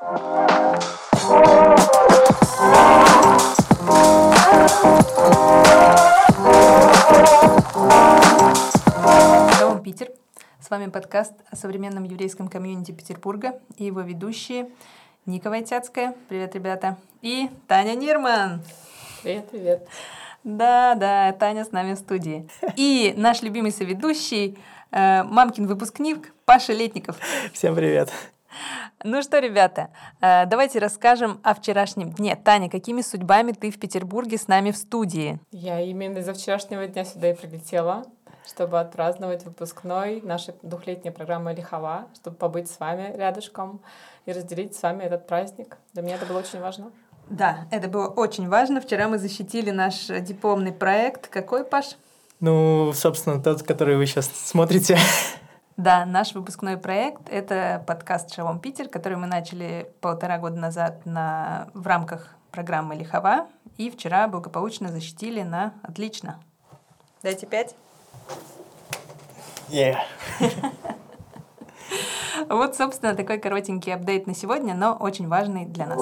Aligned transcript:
Шалом, 0.00 0.22
Питер. 9.82 10.12
С 10.60 10.70
вами 10.70 10.88
подкаст 10.90 11.32
о 11.50 11.56
современном 11.56 12.04
еврейском 12.04 12.46
комьюнити 12.46 12.92
Петербурга 12.92 13.60
и 13.76 13.86
его 13.86 14.02
ведущие 14.02 14.70
Ника 15.26 15.50
Войтяцкая. 15.50 16.14
Привет, 16.28 16.54
ребята. 16.54 16.96
И 17.20 17.50
Таня 17.66 17.96
Нирман. 17.96 18.62
Привет, 19.24 19.50
привет. 19.50 19.88
Да, 20.44 20.94
да, 20.94 21.32
Таня 21.32 21.64
с 21.64 21.72
нами 21.72 21.94
в 21.94 21.98
студии. 21.98 22.48
И 22.76 23.14
наш 23.16 23.42
любимый 23.42 23.72
соведущий, 23.72 24.58
э, 24.92 25.24
мамкин 25.24 25.66
выпускник 25.66 26.32
Паша 26.44 26.72
Летников. 26.72 27.16
Всем 27.52 27.74
привет. 27.74 28.12
Ну 29.04 29.22
что, 29.22 29.38
ребята, 29.38 29.90
э, 30.20 30.46
давайте 30.46 30.78
расскажем 30.78 31.40
о 31.42 31.54
вчерашнем 31.54 32.12
дне. 32.12 32.36
Таня, 32.36 32.68
какими 32.68 33.00
судьбами 33.02 33.52
ты 33.52 33.70
в 33.70 33.78
Петербурге 33.78 34.38
с 34.38 34.48
нами 34.48 34.70
в 34.70 34.76
студии? 34.76 35.38
Я 35.52 35.80
именно 35.80 36.18
из-за 36.18 36.34
вчерашнего 36.34 36.86
дня 36.86 37.04
сюда 37.04 37.30
и 37.30 37.34
прилетела, 37.34 38.04
чтобы 38.46 38.80
отпраздновать 38.80 39.44
выпускной 39.44 40.20
нашей 40.22 40.54
двухлетней 40.62 41.10
программы 41.10 41.52
«Лихова», 41.52 42.06
чтобы 42.14 42.36
побыть 42.36 42.70
с 42.70 42.80
вами 42.80 43.14
рядышком 43.16 43.80
и 44.26 44.32
разделить 44.32 44.74
с 44.74 44.82
вами 44.82 45.04
этот 45.04 45.26
праздник. 45.26 45.76
Для 45.92 46.02
меня 46.02 46.16
это 46.16 46.26
было 46.26 46.38
очень 46.38 46.60
важно. 46.60 46.90
Да, 47.30 47.66
это 47.70 47.88
было 47.88 48.08
очень 48.08 48.48
важно. 48.48 48.80
Вчера 48.80 49.08
мы 49.08 49.18
защитили 49.18 49.70
наш 49.70 50.06
дипломный 50.06 50.72
проект. 50.72 51.28
Какой, 51.28 51.64
Паш? 51.64 51.96
Ну, 52.40 52.92
собственно, 52.94 53.42
тот, 53.42 53.62
который 53.62 53.96
вы 53.96 54.06
сейчас 54.06 54.30
смотрите. 54.32 54.96
Да, 55.78 56.04
наш 56.04 56.34
выпускной 56.34 56.76
проект— 56.76 57.28
это 57.30 57.84
подкаст 57.86 58.34
«Шалом 58.34 58.58
Питер», 58.58 58.88
который 58.88 59.16
мы 59.16 59.28
начали 59.28 59.88
полтора 60.00 60.36
года 60.38 60.56
назад 60.56 61.06
на, 61.06 61.68
в 61.72 61.86
рамках 61.86 62.34
программы 62.50 62.96
«Лихова», 62.96 63.46
и 63.76 63.88
вчера 63.88 64.26
благополучно 64.26 64.88
защитили 64.88 65.42
на 65.42 65.74
«Отлично». 65.84 66.40
Дайте 67.22 67.46
пять. 67.46 67.76
Yeah. 69.68 69.98
Вот, 72.48 72.76
собственно, 72.76 73.14
такой 73.14 73.38
коротенький 73.38 73.94
апдейт 73.94 74.26
на 74.26 74.34
сегодня, 74.34 74.74
но 74.74 74.94
очень 74.94 75.28
важный 75.28 75.64
для 75.66 75.86
нас. 75.86 76.00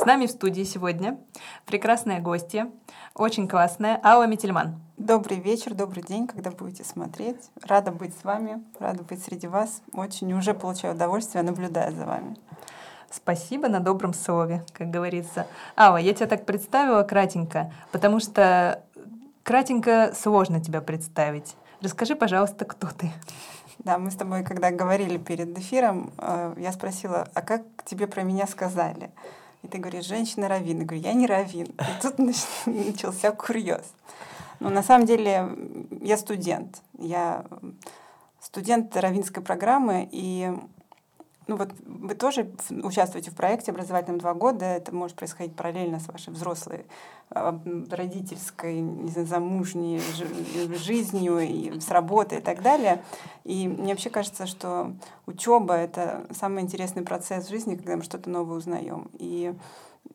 С 0.00 0.04
нами 0.04 0.26
в 0.26 0.30
студии 0.30 0.64
сегодня 0.64 1.18
прекрасная 1.64 2.20
гостья, 2.20 2.70
очень 3.14 3.46
классная 3.46 4.00
Алла 4.02 4.26
Метельман. 4.26 4.87
Добрый 5.08 5.38
вечер, 5.38 5.72
добрый 5.72 6.02
день, 6.02 6.26
когда 6.26 6.50
будете 6.50 6.84
смотреть. 6.84 7.38
Рада 7.62 7.90
быть 7.90 8.12
с 8.14 8.24
вами, 8.24 8.62
рада 8.78 9.02
быть 9.02 9.22
среди 9.24 9.46
вас. 9.46 9.80
Очень 9.94 10.34
уже 10.34 10.52
получаю 10.52 10.94
удовольствие, 10.94 11.42
наблюдая 11.42 11.92
за 11.92 12.04
вами. 12.04 12.36
Спасибо 13.10 13.68
на 13.68 13.80
добром 13.80 14.12
слове, 14.12 14.66
как 14.74 14.90
говорится. 14.90 15.46
Алла, 15.78 15.96
я 15.96 16.12
тебя 16.12 16.26
так 16.26 16.44
представила 16.44 17.04
кратенько, 17.04 17.72
потому 17.90 18.20
что 18.20 18.84
кратенько 19.44 20.12
сложно 20.14 20.62
тебя 20.62 20.82
представить. 20.82 21.56
Расскажи, 21.80 22.14
пожалуйста, 22.14 22.66
кто 22.66 22.88
ты. 22.88 23.10
Да, 23.78 23.96
мы 23.96 24.10
с 24.10 24.14
тобой, 24.14 24.44
когда 24.44 24.70
говорили 24.70 25.16
перед 25.16 25.58
эфиром, 25.58 26.12
э, 26.18 26.54
я 26.58 26.70
спросила, 26.70 27.26
а 27.32 27.40
как 27.40 27.62
тебе 27.86 28.08
про 28.08 28.24
меня 28.24 28.46
сказали? 28.46 29.10
И 29.62 29.68
ты 29.68 29.78
говоришь, 29.78 30.04
женщина 30.04 30.48
раввин. 30.48 30.80
Я 30.80 30.84
говорю, 30.84 31.02
я 31.02 31.14
не 31.14 31.26
раввин. 31.26 31.68
И 31.68 32.02
тут 32.02 32.18
начался 32.66 33.32
курьез. 33.32 33.86
Но 34.60 34.70
на 34.70 34.82
самом 34.82 35.06
деле 35.06 35.48
я 36.00 36.16
студент. 36.16 36.82
Я 36.98 37.44
студент 38.40 38.96
равинской 38.96 39.42
программы, 39.42 40.08
и 40.10 40.52
ну 41.48 41.56
вот 41.56 41.70
вы 41.86 42.14
тоже 42.14 42.50
участвуете 42.82 43.30
в 43.30 43.34
проекте 43.34 43.72
образовательном 43.72 44.20
два 44.20 44.34
года. 44.34 44.66
Это 44.66 44.94
может 44.94 45.16
происходить 45.16 45.56
параллельно 45.56 45.98
с 45.98 46.06
вашей 46.06 46.30
взрослой 46.30 46.84
а, 47.30 47.58
родительской, 47.90 48.80
не 48.80 49.10
знаю, 49.10 49.26
замужней 49.26 50.00
жизнью 50.76 51.38
и 51.40 51.80
с 51.80 51.90
работой 51.90 52.38
и 52.38 52.42
так 52.42 52.62
далее. 52.62 53.02
И 53.44 53.66
мне 53.66 53.92
вообще 53.92 54.10
кажется, 54.10 54.46
что 54.46 54.92
учеба 55.24 55.74
это 55.74 56.26
самый 56.32 56.62
интересный 56.62 57.02
процесс 57.02 57.46
в 57.46 57.50
жизни, 57.50 57.76
когда 57.76 57.96
мы 57.96 58.02
что-то 58.02 58.28
новое 58.28 58.58
узнаем. 58.58 59.10
И 59.14 59.54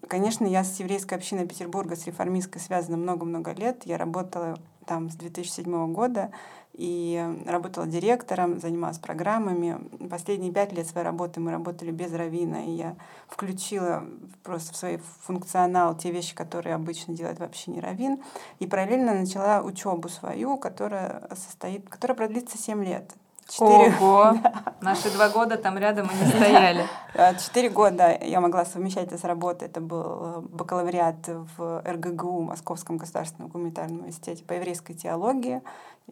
Конечно, 0.08 0.46
я 0.46 0.64
с 0.64 0.80
еврейской 0.80 1.16
общиной 1.16 1.48
Петербурга, 1.48 1.96
с 1.96 2.06
реформистской 2.06 2.62
связана 2.62 2.98
много-много 2.98 3.52
лет. 3.54 3.84
Я 3.86 3.98
работала 3.98 4.58
там 4.86 5.10
с 5.10 5.16
2007 5.16 5.94
года 5.94 6.32
и 6.74 7.24
работала 7.46 7.86
директором, 7.86 8.60
занималась 8.60 8.98
программами. 8.98 9.80
Последние 10.10 10.52
пять 10.52 10.74
лет 10.74 10.88
своей 10.88 11.06
работы 11.06 11.40
мы 11.40 11.52
работали 11.52 11.92
без 11.92 12.12
равина, 12.14 12.66
и 12.66 12.72
я 12.72 12.96
включила 13.28 14.04
просто 14.44 14.74
в 14.74 14.78
свой 14.78 15.02
функционал 15.22 15.96
те 15.96 16.12
вещи, 16.12 16.36
которые 16.36 16.76
обычно 16.76 17.14
делает 17.14 17.40
вообще 17.40 17.72
не 17.72 17.80
равин. 17.80 18.22
И 18.60 18.68
параллельно 18.68 19.14
начала 19.14 19.62
учебу 19.62 20.10
свою, 20.10 20.58
которая 20.58 21.30
состоит, 21.36 21.88
которая 21.90 22.18
продлится 22.18 22.58
7 22.58 22.84
лет. 22.84 23.14
Четыре... 23.48 23.94
Ого! 24.00 24.34
Наши 24.82 25.12
два 25.12 25.30
года 25.30 25.58
там 25.58 25.78
рядом 25.78 26.10
и 26.10 26.16
не 26.16 26.30
стояли. 26.30 26.86
Четыре 27.40 27.70
года 27.70 28.18
я 28.22 28.42
могла 28.42 28.66
совмещать 28.66 29.08
это 29.08 29.18
с 29.18 29.24
работой. 29.24 29.68
Это 29.68 29.82
был 29.82 30.02
э, 30.02 30.42
бакалавриат 30.42 31.30
в 31.58 31.82
РГГУ, 31.86 32.42
Московском 32.42 32.98
государственном 32.98 33.50
гуманитарном 33.50 34.00
университете 34.00 34.44
по 34.44 34.54
еврейской 34.54 34.94
теологии, 34.94 35.62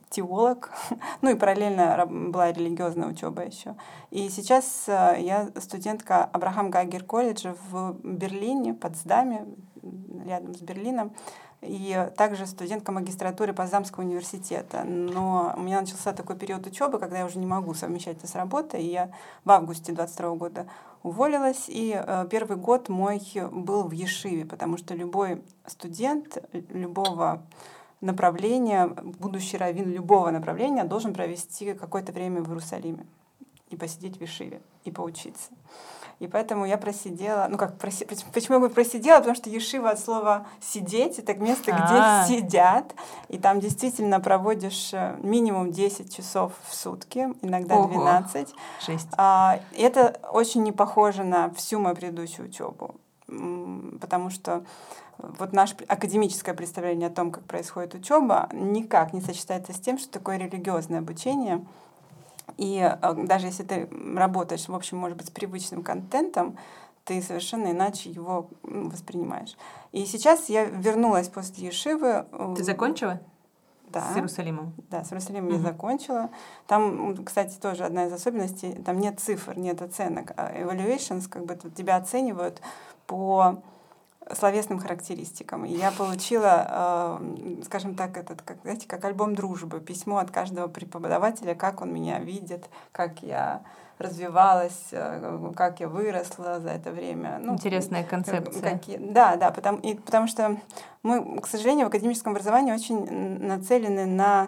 теолог. 0.09 0.71
Ну 1.21 1.29
и 1.29 1.35
параллельно 1.35 2.05
была 2.07 2.51
религиозная 2.51 3.07
учеба 3.07 3.43
еще. 3.43 3.75
И 4.09 4.29
сейчас 4.29 4.85
э, 4.87 5.17
я 5.19 5.49
студентка 5.59 6.25
Абрахам 6.25 6.69
Гагер 6.69 7.03
колледжа 7.03 7.55
в 7.69 7.95
Берлине, 8.03 8.73
под 8.73 8.95
Сдаме, 8.95 9.45
рядом 10.25 10.53
с 10.53 10.61
Берлином 10.61 11.11
и 11.61 12.09
также 12.17 12.47
студентка 12.47 12.91
магистратуры 12.91 13.53
Поздамского 13.53 14.03
университета. 14.03 14.83
Но 14.83 15.53
у 15.55 15.61
меня 15.61 15.81
начался 15.81 16.11
такой 16.11 16.35
период 16.35 16.65
учебы, 16.65 16.99
когда 16.99 17.19
я 17.19 17.25
уже 17.25 17.37
не 17.37 17.45
могу 17.45 17.73
совмещать 17.73 18.17
это 18.17 18.27
с 18.27 18.35
работой, 18.35 18.83
и 18.83 18.91
я 18.91 19.11
в 19.45 19.51
августе 19.51 19.91
22 19.93 20.35
года 20.35 20.67
уволилась, 21.03 21.65
и 21.67 21.93
э, 21.95 22.27
первый 22.29 22.57
год 22.57 22.89
мой 22.89 23.21
был 23.51 23.83
в 23.83 23.91
Ешиве, 23.91 24.45
потому 24.45 24.77
что 24.77 24.95
любой 24.95 25.43
студент 25.65 26.37
любого 26.69 27.43
направления, 28.01 28.87
будущий 28.87 29.57
раввин 29.57 29.91
любого 29.91 30.31
направления 30.31 30.83
должен 30.83 31.13
провести 31.13 31.73
какое-то 31.73 32.11
время 32.11 32.41
в 32.41 32.49
Иерусалиме 32.49 33.05
и 33.69 33.77
посидеть 33.77 34.17
в 34.17 34.21
Ешиве 34.21 34.61
и 34.83 34.91
поучиться. 34.91 35.51
И 36.21 36.27
поэтому 36.27 36.65
я 36.67 36.77
просидела, 36.77 37.47
ну 37.49 37.57
как, 37.57 37.79
проси, 37.79 38.05
почему 38.05 38.53
я 38.53 38.59
говорю 38.59 38.75
просидела, 38.75 39.17
потому 39.17 39.35
что 39.35 39.49
ешива 39.49 39.89
от 39.89 39.99
слова 39.99 40.45
сидеть, 40.61 41.17
это 41.17 41.33
место, 41.33 41.71
А-а-а. 41.73 42.25
где 42.27 42.37
сидят, 42.37 42.93
и 43.27 43.39
там 43.39 43.59
действительно 43.59 44.19
проводишь 44.19 44.91
э, 44.93 45.17
минимум 45.23 45.71
10 45.71 46.15
часов 46.15 46.53
в 46.67 46.75
сутки, 46.75 47.33
иногда 47.41 47.75
Ого. 47.75 47.87
12. 47.87 48.53
Жесть. 48.85 49.07
А, 49.17 49.61
это 49.75 50.19
очень 50.31 50.61
не 50.61 50.71
похоже 50.71 51.23
на 51.23 51.49
всю 51.55 51.79
мою 51.79 51.95
предыдущую 51.95 52.49
учебу, 52.49 52.93
потому 53.99 54.29
что 54.29 54.63
вот 55.17 55.53
наше 55.53 55.75
академическое 55.87 56.53
представление 56.53 57.07
о 57.07 57.11
том, 57.11 57.31
как 57.31 57.45
происходит 57.45 57.95
учеба, 57.95 58.47
никак 58.53 59.13
не 59.13 59.21
сочетается 59.21 59.73
с 59.73 59.79
тем, 59.79 59.97
что 59.97 60.11
такое 60.11 60.37
религиозное 60.37 60.99
обучение— 60.99 61.65
и 62.61 62.79
э, 62.79 63.13
даже 63.25 63.47
если 63.47 63.63
ты 63.63 63.89
работаешь, 64.15 64.67
в 64.67 64.75
общем, 64.75 64.97
может 64.97 65.17
быть, 65.17 65.27
с 65.27 65.31
привычным 65.31 65.81
контентом, 65.81 66.57
ты 67.05 67.19
совершенно 67.23 67.71
иначе 67.71 68.11
его 68.11 68.51
воспринимаешь. 68.61 69.57
И 69.91 70.05
сейчас 70.05 70.47
я 70.47 70.65
вернулась 70.65 71.27
после 71.27 71.65
Ешивы. 71.65 72.27
Э, 72.31 72.53
ты 72.55 72.63
закончила? 72.63 73.19
Да. 73.89 74.13
С 74.13 74.15
Иерусалимом? 74.15 74.73
Да, 74.91 75.03
с 75.03 75.11
Иерусалимом 75.11 75.49
uh-huh. 75.49 75.55
я 75.55 75.59
закончила. 75.59 76.29
Там, 76.67 77.25
кстати, 77.25 77.57
тоже 77.57 77.83
одна 77.83 78.05
из 78.05 78.13
особенностей, 78.13 78.73
там 78.73 78.99
нет 78.99 79.19
цифр, 79.19 79.57
нет 79.57 79.81
оценок. 79.81 80.31
А 80.37 80.53
evaluations, 80.53 81.27
как 81.27 81.45
бы 81.45 81.57
тебя 81.75 81.95
оценивают 81.95 82.61
по 83.07 83.63
словесным 84.35 84.79
характеристикам. 84.79 85.65
И 85.65 85.73
я 85.73 85.91
получила, 85.91 87.19
э, 87.19 87.61
скажем 87.65 87.95
так, 87.95 88.17
этот, 88.17 88.41
как, 88.41 88.57
знаете, 88.63 88.87
как 88.87 89.03
альбом 89.05 89.35
дружбы, 89.35 89.79
письмо 89.79 90.17
от 90.17 90.31
каждого 90.31 90.67
преподавателя, 90.67 91.55
как 91.55 91.81
он 91.81 91.93
меня 91.93 92.19
видит, 92.19 92.69
как 92.91 93.23
я 93.23 93.61
развивалась, 94.01 94.87
э, 94.91 95.51
как 95.55 95.79
я 95.79 95.87
выросла 95.87 96.59
за 96.59 96.69
это 96.69 96.91
время. 96.91 97.39
Ну, 97.41 97.53
Интересная 97.53 98.03
концепция. 98.03 98.61
Какие, 98.61 98.97
да, 98.97 99.35
да, 99.35 99.51
потому, 99.51 99.77
и, 99.79 99.95
потому 99.95 100.27
что 100.27 100.57
мы, 101.03 101.39
к 101.39 101.47
сожалению, 101.47 101.85
в 101.85 101.89
академическом 101.89 102.33
образовании 102.33 102.73
очень 102.73 103.45
нацелены 103.45 104.05
на 104.05 104.47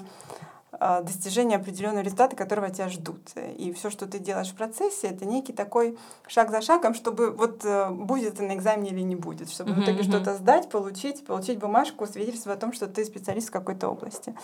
достижения 0.79 1.55
определенного 1.57 2.01
результата, 2.01 2.35
которого 2.35 2.69
тебя 2.69 2.89
ждут. 2.89 3.19
И 3.57 3.71
все, 3.73 3.89
что 3.89 4.07
ты 4.07 4.19
делаешь 4.19 4.49
в 4.49 4.55
процессе, 4.55 5.07
это 5.07 5.25
некий 5.25 5.53
такой 5.53 5.97
шаг 6.27 6.51
за 6.51 6.61
шагом, 6.61 6.93
чтобы 6.93 7.31
вот 7.31 7.63
э, 7.63 7.89
будет 7.89 8.33
это 8.33 8.43
на 8.43 8.55
экзамене 8.55 8.89
или 8.89 9.01
не 9.01 9.15
будет, 9.15 9.49
чтобы 9.49 9.71
uh-huh, 9.71 9.81
в 9.81 9.83
итоге 9.83 10.03
что-то 10.03 10.35
сдать, 10.35 10.69
получить, 10.69 11.25
получить 11.25 11.59
бумажку, 11.59 12.07
свидетельство 12.07 12.53
о 12.53 12.57
том, 12.57 12.73
что 12.73 12.87
ты 12.87 13.05
специалист 13.05 13.49
в 13.49 13.51
какой-то 13.51 13.87
области. 13.87 14.35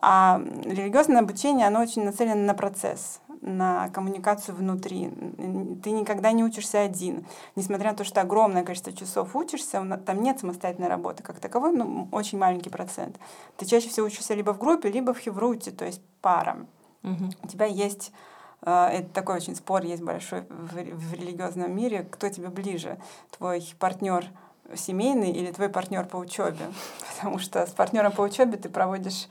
А 0.00 0.40
религиозное 0.64 1.20
обучение, 1.20 1.66
оно 1.66 1.80
очень 1.80 2.04
нацелено 2.04 2.44
на 2.44 2.54
процесс, 2.54 3.20
на 3.40 3.88
коммуникацию 3.88 4.54
внутри. 4.54 5.10
Ты 5.82 5.90
никогда 5.90 6.32
не 6.32 6.44
учишься 6.44 6.80
один. 6.80 7.26
Несмотря 7.54 7.92
на 7.92 7.96
то, 7.96 8.04
что 8.04 8.20
огромное 8.20 8.62
количество 8.62 8.92
часов 8.92 9.34
учишься, 9.34 9.82
там 10.04 10.22
нет 10.22 10.40
самостоятельной 10.40 10.88
работы 10.88 11.22
как 11.22 11.40
таковой, 11.40 11.72
но 11.72 12.08
очень 12.12 12.38
маленький 12.38 12.70
процент. 12.70 13.16
Ты 13.56 13.64
чаще 13.64 13.88
всего 13.88 14.06
учишься 14.06 14.34
либо 14.34 14.52
в 14.52 14.58
группе, 14.58 14.90
либо 14.90 15.14
в 15.14 15.18
хевруте, 15.18 15.70
то 15.70 15.86
есть 15.86 16.02
пара. 16.20 16.66
Угу. 17.02 17.30
У 17.44 17.48
тебя 17.48 17.66
есть 17.66 18.12
э, 18.62 18.88
это 18.92 19.08
такой 19.14 19.36
очень 19.36 19.56
спор 19.56 19.82
есть 19.82 20.02
большой 20.02 20.42
в, 20.50 20.74
в 20.74 21.12
религиозном 21.14 21.74
мире, 21.74 22.06
кто 22.10 22.28
тебе 22.28 22.48
ближе, 22.48 22.98
твой 23.30 23.66
партнер 23.78 24.26
семейный 24.74 25.30
или 25.30 25.52
твой 25.52 25.68
партнер 25.68 26.04
по 26.06 26.16
учебе, 26.16 26.66
потому 27.14 27.38
что 27.38 27.66
с 27.66 27.70
партнером 27.70 28.12
по 28.12 28.22
учебе 28.22 28.56
ты 28.56 28.68
проводишь 28.68 29.28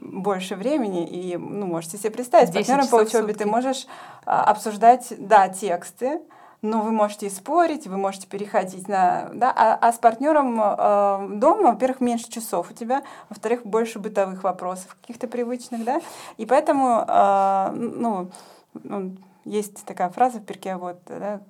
больше 0.00 0.56
времени, 0.56 1.06
и, 1.06 1.36
ну, 1.36 1.66
можете 1.66 1.98
себе 1.98 2.10
представить, 2.10 2.48
с 2.48 2.52
партнером 2.52 2.88
по 2.88 2.96
учебе 2.96 3.34
ты 3.34 3.46
можешь 3.46 3.86
а, 4.24 4.44
обсуждать, 4.44 5.12
да, 5.18 5.48
тексты, 5.48 6.20
но 6.62 6.80
вы 6.80 6.92
можете 6.92 7.26
и 7.26 7.30
спорить, 7.30 7.86
вы 7.88 7.96
можете 7.96 8.28
переходить 8.28 8.88
на... 8.88 9.30
Да, 9.34 9.52
а, 9.54 9.74
а 9.74 9.92
с 9.92 9.98
партнером 9.98 10.60
э, 10.60 11.38
дома, 11.38 11.72
во-первых, 11.72 12.00
меньше 12.00 12.30
часов 12.30 12.70
у 12.70 12.74
тебя, 12.74 13.02
во-вторых, 13.28 13.66
больше 13.66 13.98
бытовых 13.98 14.44
вопросов 14.44 14.96
каких-то 15.00 15.26
привычных, 15.26 15.84
да, 15.84 16.00
и 16.36 16.46
поэтому, 16.46 17.04
э, 17.06 17.70
ну, 17.72 18.30
ну, 18.74 19.16
есть 19.44 19.84
такая 19.84 20.10
фраза 20.10 20.38
в 20.38 20.44
перке, 20.44 20.76
вот, 20.76 21.00
да, 21.06 21.40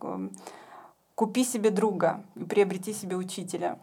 купи 1.15 1.45
себе 1.45 1.71
друга 1.71 2.23
и 2.35 2.45
приобрети 2.45 2.95
себе 2.95 3.17
учителя. 3.17 3.79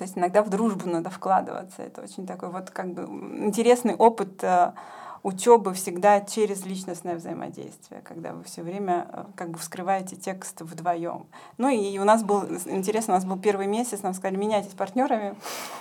То 0.00 0.04
есть 0.04 0.16
иногда 0.16 0.42
в 0.42 0.48
дружбу 0.48 0.88
надо 0.88 1.10
вкладываться. 1.10 1.82
Это 1.82 2.00
очень 2.00 2.26
такой 2.26 2.48
вот 2.48 2.70
как 2.70 2.94
бы 2.94 3.02
интересный 3.02 3.94
опыт 3.94 4.42
э, 4.42 4.72
учебы 5.22 5.74
всегда 5.74 6.20
через 6.20 6.64
личностное 6.64 7.16
взаимодействие, 7.16 8.00
когда 8.02 8.32
вы 8.32 8.42
все 8.44 8.62
время 8.62 9.06
э, 9.12 9.24
как 9.36 9.50
бы 9.50 9.58
вскрываете 9.58 10.16
текст 10.16 10.60
вдвоем. 10.60 11.26
Ну 11.58 11.68
и 11.68 11.98
у 11.98 12.04
нас 12.04 12.22
был, 12.22 12.44
интересно, 12.66 13.14
у 13.14 13.16
нас 13.16 13.24
был 13.24 13.38
первый 13.38 13.66
месяц, 13.66 14.02
нам 14.02 14.14
сказали, 14.14 14.36
меняйтесь 14.36 14.72
партнерами 14.72 15.34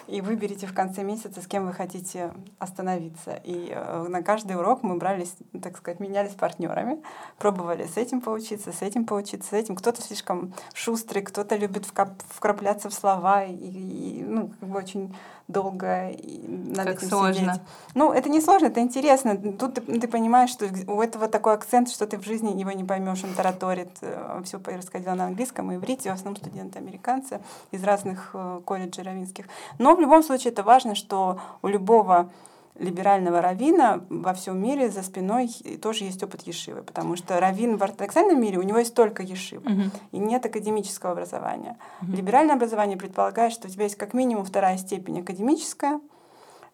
и 0.08 0.22
выберите 0.22 0.68
в 0.68 0.74
конце 0.74 1.04
месяца, 1.04 1.42
с 1.42 1.48
кем 1.48 1.66
вы 1.66 1.74
хотите 1.74 2.34
остановиться. 2.60 3.40
И 3.44 3.72
э, 3.74 4.08
на 4.10 4.22
каждый 4.24 4.58
урок 4.58 4.84
мы 4.84 4.98
брались, 4.98 5.34
так 5.62 5.78
сказать, 5.78 6.00
менялись 6.00 6.34
партнерами, 6.34 7.02
пробовали 7.38 7.86
с 7.86 7.96
этим 7.98 8.22
поучиться, 8.22 8.74
с 8.74 8.82
этим 8.82 9.06
поучиться, 9.06 9.50
с 9.50 9.54
этим. 9.54 9.76
Кто-то 9.76 10.02
слишком 10.02 10.54
шустрый, 10.74 11.24
кто-то 11.24 11.56
любит 11.56 11.86
вкрапляться 11.86 12.90
в 12.90 12.94
слова, 12.94 13.46
и, 13.46 13.54
и 13.54 14.24
ну, 14.24 14.52
как 14.60 14.70
бы 14.70 14.78
очень 14.78 15.16
долго 15.50 16.10
и 16.12 16.48
надо 16.48 16.94
как 16.94 17.04
сложно. 17.04 17.54
сидеть. 17.54 17.62
Ну, 17.96 18.14
это 18.14 18.30
не 18.30 18.40
сложно, 18.40 18.68
это 18.68 18.80
интересно. 18.80 19.36
Тут 19.36 19.74
ты, 19.74 19.82
ты 20.00 20.08
понимаешь, 20.08 20.52
что 20.52 20.66
у 20.88 21.02
этого 21.02 21.28
такой 21.28 21.56
акцент, 21.56 21.90
что 21.90 22.06
ты 22.06 22.18
в 22.18 22.24
жизни 22.24 22.58
его 22.58 22.72
не 22.72 22.84
поймешь, 22.84 23.24
он 23.24 23.34
тараторит. 23.34 23.90
Э, 24.02 24.42
Все 24.46 24.60
происходило 24.60 25.16
на 25.16 25.26
английском 25.26 25.72
и 25.72 25.76
иврите, 25.76 26.12
в 26.12 26.14
основном 26.14 26.38
студенты 26.38 26.78
американцы 26.78 27.42
из 27.72 27.84
разных 27.84 28.30
э, 28.34 28.62
колледжей 28.64 29.04
равинских. 29.04 29.46
Но 29.80 29.96
в 29.96 30.00
любом 30.00 30.24
случае 30.24 30.54
это 30.54 30.64
важно, 30.64 30.94
что 30.94 31.40
у 31.64 31.68
любого 31.68 32.30
либерального 32.80 33.42
равина 33.42 34.02
во 34.10 34.34
всем 34.34 34.62
мире 34.62 34.90
за 34.90 35.04
спиной 35.04 35.50
тоже 35.82 36.06
есть 36.06 36.24
опыт 36.24 36.42
ешивы, 36.44 36.82
потому 36.82 37.16
что 37.16 37.40
равин 37.40 37.78
в 37.78 37.84
ортодоксальном 37.84 38.42
мире 38.42 38.58
у 38.58 38.64
него 38.64 38.80
есть 38.80 38.96
только 38.96 39.22
ешива, 39.22 39.62
uh-huh. 39.62 39.92
и 40.12 40.18
нет 40.18 40.46
академического 40.46 41.12
образования. 41.12 41.78
Uh-huh. 42.02 42.16
Либеральное 42.16 42.56
образование 42.56 42.98
предполагает, 42.98 43.54
что 43.54 43.68
у 43.68 43.72
тебя 43.72 43.84
есть 43.84 43.96
как 43.98 44.14
минимум 44.14 44.46
вторая 44.46 44.78
степень 44.78 45.20
академическая, 45.20 46.00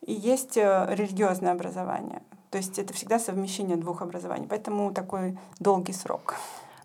и 0.06 0.14
есть 0.14 0.58
э, 0.58 0.88
религиозное 0.92 1.52
образование. 1.52 2.22
То 2.52 2.58
есть 2.58 2.80
это 2.80 2.94
всегда 2.94 3.20
совмещение 3.20 3.76
двух 3.76 4.02
образований, 4.02 4.48
поэтому 4.48 4.94
такой 4.94 5.38
долгий 5.60 5.94
срок. 5.94 6.36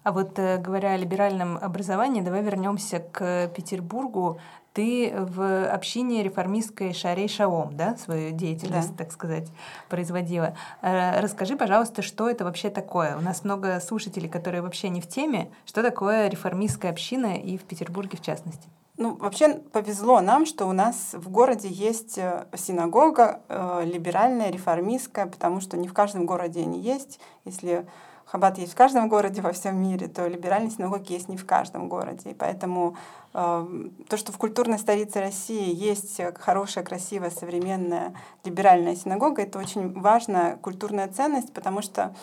А 0.03 0.13
вот 0.13 0.39
э, 0.39 0.59
говоря 0.59 0.93
о 0.93 0.97
либеральном 0.97 1.59
образовании, 1.59 2.23
давай 2.23 2.43
вернемся 2.43 3.01
к 3.01 3.49
Петербургу. 3.55 4.41
Ты 4.73 5.13
в 5.17 5.69
общине 5.69 6.23
реформистской 6.23 6.93
Шарей 6.93 7.29
Шаом, 7.29 7.77
да, 7.77 7.97
свою 7.97 8.31
деятельность, 8.31 8.91
да. 8.93 9.05
так 9.05 9.13
сказать, 9.13 9.49
производила. 9.89 10.55
Э, 10.81 11.21
расскажи, 11.21 11.57
пожалуйста, 11.57 12.03
что 12.03 12.31
это 12.31 12.45
вообще 12.45 12.71
такое? 12.71 13.17
У 13.17 13.21
нас 13.21 13.43
много 13.43 13.81
слушателей, 13.81 14.29
которые 14.29 14.63
вообще 14.63 14.89
не 14.89 15.01
в 15.01 15.09
теме. 15.09 15.51
Что 15.67 15.83
такое 15.83 16.29
реформистская 16.29 16.93
община 16.93 17.37
и 17.37 17.59
в 17.59 17.65
Петербурге 17.65 18.17
в 18.17 18.23
частности? 18.23 18.69
Ну, 18.97 19.17
вообще 19.17 19.55
повезло 19.55 20.21
нам, 20.21 20.45
что 20.45 20.67
у 20.67 20.73
нас 20.73 21.15
в 21.15 21.31
городе 21.31 21.69
есть 21.69 22.19
э, 22.19 22.45
синагога 22.55 23.41
э, 23.49 23.83
либеральная, 23.87 24.51
реформистская, 24.51 25.27
потому 25.27 25.61
что 25.63 25.79
не 25.79 25.89
в 25.89 25.95
каждом 25.95 26.27
городе 26.27 26.61
они 26.61 26.79
есть. 26.79 27.19
Если 27.47 27.87
Хаббат 28.31 28.59
есть 28.59 28.73
в 28.73 28.77
каждом 28.77 29.09
городе 29.09 29.43
во 29.43 29.51
всем 29.53 29.83
мире, 29.83 30.07
то 30.07 30.29
либеральные 30.29 30.71
синагоги 30.71 31.13
есть 31.13 31.29
не 31.29 31.37
в 31.37 31.45
каждом 31.45 31.89
городе. 31.89 32.31
И 32.31 32.35
поэтому 32.35 32.95
э, 33.35 33.89
то, 34.09 34.17
что 34.17 34.31
в 34.31 34.39
культурной 34.39 34.79
столице 34.79 35.19
России 35.19 35.75
есть 35.75 36.21
хорошая, 36.39 36.85
красивая, 36.85 37.31
современная 37.31 38.15
либеральная 38.45 38.95
синагога, 38.95 39.43
это 39.43 39.59
очень 39.59 39.99
важная 40.01 40.57
культурная 40.59 41.09
ценность, 41.09 41.53
потому 41.53 41.83
что 41.83 42.15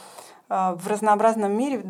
э, 0.48 0.78
в 0.80 0.88
разнообразном 0.88 1.52
мире 1.52 1.84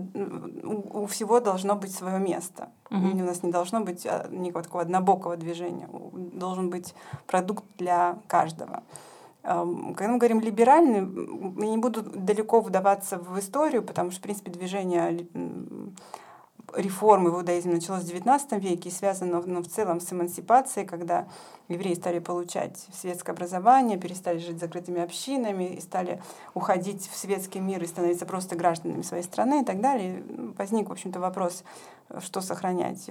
у, 0.64 1.04
у 1.04 1.06
всего 1.06 1.40
должно 1.40 1.76
быть 1.76 1.94
свое 1.94 2.18
место. 2.18 2.70
Mm-hmm. 2.90 3.22
У 3.22 3.26
нас 3.26 3.44
не 3.44 3.52
должно 3.52 3.82
быть 3.82 4.08
а, 4.08 4.28
никакого 4.32 4.64
такого 4.64 4.82
однобокого 4.82 5.38
движения. 5.38 5.88
Должен 6.34 6.72
быть 6.72 6.96
продукт 7.28 7.66
для 7.78 8.18
каждого. 8.28 8.82
Когда 9.48 10.10
мы 10.10 10.18
говорим 10.18 10.42
либеральный, 10.42 11.00
я 11.00 11.70
не 11.70 11.78
буду 11.78 12.02
далеко 12.02 12.60
вдаваться 12.60 13.18
в 13.18 13.40
историю, 13.40 13.82
потому 13.82 14.12
что, 14.12 14.20
в 14.20 14.24
принципе, 14.24 14.52
движение 14.52 15.26
реформы 16.76 17.32
в 17.32 17.36
иудаизме 17.36 17.76
началось 17.76 18.04
в 18.04 18.14
XIX 18.14 18.60
веке 18.60 18.90
и 18.90 18.92
связано 18.92 19.42
ну, 19.46 19.62
в 19.62 19.68
целом 19.68 20.02
с 20.02 20.12
эмансипацией, 20.12 20.86
когда 20.86 21.28
евреи 21.70 21.94
стали 21.94 22.20
получать 22.20 22.88
светское 22.94 23.34
образование, 23.34 23.98
перестали 23.98 24.38
жить 24.38 24.60
закрытыми 24.60 25.02
общинами 25.02 25.76
и 25.76 25.82
стали 25.82 26.22
уходить 26.54 27.08
в 27.08 27.16
светский 27.16 27.62
мир 27.62 27.82
и 27.82 27.88
становиться 27.88 28.26
просто 28.26 28.58
гражданами 28.58 29.02
своей 29.02 29.24
страны 29.24 29.62
и 29.62 29.66
так 29.66 29.80
далее. 29.80 30.24
Возник, 30.58 30.90
в 30.90 30.92
общем-то, 30.92 31.22
вопрос, 31.22 31.64
что 32.20 32.42
сохранять 32.42 33.10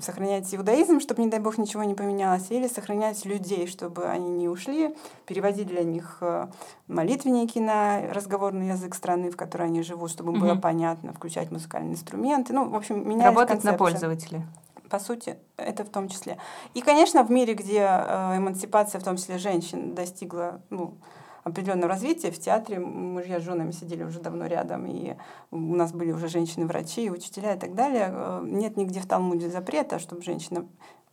сохранять 0.00 0.52
иудаизм, 0.54 1.00
чтобы, 1.00 1.22
не 1.22 1.28
дай 1.28 1.40
бог, 1.40 1.58
ничего 1.58 1.84
не 1.84 1.94
поменялось, 1.94 2.50
или 2.50 2.66
сохранять 2.66 3.24
людей, 3.24 3.66
чтобы 3.66 4.06
они 4.06 4.30
не 4.30 4.48
ушли, 4.48 4.96
переводить 5.26 5.68
для 5.68 5.84
них 5.84 6.18
э, 6.20 6.48
молитвенники 6.88 7.58
на 7.58 8.12
разговорный 8.12 8.68
язык 8.68 8.94
страны, 8.94 9.30
в 9.30 9.36
которой 9.36 9.68
они 9.68 9.82
живут, 9.82 10.10
чтобы 10.10 10.32
им 10.32 10.38
угу. 10.38 10.46
было 10.46 10.56
понятно, 10.56 11.12
включать 11.12 11.50
музыкальные 11.50 11.92
инструменты. 11.92 12.52
Ну, 12.52 12.68
в 12.68 12.74
общем, 12.74 13.08
менять 13.08 13.26
Работать 13.26 13.62
на 13.64 13.74
пользователя. 13.74 14.42
По 14.90 14.98
сути, 14.98 15.36
это 15.56 15.84
в 15.84 15.88
том 15.88 16.08
числе. 16.08 16.38
И, 16.74 16.80
конечно, 16.80 17.22
в 17.24 17.30
мире, 17.30 17.54
где 17.54 17.80
э, 17.80 18.36
эмансипация, 18.36 19.00
в 19.00 19.04
том 19.04 19.16
числе 19.16 19.38
женщин, 19.38 19.94
достигла 19.94 20.60
ну, 20.70 20.94
определенного 21.46 21.88
развития. 21.88 22.32
В 22.32 22.38
театре 22.38 22.80
мужья 22.80 23.38
с 23.38 23.44
женами 23.44 23.70
сидели 23.70 24.02
уже 24.02 24.18
давно 24.18 24.46
рядом, 24.46 24.84
и 24.86 25.14
у 25.52 25.76
нас 25.76 25.92
были 25.92 26.10
уже 26.10 26.26
женщины-врачи, 26.26 27.08
учителя 27.08 27.54
и 27.54 27.58
так 27.58 27.74
далее. 27.74 28.10
Э, 28.12 28.40
нет 28.44 28.76
нигде 28.76 29.00
в 29.00 29.06
Талмуде 29.06 29.48
запрета, 29.48 30.00
чтобы 30.00 30.22
женщина 30.22 30.66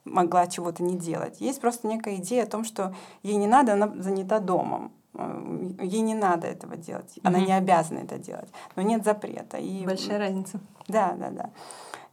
могла 0.05 0.47
чего-то 0.47 0.81
не 0.83 0.97
делать. 0.97 1.39
Есть 1.39 1.61
просто 1.61 1.87
некая 1.87 2.15
идея 2.15 2.43
о 2.43 2.47
том, 2.47 2.63
что 2.63 2.95
ей 3.21 3.35
не 3.35 3.47
надо, 3.47 3.73
она 3.73 3.93
занята 3.95 4.39
домом. 4.39 4.91
Э, 5.13 5.75
ей 5.81 6.01
не 6.01 6.15
надо 6.15 6.47
этого 6.47 6.77
делать. 6.77 7.19
Она 7.21 7.39
mm-hmm. 7.39 7.45
не 7.45 7.53
обязана 7.53 7.99
это 7.99 8.17
делать. 8.17 8.49
Но 8.75 8.81
нет 8.81 9.05
запрета. 9.05 9.57
И... 9.57 9.85
Большая 9.85 10.17
разница. 10.17 10.59
Да, 10.87 11.13
да, 11.13 11.29
да. 11.29 11.49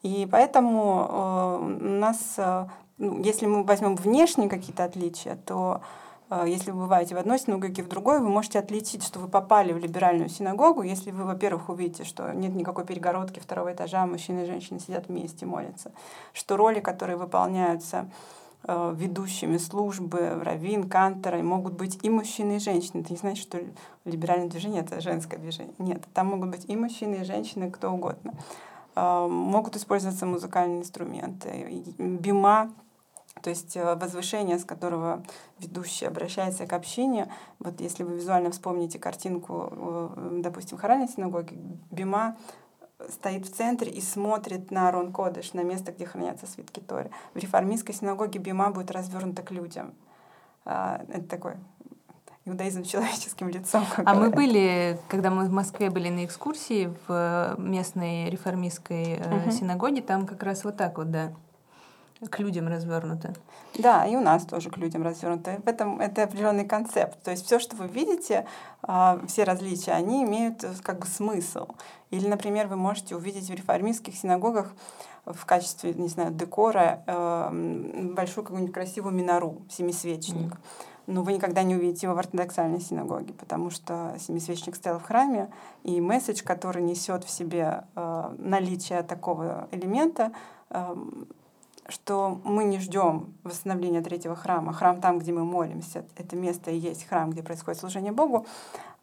И 0.02 0.28
поэтому 0.30 1.06
э, 1.08 1.86
у 1.86 1.98
нас, 1.98 2.34
э, 2.36 2.66
ну, 2.98 3.22
если 3.22 3.46
мы 3.46 3.64
возьмем 3.64 3.96
внешние 3.96 4.50
какие-то 4.50 4.84
отличия, 4.84 5.36
то 5.46 5.80
если 6.46 6.70
вы 6.70 6.82
бываете 6.82 7.14
в 7.14 7.18
одной 7.18 7.38
синагоге, 7.38 7.82
в 7.82 7.88
другой, 7.88 8.20
вы 8.20 8.28
можете 8.28 8.58
отличить, 8.58 9.04
что 9.04 9.18
вы 9.18 9.28
попали 9.28 9.72
в 9.72 9.78
либеральную 9.78 10.28
синагогу, 10.28 10.82
если 10.82 11.10
вы, 11.10 11.24
во-первых, 11.24 11.68
увидите, 11.68 12.04
что 12.04 12.32
нет 12.32 12.54
никакой 12.54 12.84
перегородки 12.84 13.40
второго 13.40 13.72
этажа, 13.72 14.06
мужчины 14.06 14.40
и 14.40 14.46
женщины 14.46 14.78
сидят 14.78 15.08
вместе, 15.08 15.46
молятся, 15.46 15.90
что 16.32 16.56
роли, 16.56 16.80
которые 16.80 17.16
выполняются 17.16 18.08
а, 18.62 18.92
ведущими 18.92 19.56
службы, 19.56 20.40
раввин, 20.42 20.88
кантора, 20.88 21.42
могут 21.42 21.74
быть 21.74 21.98
и 22.02 22.10
мужчины, 22.10 22.56
и 22.56 22.60
женщины. 22.60 23.00
Это 23.00 23.12
не 23.12 23.18
значит, 23.18 23.42
что 23.42 23.58
либеральное 24.04 24.48
движение— 24.48 24.82
это 24.84 25.00
женское 25.00 25.38
движение. 25.38 25.74
Нет, 25.78 26.02
там 26.12 26.28
могут 26.28 26.50
быть 26.50 26.64
и 26.68 26.76
мужчины, 26.76 27.16
и 27.16 27.24
женщины, 27.24 27.70
кто 27.70 27.90
угодно. 27.90 28.34
А, 28.94 29.26
могут 29.26 29.76
использоваться 29.76 30.26
музыкальные 30.26 30.80
инструменты. 30.80 31.84
Бима 31.98 32.70
то 33.42 33.50
есть 33.50 33.76
э, 33.76 33.94
возвышение, 33.94 34.58
с 34.58 34.64
которого 34.64 35.22
ведущий 35.58 36.06
обращается 36.06 36.66
к 36.66 36.72
общине. 36.72 37.32
Вот 37.58 37.80
если 37.80 38.04
вы 38.04 38.16
визуально 38.16 38.50
вспомните 38.50 38.98
картинку, 38.98 39.68
э, 39.72 40.40
допустим, 40.42 40.78
в 40.78 40.80
хоральной 40.80 41.08
синагоге, 41.08 41.56
Бима 41.90 42.36
стоит 43.08 43.46
в 43.46 43.54
центре 43.54 43.90
и 43.90 44.00
смотрит 44.00 44.70
на 44.70 44.88
Арон 44.88 45.12
Кодыш, 45.12 45.54
на 45.54 45.62
место, 45.62 45.92
где 45.92 46.06
хранятся 46.06 46.46
свитки 46.46 46.80
Торы. 46.80 47.10
В 47.34 47.38
реформистской 47.38 47.94
синагоге 47.94 48.38
Бима 48.38 48.70
будет 48.70 48.90
развернута 48.90 49.42
к 49.42 49.50
людям. 49.50 49.94
А, 50.64 51.02
это 51.08 51.26
такой 51.26 51.54
иудаизм 52.44 52.82
человеческим 52.82 53.48
лицом. 53.48 53.84
А 53.96 54.14
говорят. 54.14 54.16
мы 54.16 54.30
были, 54.30 54.98
когда 55.08 55.30
мы 55.30 55.46
в 55.46 55.52
Москве 55.52 55.90
были 55.90 56.08
на 56.08 56.24
экскурсии 56.24 56.92
в 57.06 57.54
местной 57.58 58.28
реформистской 58.28 59.18
угу. 59.18 59.50
синагоге, 59.50 60.02
там 60.02 60.26
как 60.26 60.42
раз 60.42 60.64
вот 60.64 60.76
так 60.76 60.98
вот, 60.98 61.10
да, 61.10 61.32
к 62.28 62.38
людям 62.38 62.68
развернуто. 62.68 63.32
Да, 63.78 64.04
и 64.06 64.14
у 64.16 64.20
нас 64.20 64.44
тоже 64.44 64.70
к 64.70 64.76
людям 64.76 65.02
развернуто. 65.02 65.60
В 65.64 65.68
этом 65.68 66.00
это 66.00 66.24
определенный 66.24 66.66
концепт. 66.66 67.22
То 67.22 67.30
есть 67.30 67.46
все, 67.46 67.58
что 67.58 67.76
вы 67.76 67.86
видите, 67.86 68.46
а, 68.82 69.18
все 69.26 69.44
различия, 69.44 69.92
они 69.92 70.24
имеют 70.24 70.62
э, 70.64 70.72
как 70.82 70.98
бы 70.98 71.06
смысл. 71.06 71.68
Или, 72.10 72.26
например, 72.26 72.66
вы 72.66 72.76
можете 72.76 73.16
увидеть 73.16 73.48
в 73.48 73.54
реформистских 73.54 74.16
синагогах 74.16 74.72
в 75.24 75.46
качестве, 75.46 75.94
не 75.94 76.08
знаю, 76.08 76.32
декора 76.32 77.02
э, 77.06 78.10
большую 78.14 78.44
какую-нибудь 78.44 78.74
красивую 78.74 79.14
минору, 79.14 79.62
семисвечник. 79.70 80.52
Mm. 80.52 80.58
Но 81.06 81.22
вы 81.22 81.32
никогда 81.32 81.62
не 81.62 81.74
увидите 81.74 82.06
его 82.06 82.14
в 82.14 82.18
ортодоксальной 82.18 82.80
синагоге, 82.80 83.32
потому 83.32 83.70
что 83.70 84.14
семисвечник 84.18 84.76
стоял 84.76 84.98
в 84.98 85.02
храме, 85.02 85.50
и 85.82 86.00
месседж, 86.00 86.42
который 86.44 86.82
несет 86.82 87.24
в 87.24 87.30
себе 87.30 87.84
э, 87.96 88.34
наличие 88.38 89.02
такого 89.02 89.68
элемента, 89.72 90.32
что 91.90 92.40
мы 92.44 92.64
не 92.64 92.78
ждем 92.78 93.34
восстановления 93.42 94.00
третьего 94.00 94.36
храма. 94.36 94.72
Храм 94.72 95.00
там, 95.00 95.18
где 95.18 95.32
мы 95.32 95.44
молимся, 95.44 96.04
это 96.16 96.36
место 96.36 96.70
и 96.70 96.76
есть 96.76 97.06
храм, 97.06 97.30
где 97.30 97.42
происходит 97.42 97.80
служение 97.80 98.12
Богу. 98.12 98.46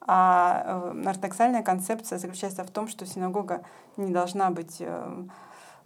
А 0.02 0.94
э, 0.96 1.04
ортодоксальная 1.06 1.64
концепция 1.64 2.18
заключается 2.18 2.64
в 2.64 2.72
том, 2.72 2.88
что 2.88 3.06
синагога 3.06 3.62
не 3.98 4.14
должна 4.14 4.50
быть 4.52 4.78
э, 4.80 5.26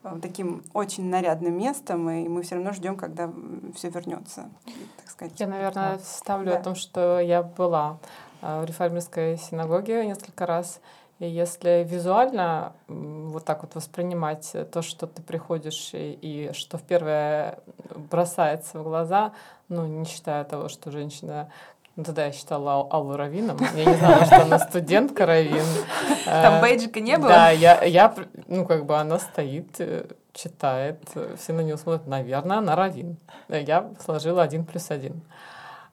э, 0.04 0.20
таким 0.22 0.64
очень 0.74 1.10
нарядным 1.10 1.58
местом, 1.58 2.08
и 2.10 2.28
мы 2.28 2.44
все 2.44 2.56
равно 2.56 2.72
ждем, 2.72 2.96
когда 2.96 3.32
все 3.76 3.90
вернется. 3.90 4.50
Так 4.98 5.10
сказать. 5.10 5.40
Я, 5.40 5.48
наверное, 5.48 5.98
ставлю 6.00 6.52
да. 6.52 6.60
о 6.60 6.64
том, 6.64 6.76
что 6.76 7.20
я 7.20 7.42
была 7.42 7.98
в 8.42 8.66
реформистской 8.66 9.38
синагоге 9.38 10.04
несколько 10.06 10.48
раз, 10.48 10.82
и 11.22 11.28
если 11.28 11.86
визуально 11.88 12.74
вот 12.88 13.46
так 13.46 13.62
вот 13.62 13.76
воспринимать 13.76 14.56
то, 14.72 14.82
что 14.82 15.06
ты 15.06 15.22
приходишь 15.22 15.92
и, 15.94 16.14
и 16.20 16.54
что 16.54 16.80
в 16.80 16.82
первое 16.82 17.60
бросается 17.96 18.80
в 18.80 18.84
глаза, 18.84 19.32
ну, 19.70 19.86
не 19.86 20.06
считая 20.06 20.44
того, 20.46 20.68
что 20.68 20.90
женщина 20.90 21.52
ну, 21.96 22.04
тогда 22.04 22.26
я 22.26 22.32
считала 22.32 22.88
Аллу 22.90 23.16
Равином. 23.18 23.60
Я 23.76 23.86
не 23.86 23.94
знала, 23.98 24.26
что 24.26 24.42
она 24.42 24.58
студентка 24.58 25.28
Равин. 25.28 25.64
Там 26.26 26.56
э, 26.56 26.62
бейджика 26.62 27.00
не 27.00 27.18
было? 27.18 27.30
Да, 27.30 27.50
я, 27.52 27.84
я, 27.84 28.16
ну, 28.48 28.66
как 28.66 28.88
бы 28.88 28.98
она 28.98 29.20
стоит, 29.20 29.80
э, 29.80 30.08
читает, 30.34 31.04
все 31.38 31.54
на 31.54 31.62
нее 31.62 31.78
смотрят, 31.78 32.08
наверное, 32.08 32.58
она 32.58 32.76
Равин. 32.76 33.18
Я 33.48 33.92
сложила 34.04 34.42
один 34.42 34.66
плюс 34.66 34.90
один. 34.90 35.22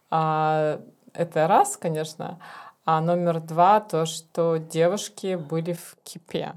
А, 0.08 0.80
это 1.12 1.46
раз, 1.46 1.76
конечно. 1.76 2.38
А 2.90 3.02
номер 3.02 3.40
два 3.40 3.80
то, 3.80 4.06
что 4.06 4.56
девушки 4.56 5.34
были 5.34 5.74
в 5.74 5.98
кипе. 6.04 6.54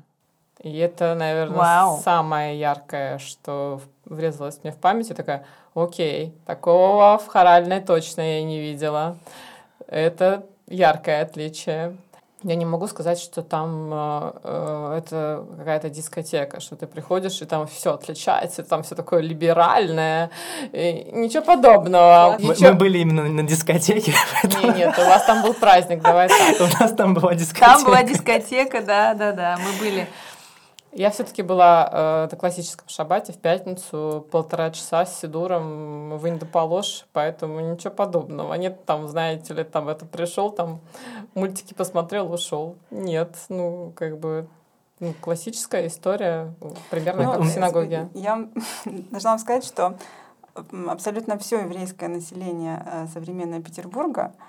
И 0.62 0.78
это, 0.78 1.14
наверное, 1.14 1.58
Вау. 1.58 2.00
самое 2.06 2.58
яркое, 2.58 3.18
что 3.18 3.82
врезалось 4.06 4.62
мне 4.64 4.72
в 4.72 4.78
память. 4.78 5.10
Я 5.10 5.16
такая, 5.16 5.44
окей, 5.76 6.34
такого 6.46 7.18
в 7.18 7.28
хоральной 7.28 7.82
точно 7.82 8.22
я 8.22 8.44
не 8.46 8.62
видела. 8.62 9.18
Это 9.88 10.46
яркое 10.68 11.24
отличие. 11.24 11.98
Я 12.44 12.56
не 12.56 12.66
могу 12.66 12.88
сказать, 12.88 13.20
что 13.20 13.44
там 13.44 13.90
э, 13.94 14.32
э, 14.44 14.96
это 14.98 15.46
какая-то 15.60 15.90
дискотека, 15.90 16.60
что 16.60 16.76
ты 16.76 16.88
приходишь 16.88 17.40
и 17.42 17.46
там 17.46 17.68
все 17.68 17.94
отличается, 17.94 18.64
там 18.64 18.82
все 18.82 18.96
такое 18.96 19.22
либеральное, 19.22 20.32
и 20.72 21.08
ничего 21.14 21.44
подобного. 21.44 22.38
Мы, 22.40 22.50
ничего... 22.50 22.70
мы 22.70 22.74
были 22.74 22.98
именно 22.98 23.24
на 23.24 23.44
дискотеке. 23.44 24.14
Нет, 24.44 24.76
нет, 24.76 24.98
у 24.98 25.02
вас 25.02 25.24
там 25.26 25.44
был 25.44 25.54
праздник, 25.54 26.02
давай 26.02 26.30
так. 26.30 26.60
У 26.62 26.82
нас 26.82 26.94
там 26.94 27.14
была 27.14 27.36
дискотека. 27.36 27.74
Там 27.74 27.84
была 27.84 28.04
дискотека, 28.04 28.82
да, 28.82 29.14
да, 29.14 29.32
да, 29.34 29.58
мы 29.60 29.80
были. 29.80 30.08
Я 30.94 31.10
все-таки 31.10 31.42
была 31.42 31.90
э, 31.92 32.28
на 32.32 32.38
классическом 32.38 32.90
шабате 32.90 33.32
в 33.32 33.38
пятницу 33.38 34.28
полтора 34.30 34.72
часа 34.72 35.06
с 35.06 35.22
Сидуром 35.22 36.18
в 36.18 36.28
Индополож, 36.28 37.06
поэтому 37.14 37.62
ничего 37.62 37.94
подобного. 37.94 38.54
Нет, 38.56 38.86
там, 38.86 39.08
знаете 39.08 39.54
ли, 39.54 39.64
там 39.64 39.88
это 39.88 40.06
пришел, 40.06 40.52
там 40.52 40.82
мультики 41.34 41.74
посмотрел, 41.74 42.32
ушел. 42.34 42.76
Нет, 42.90 43.38
ну, 43.48 43.94
как 43.96 44.20
бы 44.20 44.48
ну, 45.00 45.14
классическая 45.22 45.88
история, 45.88 46.54
примерно 46.90 47.24
ну, 47.24 47.32
как 47.32 47.42
в 47.42 47.48
синагоге. 47.50 48.10
Я 48.14 48.50
должна 48.86 49.32
вам 49.32 49.40
сказать, 49.40 49.64
что 49.64 49.96
абсолютно 50.88 51.38
все 51.38 51.62
еврейское 51.62 52.10
население 52.10 52.84
э, 52.86 53.08
современного 53.08 53.62
Петербурга— 53.62 54.34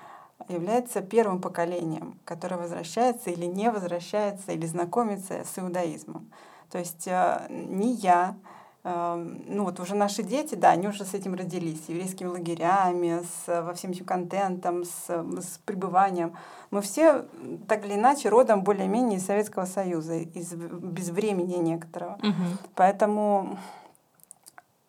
является 0.49 1.01
первым 1.01 1.41
поколением, 1.41 2.17
которое 2.25 2.57
возвращается 2.57 3.29
или 3.29 3.45
не 3.45 3.71
возвращается, 3.71 4.51
или 4.51 4.65
знакомится 4.65 5.43
с 5.43 5.59
иудаизмом. 5.59 6.29
То 6.69 6.79
есть 6.79 7.07
э, 7.07 7.45
не 7.49 7.93
я, 7.93 8.35
э, 8.83 9.15
ну 9.47 9.63
вот 9.63 9.79
уже 9.79 9.95
наши 9.95 10.23
дети, 10.23 10.55
да, 10.55 10.71
они 10.71 10.87
уже 10.87 11.05
с 11.05 11.13
этим 11.13 11.35
родились, 11.35 11.85
с 11.85 11.89
еврейскими 11.89 12.27
лагерями, 12.27 13.21
с, 13.45 13.61
во 13.61 13.73
всем 13.73 13.91
этим 13.91 14.05
контентом, 14.05 14.83
с, 14.83 15.07
с 15.07 15.59
пребыванием. 15.65 16.35
Мы 16.71 16.81
все 16.81 17.25
так 17.67 17.85
или 17.85 17.93
иначе 17.93 18.29
родом 18.29 18.63
более-менее 18.63 19.19
из 19.19 19.25
Советского 19.25 19.65
Союза, 19.65 20.15
из 20.15 20.53
безвремени 20.53 21.57
некоторого. 21.57 22.13
Угу. 22.13 22.57
Поэтому 22.75 23.59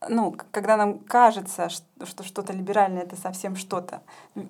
ну, 0.09 0.35
когда 0.51 0.77
нам 0.77 0.99
кажется, 0.99 1.69
что 1.69 2.23
что-то 2.23 2.53
либеральное 2.53 3.03
это 3.03 3.17
совсем 3.17 3.57
что-то, 3.57 4.03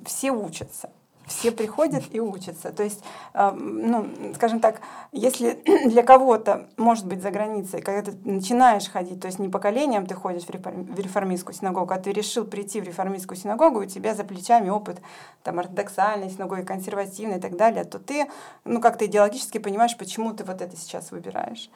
все 0.05 0.31
учатся. 0.31 0.91
Все 1.27 1.53
приходят 1.53 2.05
и 2.11 2.21
учатся. 2.21 2.71
То 2.71 2.83
есть, 2.83 3.03
э, 3.33 3.51
ну, 3.53 4.07
скажем 4.35 4.61
так, 4.61 4.81
если 5.11 5.59
для 5.89 6.03
кого-то, 6.03 6.69
может 6.77 7.07
быть, 7.07 7.23
за 7.23 7.31
границей, 7.31 7.81
когда 7.81 8.11
ты 8.11 8.17
начинаешь 8.25 8.89
ходить, 8.91 9.21
то 9.21 9.27
есть 9.27 9.39
не 9.39 9.49
поколением 9.49 10.07
ты 10.07 10.15
ходишь 10.15 10.45
в 10.45 10.51
реформистскую 10.51 11.55
синагогу, 11.55 11.95
а 11.95 11.99
ты 11.99 12.13
решил 12.13 12.45
прийти 12.45 12.81
в 12.81 12.85
реформистскую 12.85 13.39
синагогу, 13.39 13.81
у 13.81 13.87
тебя 13.87 14.15
за 14.15 14.25
плечами 14.25 14.69
опыт 14.69 15.01
там, 15.43 15.59
ортодоксальной 15.59 16.29
синагоги, 16.29 16.63
консервативной 16.63 17.39
и 17.39 17.41
так 17.41 17.57
далее, 17.57 17.85
то 17.85 17.99
ты, 17.99 18.29
ну, 18.65 18.81
как-то 18.81 19.07
идеологически 19.07 19.59
понимаешь, 19.59 19.97
почему 19.97 20.35
ты 20.35 20.45
вот 20.45 20.61
это 20.61 20.77
сейчас 20.77 21.11
выбираешь. 21.11 21.71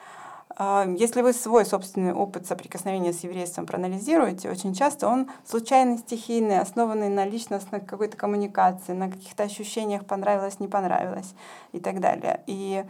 Если 0.57 1.21
вы 1.21 1.31
свой 1.31 1.65
собственный 1.65 2.13
опыт 2.13 2.45
соприкосновения 2.47 3.13
с 3.13 3.23
еврейством 3.23 3.65
проанализируете, 3.65 4.49
очень 4.49 4.73
часто 4.73 5.07
он 5.07 5.29
случайный, 5.45 5.99
стихийный, 5.99 6.59
основанный 6.59 7.07
на 7.07 7.25
личностной 7.25 7.79
какой-то 7.79 8.17
коммуникации, 8.17 8.93
на 8.93 9.09
каких-то 9.09 9.43
ощущениях 9.43 10.05
понравилось, 10.05 10.59
не 10.59 10.67
понравилось 10.67 11.33
и 11.71 11.79
так 11.79 12.01
далее. 12.01 12.41
И 12.47 12.83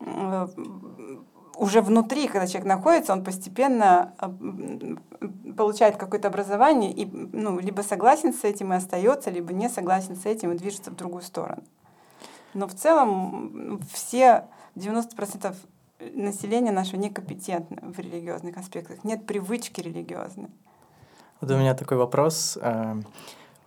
э, 0.00 0.48
уже 1.56 1.80
внутри, 1.80 2.28
когда 2.28 2.46
человек 2.46 2.68
находится, 2.68 3.12
он 3.12 3.24
постепенно 3.24 4.12
а, 4.18 4.32
получает 5.56 5.96
какое-то 5.96 6.28
образование 6.28 6.92
и 6.92 7.06
ну, 7.06 7.58
либо 7.58 7.80
согласен 7.80 8.34
с 8.34 8.44
этим 8.44 8.72
и 8.72 8.76
остается, 8.76 9.30
либо 9.30 9.52
не 9.52 9.68
согласен 9.68 10.16
с 10.16 10.26
этим 10.26 10.52
и 10.52 10.58
движется 10.58 10.90
в 10.90 10.96
другую 10.96 11.22
сторону. 11.22 11.62
Но 12.54 12.66
в 12.66 12.74
целом 12.74 13.80
все 13.92 14.46
90% 14.76 15.54
население 15.98 16.72
наше 16.72 16.96
некомпетентно 16.96 17.92
в 17.92 17.98
религиозных 17.98 18.56
аспектах, 18.56 19.04
нет 19.04 19.26
привычки 19.26 19.80
религиозной. 19.80 20.48
Вот 21.40 21.50
у 21.50 21.56
меня 21.56 21.74
такой 21.74 21.98
вопрос. 21.98 22.58
Э, 22.60 22.94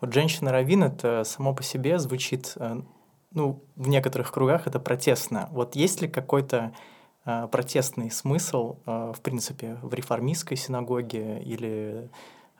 вот 0.01 0.13
женщина-раввин, 0.13 0.83
это 0.83 1.23
само 1.23 1.53
по 1.53 1.63
себе 1.63 1.99
звучит, 1.99 2.53
э, 2.55 2.81
ну, 3.31 3.63
в 3.75 3.87
некоторых 3.87 4.31
кругах 4.31 4.67
это 4.67 4.79
протестно. 4.79 5.49
Вот 5.51 5.75
есть 5.75 6.01
ли 6.01 6.07
какой-то 6.07 6.73
э, 7.25 7.47
протестный 7.51 8.09
смысл, 8.09 8.77
в 8.85 9.17
принципе, 9.21 9.77
в 9.83 9.93
реформистской 9.93 10.57
синагоге 10.57 11.41
или 11.43 12.09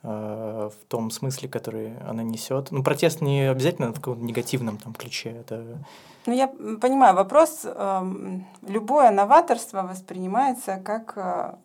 в 0.02 0.74
том 0.88 1.12
смысле, 1.12 1.50
который 1.50 1.98
она 2.08 2.24
несет. 2.24 2.72
Ну, 2.72 2.84
протест 2.84 3.20
не 3.20 3.50
обязательно 3.50 3.92
в 3.92 3.96
каком-то 3.96 4.24
негативном 4.24 4.78
там 4.78 4.94
ключе. 4.94 5.32
Это 5.32 5.80
ну, 6.26 6.34
я 6.34 6.48
понимаю 6.48 7.16
вопрос. 7.16 7.62
Эм, 7.64 8.46
любое 8.68 9.10
новаторство 9.10 9.82
воспринимается 9.82 10.78
как 10.78 11.14
э, 11.16 11.56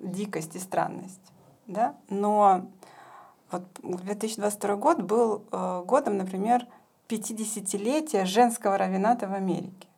дикость 0.00 0.56
и 0.56 0.58
странность. 0.58 1.20
Да? 1.66 1.94
Но 2.08 2.66
вот 3.50 3.62
2022 3.82 4.76
год 4.76 5.00
был 5.00 5.42
э, 5.50 5.82
годом, 5.86 6.18
например, 6.18 6.66
50-летия 7.08 8.24
женского 8.26 8.76
равената 8.76 9.26
в 9.26 9.32
Америке. 9.32 9.88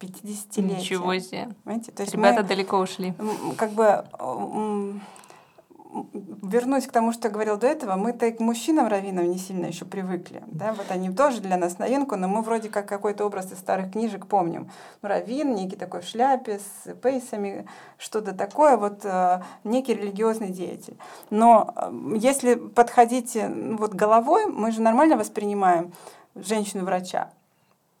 50-летие. 0.00 0.78
Ничего 0.78 1.18
себе. 1.18 1.54
Понимаете? 1.62 1.92
То 1.92 2.02
есть 2.02 2.14
Ребята 2.14 2.42
мы, 2.42 2.48
далеко 2.48 2.78
ушли. 2.78 3.14
Как 3.56 3.70
бы 3.72 4.04
вернусь 6.42 6.86
к 6.86 6.92
тому, 6.92 7.12
что 7.12 7.28
я 7.28 7.34
говорил 7.34 7.56
до 7.56 7.66
этого, 7.66 7.96
мы-то 7.96 8.26
и 8.26 8.32
к 8.32 8.40
мужчинам 8.40 8.86
раввинам 8.88 9.30
не 9.30 9.38
сильно 9.38 9.66
еще 9.66 9.84
привыкли. 9.84 10.42
Да? 10.46 10.72
Вот 10.72 10.86
они 10.90 11.10
тоже 11.10 11.40
для 11.40 11.56
нас 11.56 11.78
новинку, 11.78 12.16
но 12.16 12.28
мы 12.28 12.42
вроде 12.42 12.68
как 12.68 12.86
какой-то 12.86 13.26
образ 13.26 13.52
из 13.52 13.58
старых 13.58 13.92
книжек 13.92 14.26
помним. 14.26 14.70
Ну, 15.02 15.08
раввин, 15.08 15.54
некий 15.54 15.76
такой 15.76 16.00
в 16.00 16.04
шляпе, 16.04 16.60
с 16.60 16.94
пейсами, 16.94 17.66
что-то 17.98 18.32
такое, 18.32 18.76
вот 18.76 19.04
э, 19.04 19.42
некий 19.64 19.94
религиозный 19.94 20.50
деятель. 20.50 20.96
Но 21.30 21.72
э, 21.76 22.16
если 22.16 22.54
подходить 22.54 23.36
э, 23.36 23.48
вот 23.78 23.94
головой, 23.94 24.46
мы 24.46 24.72
же 24.72 24.80
нормально 24.80 25.16
воспринимаем 25.16 25.92
женщину-врача 26.34 27.30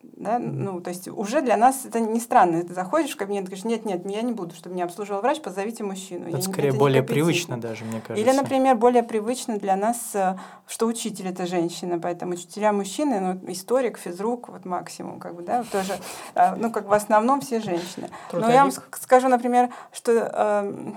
да? 0.02 0.38
Ну, 0.38 0.80
то 0.80 0.90
есть 0.90 1.08
уже 1.08 1.40
для 1.42 1.56
нас 1.56 1.84
это 1.84 2.00
не 2.00 2.20
странно. 2.20 2.62
Ты 2.62 2.74
заходишь 2.74 3.12
в 3.12 3.16
кабинет 3.16 3.42
и 3.42 3.46
говоришь, 3.46 3.64
нет, 3.64 3.84
нет, 3.84 4.02
я 4.08 4.22
не 4.22 4.32
буду, 4.32 4.54
чтобы 4.54 4.74
меня 4.74 4.84
обслуживал 4.84 5.20
врач, 5.20 5.40
позовите 5.40 5.84
мужчину. 5.84 6.28
Это 6.28 6.36
я 6.36 6.42
скорее 6.42 6.68
это 6.68 6.78
более 6.78 7.02
привычно 7.02 7.60
даже, 7.60 7.84
мне 7.84 8.00
кажется. 8.00 8.14
Или, 8.14 8.36
например, 8.36 8.76
более 8.76 9.02
привычно 9.02 9.58
для 9.58 9.76
нас, 9.76 10.14
э, 10.14 10.36
что 10.66 10.86
учитель 10.86 11.28
это 11.28 11.46
женщина, 11.46 11.98
поэтому 11.98 12.32
учителя 12.32 12.72
мужчины, 12.72 13.20
ну, 13.20 13.52
историк, 13.52 13.98
физрук, 13.98 14.48
вот 14.48 14.64
максимум, 14.64 15.18
как 15.18 15.34
бы, 15.34 15.42
да, 15.42 15.64
тоже, 15.64 15.94
э, 16.34 16.54
ну, 16.56 16.70
как 16.70 16.88
в 16.88 16.92
основном 16.92 17.40
все 17.40 17.60
женщины. 17.60 18.08
Трудовик. 18.30 18.48
Но 18.48 18.52
я 18.52 18.62
вам 18.62 18.72
скажу, 18.72 19.28
например, 19.28 19.70
что 19.92 20.12
э, 20.12 20.92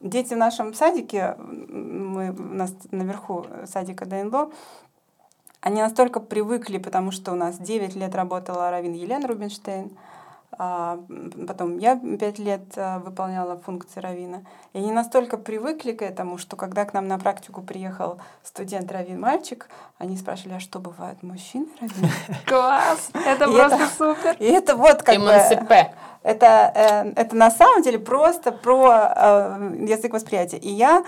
дети 0.00 0.34
в 0.34 0.36
нашем 0.36 0.74
садике, 0.74 1.36
мы, 1.38 2.30
у 2.30 2.54
нас 2.54 2.72
наверху 2.90 3.46
садика 3.66 4.06
ДНЛО, 4.06 4.50
они 5.60 5.82
настолько 5.82 6.20
привыкли, 6.20 6.78
потому 6.78 7.10
что 7.10 7.32
у 7.32 7.34
нас 7.34 7.58
9 7.58 7.96
лет 7.96 8.14
работала 8.14 8.70
Равин 8.70 8.92
Елена 8.92 9.26
Рубинштейн, 9.26 9.96
а 10.56 10.98
потом 11.46 11.78
я 11.78 11.96
5 11.96 12.38
лет 12.38 12.62
а, 12.76 12.98
выполняла 13.00 13.58
функции 13.58 14.00
Равина. 14.00 14.42
И 14.72 14.78
они 14.78 14.92
настолько 14.92 15.36
привыкли 15.36 15.92
к 15.92 16.02
этому, 16.02 16.38
что 16.38 16.56
когда 16.56 16.84
к 16.84 16.94
нам 16.94 17.06
на 17.06 17.18
практику 17.18 17.62
приехал 17.62 18.18
студент 18.42 18.90
Равин 18.90 19.20
мальчик, 19.20 19.68
они 19.98 20.16
спрашивали, 20.16 20.54
а 20.54 20.60
что 20.60 20.80
бывают 20.80 21.22
мужчины 21.22 21.66
Равин? 21.80 22.10
Класс! 22.46 23.10
Это 23.12 23.46
просто 23.46 23.88
супер! 23.96 24.36
И 24.38 24.46
это 24.46 24.74
вот 24.74 25.02
как 25.02 25.18
бы... 25.18 25.30
Это, 26.22 26.72
э, 26.74 27.12
это 27.14 27.36
на 27.36 27.50
самом 27.50 27.82
деле 27.82 27.98
просто 27.98 28.50
про 28.50 29.12
э, 29.14 29.76
язык 29.86 30.12
восприятия. 30.12 30.58
И 30.58 30.68
я 30.68 31.04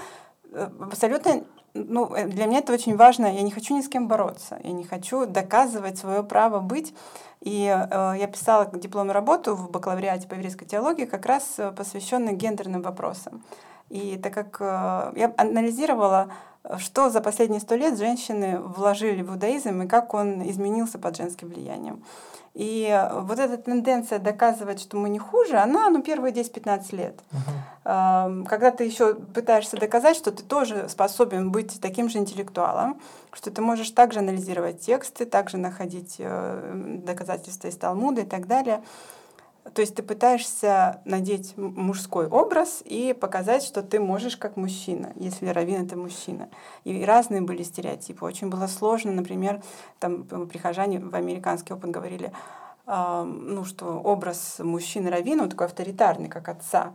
э, 0.53 0.69
абсолютно, 0.81 1.43
ну, 1.75 2.15
э, 2.15 2.27
для 2.27 2.47
меня 2.47 2.59
это 2.59 2.73
очень 2.73 2.97
важно. 2.97 3.27
Я 3.27 3.43
не 3.43 3.51
хочу 3.51 3.77
ни 3.77 3.83
с 3.83 3.89
кем 3.89 4.09
бороться. 4.09 4.59
Я 4.63 4.73
не 4.73 4.85
хочу 4.85 5.27
доказывать 5.27 5.99
свое 5.99 6.23
право 6.23 6.61
быть. 6.61 6.95
И 7.41 7.65
э, 7.67 8.15
я 8.19 8.27
писала 8.27 8.67
дипломную 8.73 9.15
работу 9.15 9.55
в 9.55 9.71
бакалавриате 9.71 10.29
по 10.29 10.35
еврейской 10.35 10.67
теологии, 10.67 11.05
как 11.05 11.27
раз 11.27 11.55
э, 11.59 11.73
посвященную 11.73 12.37
гендерным 12.37 12.83
вопросам. 12.83 13.43
И 13.89 14.19
так 14.23 14.35
как 14.35 14.57
э, 14.61 15.13
я 15.19 15.35
анализировала, 15.37 16.31
э, 16.65 16.77
что 16.79 17.09
за 17.09 17.21
последние 17.21 17.61
сто 17.61 17.77
лет 17.77 17.99
женщины 17.99 18.59
вложили 18.61 19.23
в 19.23 19.31
иудаизм 19.31 19.83
и 19.83 19.89
как 19.89 20.13
он 20.13 20.49
изменился 20.49 20.99
под 20.99 21.17
женским 21.17 21.49
влиянием. 21.49 22.03
И 22.55 22.89
э, 22.91 23.21
вот 23.21 23.39
эта 23.39 23.57
тенденция 23.59 24.19
доказывать, 24.19 24.81
что 24.81 24.97
мы 24.97 25.09
не 25.09 25.19
хуже, 25.19 25.57
она 25.57 25.89
ну, 25.89 26.03
первые 26.03 26.35
10-15 26.35 26.97
лет. 26.97 27.21
Эм, 27.85 28.45
Когда 28.45 28.71
ты 28.73 28.85
еще 28.85 29.15
пытаешься 29.15 29.77
доказать, 29.77 30.17
что 30.17 30.33
ты 30.33 30.43
тоже 30.43 30.89
способен 30.89 31.53
быть 31.53 31.81
таким 31.81 32.09
же 32.09 32.19
интеллектуалом, 32.19 33.01
что 33.33 33.51
ты 33.51 33.63
можешь 33.63 33.91
также 33.91 34.19
анализировать 34.19 34.81
тексты, 34.81 35.27
также 35.27 35.59
находить 35.59 36.17
э, 36.19 36.73
доказательства 37.05 37.69
из 37.69 37.77
Талмуда 37.77 38.23
и 38.23 38.27
так 38.27 38.47
далее. 38.49 38.83
То 39.75 39.83
есть 39.83 39.95
ты 39.95 40.03
пытаешься 40.03 41.01
надеть 41.05 41.57
мужской 41.57 42.27
образ 42.27 42.83
и 42.85 43.17
показать, 43.19 43.63
что 43.63 43.83
ты 43.83 44.01
можешь 44.01 44.37
как 44.37 44.57
мужчина, 44.57 45.13
если 45.17 45.47
раввин— 45.47 45.85
это 45.87 45.97
мужчина. 45.97 46.49
И 46.85 47.05
разные 47.05 47.41
были 47.41 47.63
стереотипы. 47.63 48.25
Очень 48.25 48.49
было 48.49 48.67
сложно, 48.67 49.13
например, 49.13 49.63
там 49.99 50.27
э, 50.31 50.47
прихожане 50.47 50.99
в 50.99 51.15
американский 51.15 51.73
опыт 51.73 51.91
говорили, 51.91 52.33
а, 52.87 53.25
ну, 53.25 53.65
что 53.65 54.01
образ 54.01 54.57
мужчины 54.59 55.11
раввина, 55.11 55.45
он 55.45 55.51
такой 55.51 55.67
авторитарный, 55.67 56.29
как 56.29 56.49
отца. 56.49 56.93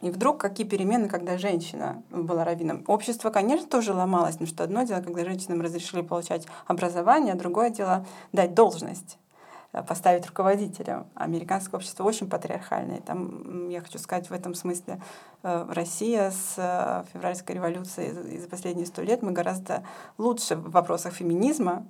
И 0.00 0.10
вдруг 0.10 0.40
какие 0.40 0.64
перемены, 0.64 1.08
когда 1.08 1.38
женщина 1.38 2.02
была 2.10 2.44
раввином. 2.44 2.84
Общество, 2.86 3.30
конечно, 3.30 3.66
тоже 3.66 3.92
ломалось, 3.92 4.34
потому 4.34 4.46
что 4.46 4.62
одно 4.62 4.84
дело, 4.84 5.00
когда 5.00 5.24
женщинам 5.24 5.60
разрешили 5.60 6.02
получать 6.02 6.46
образование, 6.68 7.34
а 7.34 7.36
другое 7.36 7.70
дело 7.70 8.06
дать 8.32 8.54
должность 8.54 9.18
э, 9.18 9.27
поставить 9.72 10.26
руководителя. 10.26 11.04
Американское 11.14 11.78
общество 11.78 12.04
очень 12.04 12.28
патриархальное. 12.28 13.00
Там, 13.00 13.68
я 13.68 13.80
хочу 13.80 13.98
сказать, 13.98 14.30
в 14.30 14.32
этом 14.32 14.54
смысле 14.54 15.00
э, 15.42 15.66
Россия 15.70 16.30
с 16.30 16.54
э, 16.56 17.04
февральской 17.12 17.54
революцией 17.54 18.34
и 18.34 18.38
за 18.38 18.48
последние 18.48 18.86
сто 18.86 19.02
лет 19.02 19.22
мы 19.22 19.32
гораздо 19.32 19.84
лучше 20.16 20.56
в 20.56 20.70
вопросах 20.70 21.12
феминизма, 21.12 21.86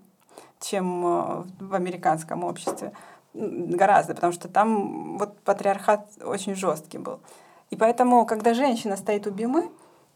чем 0.61 1.07
э, 1.07 1.44
в 1.61 1.74
американском 1.74 2.44
обществе. 2.44 2.92
Гораздо, 3.35 4.14
потому 4.14 4.33
что 4.33 4.48
там 4.48 5.18
вот 5.18 5.38
патриархат 5.40 6.09
очень 6.24 6.57
жесткий 6.57 6.98
был. 6.98 7.20
И 7.70 7.76
поэтому, 7.76 8.24
когда 8.26 8.55
женщина 8.55 8.96
стоит 8.96 9.26
у 9.26 9.31
Бимы, 9.31 9.70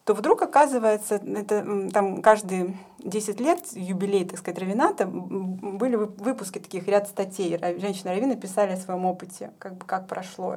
то 0.04 0.14
вдруг 0.14 0.42
оказывается, 0.42 1.16
это 1.16 1.90
там 1.92 2.22
каждые 2.22 2.76
10 2.98 3.40
лет, 3.40 3.60
юбилей, 3.72 4.24
так 4.24 4.38
сказать, 4.38 4.58
Равината, 4.58 5.06
были 5.06 5.94
вы- 5.96 6.06
выпуски 6.06 6.58
таких, 6.58 6.88
ряд 6.88 7.06
статей. 7.08 7.54
Ра- 7.54 7.78
Женщины-раввины 7.78 8.36
писали 8.36 8.72
о 8.72 8.76
своем 8.76 9.04
опыте, 9.06 9.52
как, 9.60 9.74
бы, 9.76 9.84
как 9.86 10.08
прошло 10.08 10.56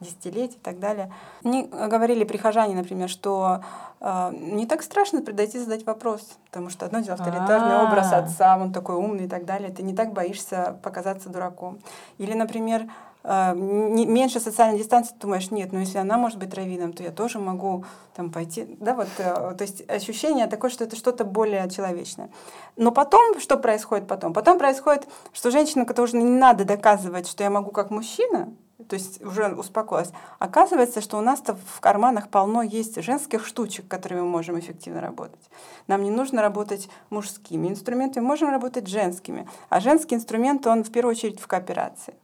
десятилетие 0.00 0.58
и 0.58 0.62
так 0.62 0.78
далее. 0.78 1.10
Они 1.42 1.62
говорили 1.62 2.24
прихожане, 2.24 2.74
например, 2.74 3.08
что 3.08 3.62
э, 4.00 4.30
не 4.34 4.66
так 4.66 4.82
страшно 4.82 5.22
придойти 5.22 5.58
задать 5.58 5.86
вопрос, 5.86 6.20
потому 6.50 6.68
что 6.68 6.84
одно 6.84 7.00
дело 7.00 7.14
авторитарный 7.14 7.76
А. 7.78 7.84
образ 7.84 8.12
отца, 8.12 8.58
он 8.58 8.74
такой 8.74 8.96
умный 8.96 9.24
и 9.24 9.28
так 9.28 9.46
далее, 9.46 9.70
ты 9.70 9.82
не 9.82 9.94
так 9.94 10.12
боишься 10.12 10.78
показаться 10.82 11.30
дураком. 11.30 11.78
Или, 12.18 12.34
например, 12.34 12.86
меньше 13.24 14.40
социальной 14.40 14.78
дистанции, 14.78 15.14
думаешь, 15.20 15.50
нет, 15.50 15.72
ну 15.72 15.78
если 15.78 15.98
она 15.98 16.18
может 16.18 16.38
быть 16.38 16.52
раввином, 16.54 16.92
то 16.92 17.02
я 17.02 17.10
тоже 17.10 17.38
могу 17.38 17.84
там 18.14 18.30
пойти. 18.30 18.76
Да, 18.80 18.94
вот, 18.94 19.08
э, 19.18 19.54
то 19.56 19.62
есть 19.62 19.88
ощущение 19.88 20.46
такое, 20.48 20.70
что 20.70 20.84
это 20.84 20.96
что-то 20.96 21.24
более 21.24 21.70
человечное. 21.70 22.30
Но 22.76 22.90
потом, 22.90 23.38
что 23.38 23.56
происходит 23.56 24.08
потом? 24.08 24.32
Потом 24.32 24.58
происходит, 24.58 25.06
что 25.32 25.50
женщина, 25.50 25.84
которой 25.84 26.06
уже 26.06 26.16
не 26.16 26.24
надо 26.24 26.64
доказывать, 26.64 27.28
что 27.28 27.44
я 27.44 27.50
могу 27.50 27.70
как 27.70 27.90
мужчина, 27.90 28.52
то 28.88 28.94
есть 28.94 29.22
уже 29.22 29.54
успокоилась. 29.54 30.10
Оказывается, 30.38 31.00
что 31.00 31.18
у 31.18 31.20
нас-то 31.20 31.54
в 31.54 31.80
карманах 31.80 32.28
полно 32.28 32.62
есть 32.62 33.00
женских 33.02 33.46
штучек, 33.46 33.86
которыми 33.88 34.20
мы 34.20 34.28
можем 34.28 34.58
эффективно 34.58 35.00
работать. 35.00 35.40
Нам 35.86 36.02
не 36.02 36.10
нужно 36.10 36.42
работать 36.42 36.88
мужскими 37.10 37.68
инструментами, 37.68 38.22
мы 38.22 38.28
можем 38.28 38.50
работать 38.50 38.88
женскими. 38.88 39.48
А 39.68 39.80
женский 39.80 40.14
инструмент, 40.14 40.66
он 40.66 40.84
в 40.84 40.90
первую 40.90 41.12
очередь 41.12 41.40
в 41.40 41.46
кооперации. 41.46 42.14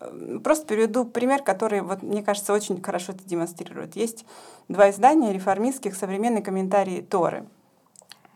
Э, 0.00 0.38
Просто 0.42 0.66
приведу 0.66 1.04
пример, 1.04 1.42
который, 1.42 1.80
вот, 1.82 2.02
мне 2.02 2.22
кажется, 2.22 2.52
очень 2.52 2.82
хорошо 2.82 3.12
это 3.12 3.24
демонстрирует. 3.24 3.96
Есть 3.96 4.24
два 4.68 4.90
издания 4.90 5.32
реформистских 5.32 5.94
«Современный 5.94 6.42
комментарий 6.42 7.02
Торы». 7.02 7.46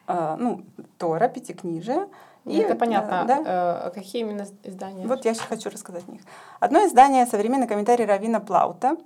Э, 0.06 0.36
Ну, 0.38 0.62
Тора, 0.98 1.28
Пятикнижие. 1.28 2.08
и, 2.44 2.58
Это 2.58 2.74
э, 2.74 2.76
понятно. 2.76 3.24
да? 3.26 3.38
Э, 3.38 3.42
а 3.86 3.90
Какие 3.94 4.22
именно 4.22 4.46
издания? 4.64 5.06
Вот 5.06 5.24
я 5.24 5.34
сейчас 5.34 5.46
хочу 5.46 5.70
рассказать 5.70 6.04
о 6.08 6.12
них. 6.12 6.22
Одно 6.60 6.84
издание 6.86 7.26
«Современный 7.26 7.66
комментарий 7.66 8.04
Равина 8.04 8.40
Плаута». 8.40 8.96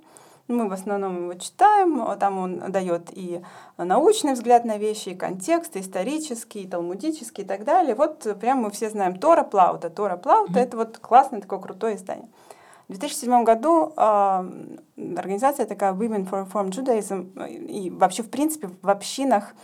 Мы 0.49 0.67
в 0.67 0.73
основном 0.73 1.29
его 1.29 1.33
читаем, 1.35 2.05
там 2.19 2.37
он 2.37 2.59
дает 2.69 3.17
и 3.17 3.41
научный 3.77 4.33
взгляд 4.33 4.65
на 4.65 4.77
вещи, 4.77 5.09
и 5.09 5.15
контекст, 5.15 5.77
и 5.77 5.79
исторический, 5.79 6.63
и 6.63 6.67
талмудический 6.67 7.45
и 7.45 7.47
так 7.47 7.63
далее. 7.63 7.95
Вот 7.95 8.27
прям 8.41 8.57
мы 8.57 8.69
все 8.71 8.89
знаем 8.89 9.15
Тора 9.17 9.43
Плаута. 9.43 9.89
Тора 9.89 10.17
Плаута— 10.17 10.59
это 10.61 10.75
вот 10.75 10.97
классное 10.97 11.39
такое 11.39 11.59
крутое 11.59 11.95
издание. 11.95 12.27
В 12.87 12.91
2007 12.97 13.43
году 13.43 13.93
э, 13.95 14.01
организация 15.17 15.65
такая 15.65 15.93
Women 15.93 16.29
for 16.29 16.47
Reform 16.47 16.69
Judaism 16.69 17.31
э, 17.37 17.51
и 17.51 17.89
вообще, 17.89 18.23
в 18.23 18.29
принципе, 18.29 18.69
в 18.81 18.89
общинах 18.89 19.55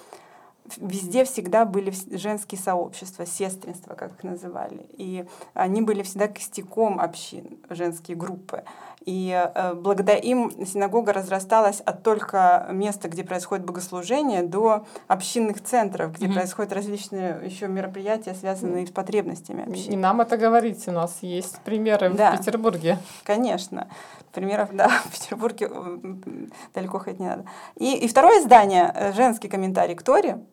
везде 0.77 1.23
всегда 1.25 1.65
были 1.65 1.93
женские 2.15 2.60
сообщества, 2.60 3.25
сестринства, 3.25 3.93
как 3.95 4.13
их 4.13 4.23
называли. 4.23 4.86
И 4.97 5.25
они 5.53 5.82
были 5.82 6.03
всегда 6.03 6.27
костяком 6.27 6.99
общин, 6.99 7.58
женские 7.69 8.17
группы. 8.17 8.63
И 9.05 9.32
э, 9.55 9.73
благодаря 9.75 10.17
им 10.19 10.51
синагога 10.65 11.13
разрасталась 11.13 11.79
от 11.82 12.03
только 12.03 12.67
места, 12.71 13.08
где 13.08 13.23
происходит 13.23 13.65
богослужение, 13.65 14.43
до 14.43 14.86
общинных 15.08 15.63
центров, 15.63 16.12
где 16.13 16.25
Мгм. 16.27 16.36
происходят 16.36 16.73
различные 16.73 17.39
еще 17.43 17.67
мероприятия, 17.67 18.34
связанные 18.36 18.86
с 18.86 18.91
потребностями 18.91 19.63
общин. 19.67 19.99
нам 19.99 20.21
это 20.21 20.38
говорить, 20.38 20.88
у 20.88 20.91
нас 20.91 21.17
есть 21.21 21.60
примеры 21.62 22.10
Да. 22.10 22.34
в 22.34 22.38
Петербурге. 22.38 22.97
Конечно. 23.23 23.88
Примеров, 24.32 24.70
да, 24.74 24.88
в 25.06 25.12
Петербурге 25.12 25.68
м, 25.68 26.52
далеко 26.74 27.00
ходить 27.00 27.20
не 27.20 27.28
надо. 27.28 27.46
И, 27.76 27.96
и 27.96 28.08
второе 28.08 28.39
издание, 28.39 28.92
э, 28.94 29.13
женский 29.13 29.48
комментарий 29.48 29.96
к 29.96 30.04
Торе, 30.04 30.44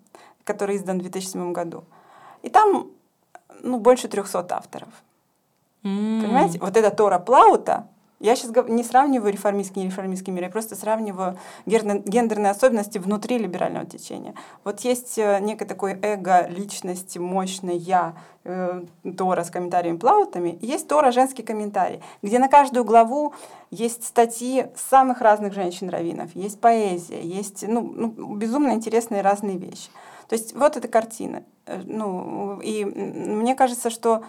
который 0.44 0.76
издан 0.76 0.98
в 0.98 1.02
2007 1.02 1.52
году. 1.52 1.84
И 2.42 2.48
там 2.48 2.90
ну, 3.62 3.78
больше 3.78 4.08
300 4.08 4.56
авторов. 4.56 4.88
М. 5.84 6.22
Понимаете? 6.22 6.58
Вот 6.58 6.76
эта 6.76 6.90
Тора 6.90 7.18
Плаута, 7.18 7.88
Я 8.18 8.34
сейчас 8.34 8.50
не 8.68 8.82
сравниваю 8.82 9.30
реформистский 9.30 9.82
и 9.82 9.84
нереформистский 9.84 10.32
мир, 10.32 10.44
я 10.44 10.50
просто 10.50 10.74
сравниваю 10.74 11.38
гендерные 11.66 12.50
особенности 12.50 12.96
внутри 12.96 13.36
либерального 13.36 13.84
течения. 13.84 14.34
Вот 14.64 14.80
есть 14.80 15.18
э, 15.18 15.38
некое 15.40 15.66
такое 15.66 15.98
эго 16.00 16.46
личности, 16.48 17.18
мощное 17.18 17.74
я, 17.74 18.14
э, 18.44 18.82
Тора 19.18 19.44
с 19.44 19.50
комментариями 19.50 19.98
Плаутами, 19.98 20.58
есть 20.62 20.88
Тора 20.88 21.12
женский 21.12 21.42
комментарий, 21.42 22.00
где 22.22 22.38
на 22.38 22.48
каждую 22.48 22.84
главу 22.84 23.34
есть 23.70 24.04
статьи 24.04 24.66
самых 24.76 25.20
разных 25.20 25.52
женщин-раввинов, 25.52 26.34
есть 26.34 26.58
поэзия, 26.58 27.20
есть 27.20 27.68
ну, 27.68 27.82
ну, 27.82 28.34
безумно 28.34 28.70
интересные 28.70 29.20
разные 29.20 29.58
вещи. 29.58 29.90
То 30.28 30.34
есть 30.34 30.54
вот 30.54 30.76
эта 30.76 30.88
картина. 30.88 31.42
Э, 31.66 31.82
ну, 31.84 32.60
и 32.60 32.82
мне 32.84 33.54
кажется, 33.54 33.90
что 33.90 34.24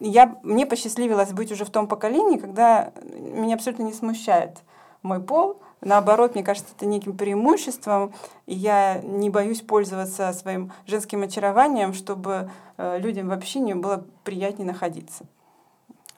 я, 0.00 0.38
мне 0.42 0.66
посчастливилось 0.66 1.32
быть 1.32 1.50
уже 1.50 1.64
в 1.64 1.70
том 1.70 1.88
поколении, 1.88 2.38
когда 2.38 2.92
меня 3.12 3.54
абсолютно 3.54 3.84
не 3.84 3.92
смущает 3.92 4.58
мой 5.02 5.20
пол. 5.20 5.60
Наоборот, 5.80 6.34
мне 6.34 6.44
кажется, 6.44 6.72
это 6.76 6.86
неким 6.86 7.16
преимуществом, 7.16 8.12
и 8.46 8.54
я 8.54 9.00
не 9.02 9.30
боюсь 9.30 9.60
пользоваться 9.60 10.32
своим 10.32 10.72
женским 10.86 11.22
очарованием, 11.22 11.92
чтобы 11.92 12.50
э, 12.76 12.98
людям 12.98 13.28
вообще 13.28 13.60
не 13.60 13.74
было 13.74 14.04
приятнее 14.24 14.66
находиться. 14.66 15.24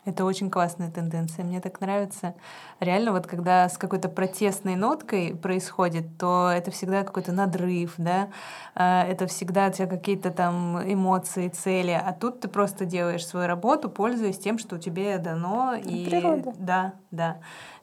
Это 0.04 0.24
очень 0.24 0.50
классная 0.50 0.90
тенденция. 0.90 1.44
Мне 1.44 1.60
так 1.60 1.80
нравится. 1.80 2.34
Реально, 2.80 3.12
вот 3.12 3.26
когда 3.26 3.68
с 3.68 3.76
какой-то 3.76 4.08
протестной 4.08 4.74
ноткой 4.74 5.36
происходит, 5.36 6.16
то 6.18 6.50
это 6.50 6.70
всегда 6.70 7.02
какой-то 7.02 7.32
надрыв, 7.32 7.94
да, 7.98 8.28
а, 8.74 9.04
это 9.04 9.26
всегда 9.26 9.68
у 9.68 9.72
тебя 9.72 9.86
какие-то 9.86 10.30
там 10.30 10.80
эмоции, 10.90 11.48
цели, 11.48 11.90
а 11.90 12.12
тут 12.12 12.40
ты 12.40 12.48
просто 12.48 12.84
делаешь 12.86 13.26
свою 13.26 13.46
работу, 13.46 13.90
пользуясь 13.90 14.38
тем, 14.38 14.58
что 14.58 14.78
тебе 14.78 15.18
дано. 15.18 15.74
И... 15.74 16.06
Природа. 16.06 16.54
Да, 16.58 16.94
да 17.10 17.36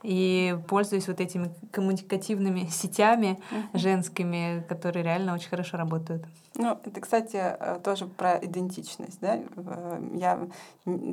и 0.05 0.55
пользуюсь 0.67 1.07
вот 1.07 1.19
этими 1.19 1.49
коммуникативными 1.71 2.65
сетями 2.71 3.39
uh-huh. 3.51 3.79
женскими, 3.79 4.63
которые 4.69 5.03
реально 5.03 5.33
очень 5.33 5.49
хорошо 5.49 5.77
работают. 5.77 6.23
Ну, 6.57 6.77
это, 6.85 7.01
кстати, 7.01 7.37
э, 7.37 7.79
тоже 7.83 8.05
про 8.05 8.37
идентичность, 8.37 9.19
да? 9.19 9.39
Я 10.13 10.39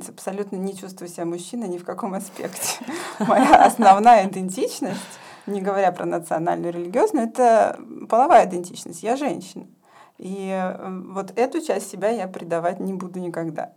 абсолютно 0.07 0.55
не 0.55 0.75
чувствую 0.75 1.09
себя 1.09 1.25
мужчиной 1.25 1.67
ни 1.67 1.77
в 1.77 1.83
каком 1.83 2.13
аспекте. 2.13 2.85
Моя 3.19 3.65
основная 3.65 4.27
идентичность, 4.27 5.01
не 5.47 5.61
говоря 5.61 5.91
про 5.91 6.05
национальную, 6.05 6.71
религиозную, 6.71 7.27
это 7.27 7.77
половая 8.09 8.47
идентичность. 8.47 9.03
Я 9.03 9.17
женщина. 9.17 9.65
И 10.17 10.49
э, 10.49 11.01
вот 11.09 11.33
эту 11.35 11.61
часть 11.61 11.89
себя 11.89 12.09
я 12.09 12.27
предавать 12.27 12.79
не 12.79 12.93
буду 12.93 13.19
никогда. 13.19 13.73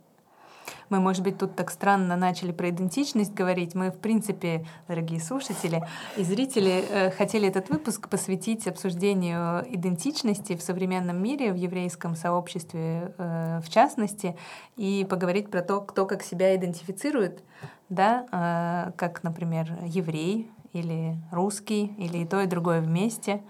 Мы, 0.89 0.99
может 0.99 1.23
быть, 1.23 1.37
тут 1.37 1.55
так 1.55 1.71
странно 1.71 2.15
начали 2.15 2.51
про 2.51 2.69
идентичность 2.69 3.33
говорить. 3.33 3.75
Мы, 3.75 3.91
в 3.91 3.97
принципе, 3.97 4.65
дорогие 4.87 5.19
слушатели 5.19 5.83
и 6.15 6.23
зрители, 6.23 6.85
э, 6.89 7.11
хотели 7.11 7.47
этот 7.47 7.69
выпуск 7.69 8.09
посвятить 8.09 8.67
обсуждению 8.67 9.65
идентичности 9.73 10.55
в 10.55 10.61
современном 10.61 11.21
мире, 11.21 11.51
в 11.51 11.55
еврейском 11.55 12.15
сообществе 12.15 13.13
э, 13.17 13.61
в 13.63 13.69
частности, 13.69 14.35
и 14.75 15.05
поговорить 15.09 15.49
про 15.49 15.61
то, 15.61 15.81
кто 15.81 16.05
как 16.05 16.23
себя 16.23 16.55
идентифицирует, 16.55 17.43
да, 17.89 18.25
э, 18.31 18.91
как, 18.97 19.23
например, 19.23 19.77
еврей 19.83 20.49
или 20.73 21.17
русский, 21.31 21.93
или 21.97 22.19
и 22.19 22.25
то, 22.25 22.41
и 22.41 22.47
другое 22.47 22.81
вместе. 22.81 23.41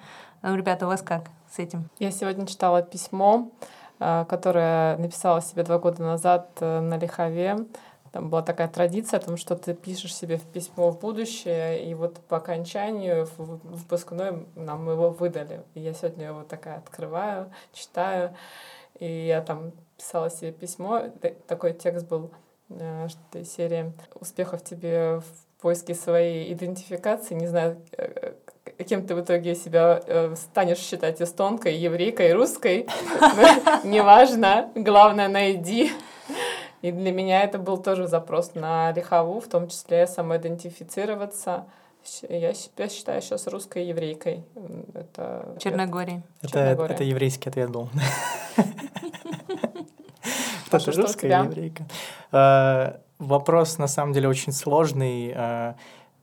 Ну, 0.41 0.56
ребята, 0.56 0.86
у 0.86 0.89
вас 0.89 1.01
как 1.01 1.30
с 1.51 1.60
этим? 1.60 1.89
Я 1.99 2.12
сегодня 2.12 2.45
читала 2.45 2.82
письмо 2.82 3.51
которая 4.00 4.98
написала 4.98 5.42
себе 5.42 5.64
два 5.64 5.80
года 5.80 6.04
назад 6.04 6.50
э, 6.60 6.80
на 6.80 6.98
Лихове. 6.98 7.58
Там 8.12 8.30
была 8.30 8.42
такая 8.42 8.68
традиция 8.68 9.20
о 9.20 9.24
том, 9.24 9.38
что 9.38 9.56
ты 9.56 9.74
пишешь 9.74 10.16
себе 10.16 10.38
в 10.38 10.44
письмо 10.44 10.92
в 10.92 11.00
будущее, 11.00 11.84
и 11.90 11.94
вот 11.94 12.20
по 12.22 12.38
окончанию 12.38 13.26
в 13.26 13.60
выпускной 13.64 14.46
нам 14.56 14.90
его 14.90 15.10
выдали. 15.10 15.64
И 15.74 15.82
я 15.82 15.94
сегодня 15.94 16.28
его 16.28 16.44
такая 16.44 16.78
открываю, 16.78 17.52
читаю, 17.74 18.36
и 19.00 19.28
я 19.28 19.42
там 19.42 19.72
писала 19.98 20.30
себе 20.30 20.52
письмо. 20.52 21.04
Такой 21.48 21.74
текст 21.74 22.08
был 22.08 22.32
э, 22.70 23.08
что 23.10 23.44
серии 23.44 23.94
«Успехов 24.20 24.64
тебе 24.64 25.20
в 25.20 25.62
поиске 25.62 25.96
своей 25.96 26.54
идентификации». 26.54 27.34
Не 27.34 27.48
знаю, 27.48 27.82
кем 28.84 29.06
ты 29.06 29.16
в 29.16 29.22
итоге 29.22 29.56
себя 29.56 30.02
э, 30.06 30.36
станешь 30.36 30.78
считать 30.78 31.22
эстонкой, 31.22 31.76
еврейкой, 31.76 32.34
русской, 32.34 32.88
неважно, 33.84 34.70
главное 34.76 35.28
найди. 35.28 35.92
И 36.82 36.92
для 36.92 37.12
меня 37.12 37.42
это 37.42 37.58
был 37.58 37.78
тоже 37.78 38.08
запрос 38.08 38.54
на 38.54 38.92
лихову, 38.92 39.40
в 39.40 39.48
том 39.48 39.68
числе 39.68 40.06
самоидентифицироваться. 40.06 41.66
Я 42.30 42.54
себя 42.54 42.88
считаю 42.88 43.22
сейчас 43.22 43.48
русской 43.48 43.86
еврейкой. 43.86 44.44
Это, 44.94 45.56
Черногории. 45.60 46.22
Это, 46.42 46.54
Черногория. 46.54 46.96
это 46.96 47.04
еврейский 47.04 47.50
ответ 47.50 47.70
был. 47.70 47.90
Паша, 50.72 50.92
русская 50.92 51.44
еврейка. 51.44 51.86
Э, 52.32 53.00
вопрос 53.18 53.78
на 53.78 53.88
самом 53.88 54.13
деле 54.13 54.30
очень 54.30 54.54
сложный. 54.54 55.34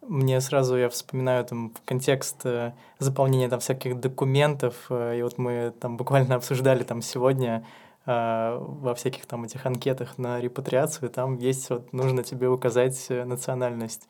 Мне 0.07 0.41
сразу 0.41 0.77
я 0.77 0.89
вспоминаю 0.91 1.45
там 1.45 1.73
контекст 1.87 2.45
э, 2.45 2.73
заполнения 2.99 3.49
там 3.49 3.61
всяких 3.61 3.99
документов, 3.99 4.87
э, 4.91 5.19
и 5.19 5.23
вот 5.23 5.39
мы 5.39 5.73
там 5.81 5.97
буквально 5.97 6.35
обсуждали 6.37 6.83
там 6.83 7.01
сегодня 7.01 7.65
э, 8.05 8.59
во 8.61 8.95
всяких 8.95 9.25
там 9.25 9.45
этих 9.45 9.65
анкетах 9.65 10.19
на 10.19 10.41
репатриацию, 10.41 11.09
там 11.09 11.39
есть 11.39 11.71
вот 11.71 11.93
нужно 11.93 12.23
тебе 12.23 12.49
указать 12.49 13.07
национальность. 13.09 14.09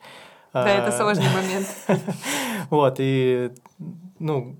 Да, 0.63 0.69
это 0.69 0.87
а, 0.87 0.91
сложный 0.91 1.29
момент. 1.33 1.67
Вот, 2.71 2.95
и 2.97 3.51
ну, 4.19 4.55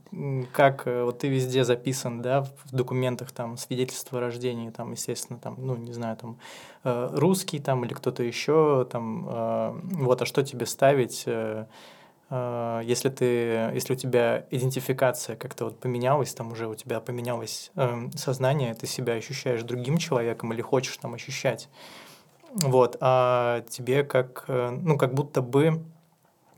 как 0.51 0.86
э, 0.86 1.03
вот 1.03 1.19
ты 1.19 1.29
везде 1.29 1.63
записан, 1.63 2.21
да, 2.21 2.41
в 2.41 2.71
документах 2.71 3.31
там 3.31 3.58
свидетельство 3.58 4.19
о 4.19 4.21
рождении, 4.21 4.69
там, 4.69 4.91
естественно, 4.91 5.39
там, 5.39 5.55
ну, 5.58 5.75
не 5.77 5.93
знаю, 5.93 6.17
там, 6.17 6.38
э, 6.84 7.10
русский 7.13 7.60
там 7.60 7.86
или 7.86 7.93
кто-то 7.93 8.21
еще, 8.21 8.86
там, 8.91 9.25
э, 9.27 9.79
вот, 10.01 10.21
а 10.21 10.25
что 10.25 10.43
тебе 10.43 10.65
ставить, 10.65 11.25
если 12.31 13.10
ты, 13.10 13.25
если 13.75 13.93
у 13.93 13.95
тебя 13.95 14.47
идентификация 14.49 15.36
как-то 15.36 15.65
вот 15.65 15.79
поменялась, 15.79 16.34
там 16.34 16.51
уже 16.51 16.67
у 16.67 16.73
тебя 16.73 16.99
поменялось 16.99 17.71
сознание, 18.15 18.73
ты 18.73 18.88
себя 18.88 19.13
ощущаешь 19.13 19.62
другим 19.62 19.99
человеком 19.99 20.51
или 20.51 20.62
хочешь 20.62 20.97
там 20.97 21.13
ощущать, 21.13 21.69
вот, 22.56 22.98
а 23.00 23.62
тебе 23.70 24.04
как, 24.04 24.46
ну, 24.48 24.98
как 24.98 25.13
будто 25.13 25.41
бы 25.41 25.84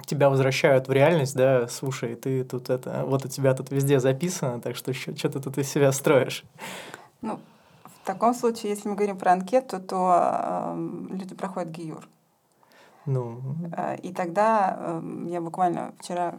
тебя 0.07 0.29
возвращают 0.29 0.87
в 0.87 0.91
реальность, 0.91 1.35
да, 1.35 1.67
слушай, 1.67 2.15
ты 2.15 2.43
тут 2.43 2.69
это, 2.69 3.03
вот 3.05 3.25
у 3.25 3.27
тебя 3.27 3.53
тут 3.53 3.71
везде 3.71 3.99
записано, 3.99 4.61
так 4.61 4.75
что 4.75 4.93
что 4.93 5.29
ты 5.29 5.39
тут 5.39 5.57
из 5.57 5.69
себя 5.69 5.91
строишь? 5.91 6.43
Ну, 7.21 7.39
в 7.83 8.05
таком 8.05 8.33
случае, 8.33 8.71
если 8.71 8.87
мы 8.87 8.95
говорим 8.95 9.17
про 9.17 9.33
анкету, 9.33 9.79
то 9.79 10.75
э, 10.75 11.07
люди 11.11 11.35
проходят 11.35 11.69
ГИЮР. 11.71 12.07
Ну. 13.05 13.41
Э, 13.75 13.97
и 13.97 14.13
тогда 14.13 14.77
э, 14.79 15.25
я 15.27 15.41
буквально 15.41 15.93
вчера 15.99 16.35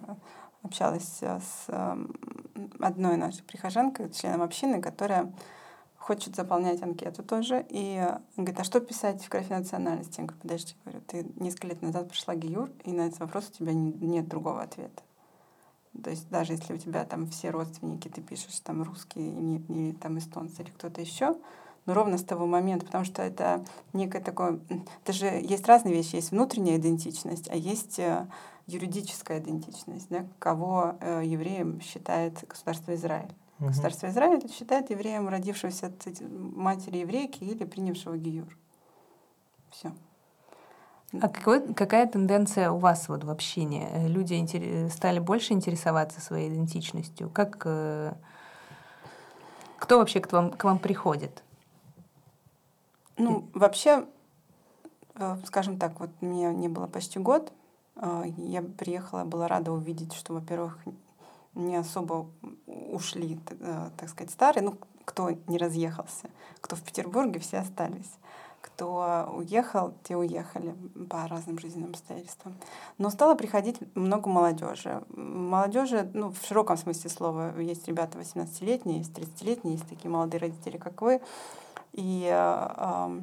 общалась 0.63 1.23
с 1.23 1.65
э, 1.69 1.97
одной 2.81 3.17
нашей 3.17 3.43
прихожанкой, 3.43 4.11
членом 4.11 4.43
общины, 4.43 4.81
которая 4.81 5.33
хочет 6.09 6.35
заполнять 6.35 6.83
анкету 6.83 7.23
тоже. 7.23 7.67
И 7.69 8.03
говорит, 8.39 8.59
а 8.59 8.65
что 8.65 8.81
писать 8.81 9.23
в 9.23 9.29
графе 9.29 9.55
национальности? 9.55 10.21
Я 10.21 10.27
говорю, 10.27 10.41
подожди, 10.41 10.75
говорю, 10.85 11.03
ты 11.07 11.27
несколько 11.37 11.67
лет 11.67 11.83
назад 11.83 12.09
прошла 12.09 12.35
ГИЮР, 12.35 12.71
и 12.85 12.93
на 12.93 13.03
этот 13.03 13.21
вопрос 13.21 13.51
у 13.51 13.53
тебя 13.53 13.75
нет 13.75 14.27
другого 14.27 14.63
ответа. 14.63 15.03
То 16.03 16.09
есть 16.09 16.27
даже 16.31 16.55
если 16.55 16.73
у 16.73 16.79
тебя 16.79 17.05
там 17.05 17.27
все 17.27 17.51
родственники, 17.51 18.09
ты 18.09 18.23
пишешь 18.23 18.59
там 18.61 18.83
русские 18.83 19.29
или, 19.29 19.63
или 19.69 19.93
там 19.93 20.17
эстонцы 20.17 20.63
или 20.63 20.71
кто-то 20.71 21.03
еще, 21.03 21.37
но 21.85 21.93
ровно 21.93 22.17
с 22.17 22.25
того 22.25 22.47
момента, 22.47 22.87
потому 22.87 23.05
что 23.05 23.21
это 23.21 23.63
некое 23.93 24.23
такое... 24.23 24.61
Это 25.05 25.13
же 25.13 25.27
есть 25.27 25.67
разные 25.67 25.93
вещи. 25.93 26.17
Есть 26.17 26.31
внутренняя 26.31 26.79
идентичность, 26.79 27.51
а 27.51 27.57
есть 27.57 27.99
э, 27.99 28.27
юридическая 28.67 29.41
идентичность, 29.41 30.07
да, 30.09 30.27
кого 30.39 30.97
э, 31.01 31.23
евреем 31.25 31.83
считает 31.83 32.43
государство 32.49 32.95
Израиль. 32.95 33.35
Угу. 33.59 33.69
Государство 33.69 34.09
Израиль 34.09 34.49
считает 34.51 34.91
евреем, 34.91 35.29
родившегося 35.29 35.87
от 35.89 36.21
матери 36.21 36.99
еврейки 36.99 37.43
или 37.43 37.65
принявшего 37.65 38.17
гиюр. 38.17 38.57
Все. 39.71 39.93
А 41.21 41.29
какой, 41.29 41.73
какая 41.73 42.07
тенденция 42.07 42.71
у 42.71 42.79
вас 42.79 43.09
вот 43.09 43.25
в 43.25 43.31
общении? 43.31 43.89
Люди 44.09 44.35
интерес, 44.35 44.93
стали 44.93 45.19
больше 45.19 45.55
интересоваться 45.55 46.21
своей 46.21 46.51
идентичностью? 46.51 47.31
Как, 47.31 47.63
э, 47.65 48.13
кто 49.79 49.99
вообще 49.99 50.21
к 50.21 50.31
вам, 50.31 50.51
к 50.51 50.63
вам 50.65 50.79
приходит? 50.79 51.43
Ну, 53.17 53.49
вообще, 53.55 54.05
э, 55.15 55.39
скажем 55.47 55.79
так, 55.79 55.99
вот 55.99 56.11
мне 56.21 56.53
не 56.53 56.69
было 56.69 56.87
почти 56.87 57.19
год. 57.19 57.53
Э, 57.97 58.25
я 58.37 58.61
приехала, 58.61 59.25
была 59.25 59.49
рада 59.49 59.73
увидеть, 59.73 60.13
что, 60.13 60.35
во-первых, 60.35 60.79
не 61.55 61.77
особо 61.77 62.31
ушли, 62.67 63.39
э, 63.51 63.91
так 63.97 64.09
сказать, 64.09 64.31
старые, 64.31 64.63
ну, 64.63 64.77
кто 65.05 65.31
не 65.47 65.59
разъехался, 65.59 66.31
кто 66.61 66.77
в 66.77 66.83
Петербурге, 66.83 67.41
все 67.41 67.59
остались. 67.59 68.13
кто 68.61 69.33
уехал, 69.37 69.95
те 70.03 70.17
уехали 70.17 70.75
по 71.09 71.29
разным 71.29 71.61
жизненным 71.61 71.91
обстоятельствам. 71.91 72.57
Но 72.99 73.09
стало 73.09 73.37
приходить 73.37 73.79
много 73.95 74.29
молодежи. 74.29 75.03
Молодежи, 75.15 76.11
ну, 76.13 76.33
в 76.33 76.45
широком 76.45 76.77
смысле 76.77 77.09
слова, 77.09 77.59
есть 77.61 77.87
ребята 77.87 78.19
18-летние, 78.19 78.99
есть 78.99 79.17
30-летние, 79.17 79.75
есть 79.75 79.89
такие 79.89 80.11
молодые 80.11 80.41
родители, 80.41 80.77
как 80.77 81.01
вы. 81.03 81.21
И 81.93 82.29
э, 82.29 83.21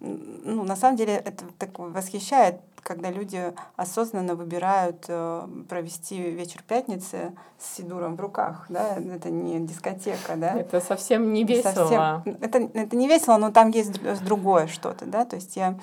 ну, 0.00 0.62
на 0.64 0.76
самом 0.76 0.96
деле 0.96 1.14
это 1.14 1.44
так 1.58 1.78
восхищает, 1.78 2.60
когда 2.82 3.10
люди 3.10 3.52
осознанно 3.76 4.34
выбирают 4.34 5.04
э, 5.08 5.48
провести 5.68 6.30
вечер 6.30 6.62
пятницы 6.66 7.34
с 7.58 7.76
сидуром 7.76 8.16
в 8.16 8.20
руках, 8.20 8.66
да, 8.68 8.96
это 8.96 9.30
не 9.30 9.58
дискотека, 9.60 10.36
да. 10.36 10.54
Это 10.54 10.80
совсем 10.80 11.32
не 11.32 11.44
весело. 11.44 11.72
Совсем, 11.72 12.36
это, 12.40 12.58
это 12.58 12.96
не 12.96 13.08
весело, 13.08 13.36
но 13.38 13.50
там 13.50 13.70
есть 13.70 14.00
другое 14.24 14.68
что-то, 14.68 15.04
да, 15.04 15.24
то 15.24 15.36
есть 15.36 15.56
я 15.56 15.78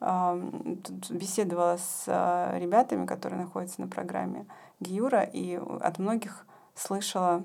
э, 0.00 0.50
тут 0.82 1.10
беседовала 1.12 1.78
с 1.78 2.04
э, 2.06 2.58
ребятами, 2.58 3.06
которые 3.06 3.40
находятся 3.40 3.80
на 3.80 3.86
программе 3.86 4.46
Гиюра, 4.80 5.22
и 5.22 5.60
от 5.80 5.98
многих 5.98 6.44
слышала 6.74 7.44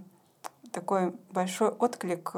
такой 0.71 1.13
большой 1.31 1.69
отклик 1.69 2.33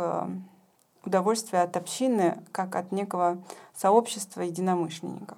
удовольствие 1.06 1.62
от 1.64 1.76
общины 1.78 2.38
как 2.52 2.76
от 2.76 2.92
некого 2.92 3.38
сообщества 3.76 4.42
единомышленников 4.42 5.38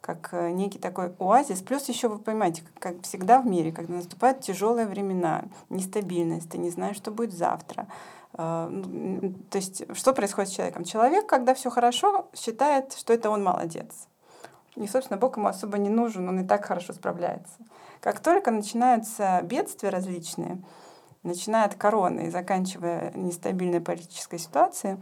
как 0.00 0.30
э, 0.32 0.50
некий 0.50 0.78
такой 0.78 1.12
оазис. 1.18 1.60
Плюс 1.60 1.88
еще 1.88 2.08
вы 2.08 2.18
понимаете, 2.18 2.62
как 2.78 3.02
всегда 3.02 3.40
в 3.40 3.46
мире, 3.46 3.70
когда 3.70 3.94
наступают 3.94 4.40
тяжелые 4.40 4.86
времена, 4.86 5.44
нестабильность, 5.68 6.50
ты 6.50 6.58
не 6.58 6.70
знаешь, 6.70 6.96
что 6.96 7.10
будет 7.10 7.32
завтра. 7.32 7.86
Э, 8.34 8.68
ну, 8.70 9.34
то 9.50 9.58
есть 9.58 9.84
что 9.94 10.12
происходит 10.12 10.50
с 10.50 10.54
человеком? 10.54 10.84
Человек, 10.84 11.26
когда 11.26 11.54
все 11.54 11.70
хорошо, 11.70 12.28
считает, 12.34 12.94
что 12.94 13.12
это 13.12 13.30
он 13.30 13.44
молодец. 13.44 14.08
И, 14.76 14.86
собственно, 14.86 15.18
Бог 15.18 15.36
ему 15.36 15.48
особо 15.48 15.78
не 15.78 15.90
нужен, 15.90 16.28
он 16.28 16.40
и 16.40 16.46
так 16.46 16.64
хорошо 16.64 16.92
справляется. 16.92 17.54
Как 18.00 18.20
только 18.20 18.50
начинаются 18.50 19.40
бедствия 19.42 19.90
различные, 19.90 20.58
начиная 21.22 21.66
от 21.66 21.74
короны 21.74 22.26
и 22.26 22.30
заканчивая 22.30 23.12
нестабильной 23.14 23.80
политической 23.80 24.38
ситуацией, 24.38 24.96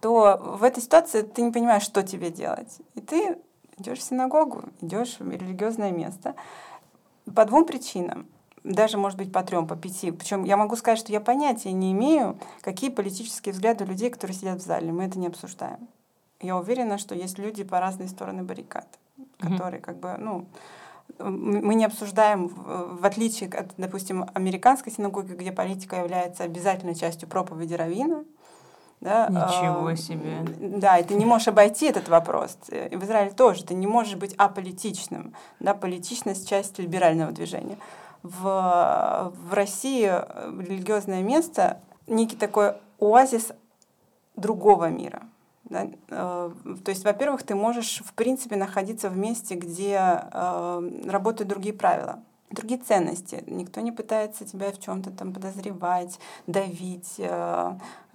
то 0.00 0.38
в 0.58 0.62
этой 0.62 0.82
ситуации 0.82 1.22
ты 1.22 1.42
не 1.42 1.52
понимаешь, 1.52 1.82
что 1.82 2.02
тебе 2.02 2.30
делать. 2.30 2.78
И 2.94 3.00
ты 3.00 3.38
идешь 3.78 3.98
в 3.98 4.02
синагогу, 4.02 4.64
идешь 4.80 5.16
в 5.18 5.30
религиозное 5.30 5.90
место 5.90 6.34
по 7.34 7.44
двум 7.44 7.64
причинам. 7.64 8.26
Даже, 8.64 8.98
может 8.98 9.18
быть, 9.18 9.32
по 9.32 9.42
трем, 9.42 9.66
по 9.66 9.76
пяти. 9.76 10.10
Причем 10.10 10.44
я 10.44 10.56
могу 10.56 10.76
сказать, 10.76 10.98
что 10.98 11.12
я 11.12 11.20
понятия 11.20 11.72
не 11.72 11.92
имею, 11.92 12.38
какие 12.60 12.90
политические 12.90 13.52
взгляды 13.52 13.84
у 13.84 13.86
людей, 13.86 14.10
которые 14.10 14.36
сидят 14.36 14.60
в 14.60 14.64
зале. 14.64 14.92
Мы 14.92 15.04
это 15.04 15.18
не 15.18 15.28
обсуждаем. 15.28 15.88
Я 16.40 16.56
уверена, 16.56 16.98
что 16.98 17.14
есть 17.14 17.38
люди 17.38 17.64
по 17.64 17.80
разные 17.80 18.08
стороны 18.08 18.42
баррикад, 18.42 18.86
которые 19.40 19.80
как 19.80 19.98
бы, 19.98 20.16
ну, 20.18 20.46
мы 21.18 21.74
не 21.74 21.84
обсуждаем, 21.84 22.48
в 22.48 23.04
отличие 23.04 23.50
от, 23.50 23.72
допустим, 23.76 24.26
американской 24.34 24.92
синагоги, 24.92 25.32
где 25.32 25.52
политика 25.52 25.96
является 25.96 26.44
обязательной 26.44 26.94
частью 26.94 27.28
проповеди 27.28 27.74
Равина. 27.74 28.24
Да, 29.00 29.28
Ничего 29.28 29.90
э, 29.90 29.96
себе. 29.96 30.44
Да, 30.58 30.98
и 30.98 31.04
ты 31.04 31.14
не 31.14 31.24
можешь 31.24 31.48
обойти 31.48 31.86
этот 31.86 32.08
вопрос. 32.08 32.58
И 32.68 32.96
в 32.96 33.04
Израиле 33.04 33.30
тоже. 33.30 33.64
Ты 33.64 33.74
не 33.74 33.86
можешь 33.86 34.16
быть 34.16 34.34
аполитичным. 34.36 35.34
Да, 35.60 35.74
политичность— 35.74 36.48
часть 36.50 36.78
либерального 36.78 37.30
движения. 37.30 37.78
В, 38.24 39.32
в 39.32 39.54
России 39.54 40.06
религиозное 40.06 41.22
место— 41.22 41.80
некий 42.08 42.36
такой 42.36 42.74
оазис 42.98 43.52
другого 44.34 44.88
мира— 44.88 45.22
да? 45.68 45.88
Э, 46.08 46.50
то 46.84 46.90
есть, 46.90 47.04
во-первых, 47.04 47.42
ты 47.42 47.54
можешь, 47.54 48.02
в 48.04 48.12
принципе, 48.14 48.56
находиться 48.56 49.08
в 49.08 49.16
месте, 49.16 49.54
где 49.54 49.98
э, 49.98 50.90
работают 51.06 51.48
другие 51.48 51.74
правила 51.74 52.20
другие 52.50 52.80
ценности. 52.80 53.44
Никто 53.46 53.82
не 53.82 53.92
пытается 53.92 54.46
тебя 54.46 54.72
в 54.72 54.80
чем-то 54.80 55.10
там 55.10 55.34
подозревать, 55.34 56.18
давить. 56.46 57.20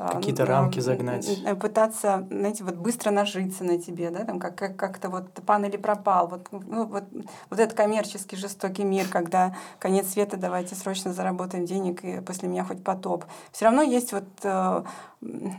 Э, 0.04 0.16
Какие-то 0.16 0.46
рамки 0.46 0.80
загнать. 0.80 1.28
Пытаться, 1.60 2.28
знаете, 2.30 2.64
вот 2.64 2.76
быстро 2.76 3.12
нажиться 3.12 3.64
на 3.64 3.80
тебе, 3.80 4.10
да, 4.10 4.26
там 4.26 4.40
как, 4.40 4.56
как, 4.56 4.76
как-то 4.76 5.10
вот 5.10 5.32
пан 5.46 5.66
или 5.66 5.78
пропал. 5.78 6.28
Вот, 6.28 6.48
ну, 6.52 6.86
вот, 6.86 7.04
вот 7.50 7.60
этот 7.60 7.76
коммерческий 7.76 8.36
жестокий 8.36 8.84
мир, 8.84 9.08
когда 9.10 9.56
конец 9.80 10.10
света, 10.12 10.38
давайте 10.38 10.76
срочно 10.76 11.14
заработаем 11.14 11.66
денег, 11.66 12.04
и 12.04 12.20
после 12.22 12.50
меня 12.50 12.64
хоть 12.64 12.84
потоп. 12.84 13.26
Все 13.52 13.66
равно 13.66 13.82
есть 13.82 14.14
вот 14.14 14.26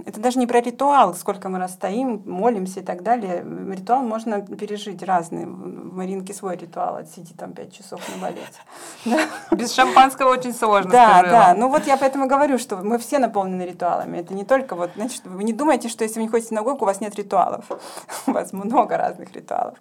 это 0.07 0.21
даже 0.21 0.39
не 0.39 0.47
про 0.47 0.61
ритуал, 0.61 1.15
сколько 1.15 1.49
мы 1.49 1.59
расстоим, 1.59 2.23
молимся 2.27 2.81
и 2.81 2.83
так 2.83 3.03
далее. 3.03 3.45
Ритуал 3.71 4.03
можно 4.03 4.41
пережить 4.43 5.03
разный. 5.03 5.47
В 5.47 5.97
Маринке 5.97 6.35
свой 6.35 6.57
ритуал, 6.57 6.97
отсиди 6.97 7.35
там 7.35 7.53
пять 7.53 7.73
часов 7.73 8.01
на 8.15 8.21
балете. 8.21 9.29
Без 9.53 9.73
шампанского 9.73 10.31
очень 10.31 10.53
сложно, 10.53 10.91
Да, 10.91 11.23
да. 11.23 11.55
Ну 11.57 11.69
вот 11.69 11.87
я 11.87 11.97
поэтому 11.97 12.27
говорю, 12.27 12.59
что 12.59 12.77
мы 12.77 12.99
все 12.99 13.19
наполнены 13.19 13.63
ритуалами. 13.63 14.19
Это 14.19 14.34
не 14.35 14.45
только 14.45 14.77
вот, 14.77 14.91
значит, 14.97 15.23
вы 15.25 15.45
не 15.45 15.53
думайте, 15.53 15.89
что 15.89 16.05
если 16.05 16.17
вы 16.17 16.25
не 16.25 16.29
ходите 16.29 16.49
в 16.49 16.51
синагогу, 16.51 16.85
у 16.85 16.87
вас 16.87 17.01
нет 17.01 17.15
ритуалов. 17.15 17.65
У 18.27 18.33
вас 18.33 18.53
много 18.53 18.97
разных 18.97 19.33
ритуалов. 19.33 19.79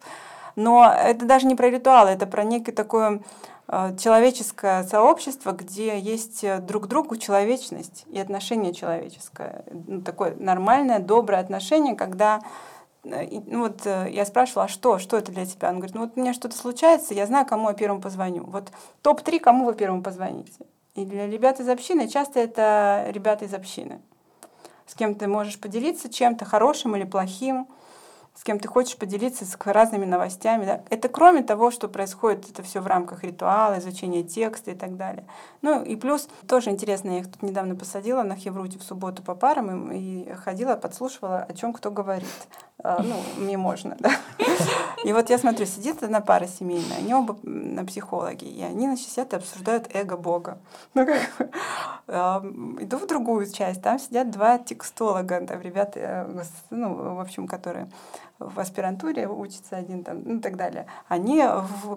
Но 0.55 0.85
это 0.85 1.25
даже 1.25 1.47
не 1.47 1.55
про 1.55 1.69
ритуалы, 1.69 2.11
это 2.11 2.27
про 2.27 2.43
некий 2.43 2.71
такой 2.71 3.21
Э, 3.67 3.95
человеческое 3.97 4.83
сообщество, 4.83 5.51
где 5.51 5.97
есть 5.97 6.43
э, 6.43 6.59
друг 6.59 6.83
к 6.83 6.87
другу 6.87 7.15
человечность 7.15 8.05
и 8.07 8.19
отношение 8.19 8.73
человеческое. 8.73 9.63
Ну, 9.71 10.01
такое 10.01 10.35
нормальное, 10.35 10.99
доброе 10.99 11.39
отношение, 11.39 11.95
когда 11.95 12.41
э, 13.03 13.39
ну 13.47 13.61
вот 13.61 13.85
я 13.85 14.25
спрашивала, 14.25 14.65
а 14.65 14.67
что, 14.67 14.99
что 14.99 15.17
это 15.17 15.31
для 15.31 15.45
тебя? 15.45 15.69
Он 15.69 15.77
говорит, 15.77 15.95
ну 15.95 16.01
вот 16.01 16.11
у 16.15 16.19
меня 16.19 16.33
что-то 16.33 16.57
случается, 16.57 17.13
я 17.13 17.25
знаю, 17.25 17.45
кому 17.45 17.69
я 17.69 17.73
первым 17.73 18.01
позвоню. 18.01 18.43
Вот 18.45 18.69
топ-3, 19.01 19.39
кому 19.39 19.65
вы 19.65 19.73
первым 19.73 20.03
позвоните. 20.03 20.65
И 20.95 21.05
для 21.05 21.27
ребят 21.27 21.59
из 21.59 21.69
общины 21.69 22.07
часто 22.07 22.39
это 22.41 23.05
ребята 23.09 23.45
из 23.45 23.53
общины. 23.53 24.01
С 24.85 24.95
кем 24.95 25.15
ты 25.15 25.27
можешь 25.27 25.59
поделиться 25.59 26.09
чем-то 26.09 26.45
хорошим 26.45 26.95
или 26.95 27.03
плохим, 27.03 27.67
с 28.35 28.43
кем 28.43 28.59
ты 28.59 28.67
хочешь 28.67 28.97
поделиться 28.97 29.45
с 29.45 29.57
разными 29.63 30.05
новостями. 30.05 30.65
Да? 30.65 30.81
Это 30.89 31.07
кроме 31.07 31.43
того, 31.43 31.71
что 31.71 31.87
происходит 31.87 32.49
это 32.49 32.63
все 32.63 32.81
в 32.81 32.87
рамках 32.87 33.23
ритуала, 33.23 33.77
изучения 33.79 34.23
текста 34.23 34.71
и 34.71 34.75
так 34.75 34.97
далее. 34.97 35.25
Ну 35.61 35.83
и 35.83 35.95
плюс 35.95 36.27
тоже 36.47 36.71
интересно, 36.71 37.11
я 37.11 37.19
их 37.19 37.31
тут 37.31 37.43
недавно 37.43 37.75
посадила 37.75 38.23
на 38.23 38.35
Хевруте 38.35 38.79
в 38.79 38.83
субботу 38.83 39.21
по 39.21 39.35
парам 39.35 39.91
и, 39.91 40.23
и 40.23 40.33
ходила, 40.33 40.75
подслушивала, 40.75 41.43
о 41.43 41.53
чем 41.53 41.73
кто 41.73 41.91
говорит. 41.91 42.27
А, 42.83 43.01
ну, 43.01 43.15
мне 43.37 43.57
можно, 43.57 43.95
да. 43.99 44.11
И 45.05 45.13
вот 45.13 45.29
я 45.29 45.37
смотрю, 45.37 45.65
сидит 45.65 46.03
одна 46.03 46.19
пара 46.19 46.47
семейная, 46.47 46.97
они 46.97 47.13
оба 47.13 47.37
на 47.43 47.85
психологи, 47.85 48.43
и 48.43 48.61
они, 48.61 48.87
значит, 48.87 49.09
сидят 49.09 49.33
и 49.33 49.37
обсуждают 49.37 49.89
эго 49.93 50.17
Бога. 50.17 50.57
Ну, 50.93 51.05
как 51.05 51.49
Иду 52.07 52.97
в 52.97 53.07
другую 53.07 53.49
часть, 53.49 53.81
там 53.81 53.99
сидят 53.99 54.29
два 54.31 54.57
текстолога, 54.57 55.45
там 55.45 55.61
ребята, 55.61 55.99
э, 55.99 56.43
ну, 56.69 57.15
в 57.15 57.19
общем, 57.21 57.47
которые 57.47 57.89
в 58.39 58.59
аспирантуре 58.59 59.27
учится 59.27 59.77
один 59.77 60.03
там, 60.03 60.21
ну 60.23 60.37
и 60.37 60.39
так 60.39 60.57
далее, 60.57 60.87
они 61.07 61.43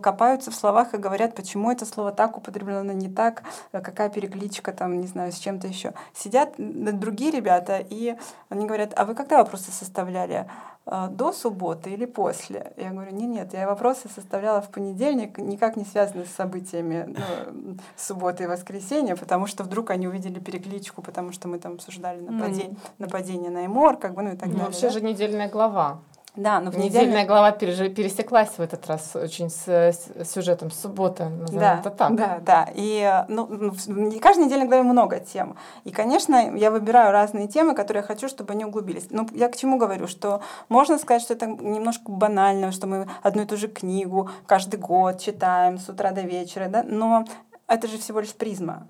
копаются 0.02 0.50
в 0.50 0.54
словах 0.54 0.94
и 0.94 0.98
говорят, 0.98 1.34
почему 1.34 1.70
это 1.70 1.84
слово 1.84 2.12
так 2.12 2.36
употреблено, 2.36 2.92
не 2.92 3.08
так, 3.08 3.42
какая 3.72 4.08
перекличка 4.08 4.72
там, 4.72 5.00
не 5.00 5.06
знаю, 5.06 5.32
с 5.32 5.38
чем-то 5.38 5.66
еще. 5.66 5.94
Сидят 6.14 6.54
другие 6.56 7.30
ребята, 7.30 7.78
и 7.78 8.16
они 8.48 8.66
говорят, 8.66 8.92
а 8.96 9.04
вы 9.04 9.14
когда 9.14 9.38
вопросы 9.38 9.70
составляли? 9.70 10.46
А, 10.88 11.08
до 11.08 11.32
субботы 11.32 11.90
или 11.90 12.04
после? 12.04 12.72
Я 12.76 12.90
говорю, 12.90 13.10
нет, 13.10 13.28
нет, 13.28 13.54
я 13.54 13.66
вопросы 13.66 14.08
составляла 14.08 14.62
в 14.62 14.70
понедельник, 14.70 15.36
никак 15.36 15.76
не 15.76 15.84
связаны 15.84 16.24
с 16.26 16.30
событиями 16.30 17.16
ну, 17.52 17.76
субботы 17.96 18.44
и 18.44 18.46
воскресенья, 18.46 19.16
потому 19.16 19.48
что 19.48 19.64
вдруг 19.64 19.90
они 19.90 20.06
увидели 20.06 20.38
перекличку, 20.38 21.02
потому 21.02 21.32
что 21.32 21.48
мы 21.48 21.58
там 21.58 21.72
обсуждали 21.72 22.20
нападение, 22.20 22.76
нападение 22.98 23.50
на 23.50 23.66
Эмор, 23.66 23.96
как 23.96 24.14
бы, 24.14 24.22
ну 24.22 24.34
и 24.34 24.36
так 24.36 24.46
ну, 24.46 24.52
далее. 24.52 24.66
Вообще 24.66 24.86
да? 24.86 24.90
же 24.90 25.00
недельная 25.00 25.48
глава. 25.48 25.98
Да, 26.36 26.60
но 26.60 26.70
в 26.70 26.76
Недельная 26.76 27.24
глава 27.24 27.50
пересеклась 27.52 28.50
в 28.58 28.60
этот 28.60 28.86
раз 28.86 29.16
очень 29.16 29.48
с, 29.48 29.66
с 29.66 30.10
сюжетом 30.24 30.70
суббота, 30.70 31.30
да, 31.50 31.78
это 31.80 31.90
так. 31.90 32.14
Да, 32.14 32.40
да. 32.44 32.68
И 32.74 33.24
ну, 33.28 33.46
в 33.46 34.20
каждой 34.20 34.44
недельной 34.44 34.66
главе 34.66 34.82
много 34.82 35.18
тем. 35.18 35.56
И, 35.84 35.90
конечно, 35.90 36.54
я 36.54 36.70
выбираю 36.70 37.12
разные 37.12 37.48
темы, 37.48 37.74
которые 37.74 38.02
я 38.02 38.06
хочу, 38.06 38.28
чтобы 38.28 38.52
они 38.52 38.66
углубились. 38.66 39.06
Но 39.10 39.26
я 39.32 39.48
к 39.48 39.56
чему 39.56 39.78
говорю, 39.78 40.06
что 40.06 40.42
можно 40.68 40.98
сказать, 40.98 41.22
что 41.22 41.32
это 41.32 41.46
немножко 41.46 42.10
банально, 42.10 42.70
что 42.70 42.86
мы 42.86 43.08
одну 43.22 43.42
и 43.42 43.46
ту 43.46 43.56
же 43.56 43.68
книгу 43.68 44.30
каждый 44.46 44.78
год 44.78 45.18
читаем 45.20 45.78
с 45.78 45.88
утра 45.88 46.10
до 46.10 46.20
вечера, 46.20 46.68
да? 46.68 46.82
но 46.82 47.24
это 47.66 47.88
же 47.88 47.98
всего 47.98 48.20
лишь 48.20 48.34
призма. 48.34 48.86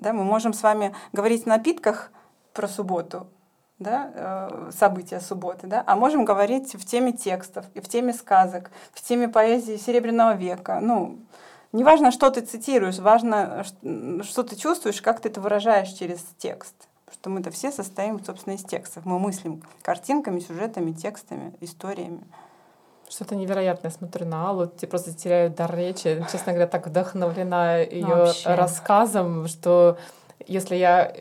Да? 0.00 0.12
Мы 0.12 0.24
можем 0.24 0.54
с 0.54 0.62
вами 0.62 0.94
говорить 1.12 1.46
о 1.46 1.50
напитках 1.50 2.10
про 2.52 2.68
субботу, 2.68 3.26
да, 3.82 4.10
э, 4.14 4.70
события 4.72 5.20
субботы, 5.20 5.66
да, 5.66 5.82
а 5.86 5.96
можем 5.96 6.24
говорить 6.24 6.74
в 6.74 6.84
теме 6.84 7.12
текстов, 7.12 7.66
и 7.74 7.80
в 7.80 7.88
теме 7.88 8.12
сказок, 8.12 8.70
в 8.92 9.02
теме 9.02 9.28
поэзии 9.28 9.76
Серебряного 9.76 10.34
века. 10.34 10.78
Ну, 10.80 11.18
не 11.72 11.84
важно, 11.84 12.10
что 12.10 12.30
ты 12.30 12.42
цитируешь, 12.42 12.98
важно, 12.98 13.64
что 14.22 14.42
ты 14.42 14.56
чувствуешь, 14.56 15.00
как 15.00 15.20
ты 15.20 15.28
это 15.28 15.40
выражаешь 15.40 15.88
через 15.90 16.20
текст. 16.38 16.74
что 17.12 17.30
мы-то 17.30 17.50
все 17.50 17.70
состоим, 17.70 18.24
собственно, 18.24 18.54
из 18.54 18.64
текстов. 18.64 19.04
Мы 19.04 19.18
мыслим 19.18 19.62
картинками, 19.82 20.40
сюжетами, 20.40 20.92
текстами, 20.92 21.54
историями. 21.60 22.22
Что-то 23.08 23.36
невероятное. 23.36 23.90
Смотрю 23.90 24.26
на 24.26 24.48
Аллу, 24.48 24.66
тебе 24.66 24.88
просто 24.88 25.12
теряют 25.12 25.54
дар 25.54 25.74
речи. 25.76 26.24
Честно 26.32 26.52
говоря, 26.52 26.66
так 26.66 26.86
вдохновлена 26.86 27.80
ее 27.80 28.06
Вообще. 28.06 28.54
рассказом, 28.54 29.46
что 29.48 29.98
если 30.46 30.76
я 30.76 31.14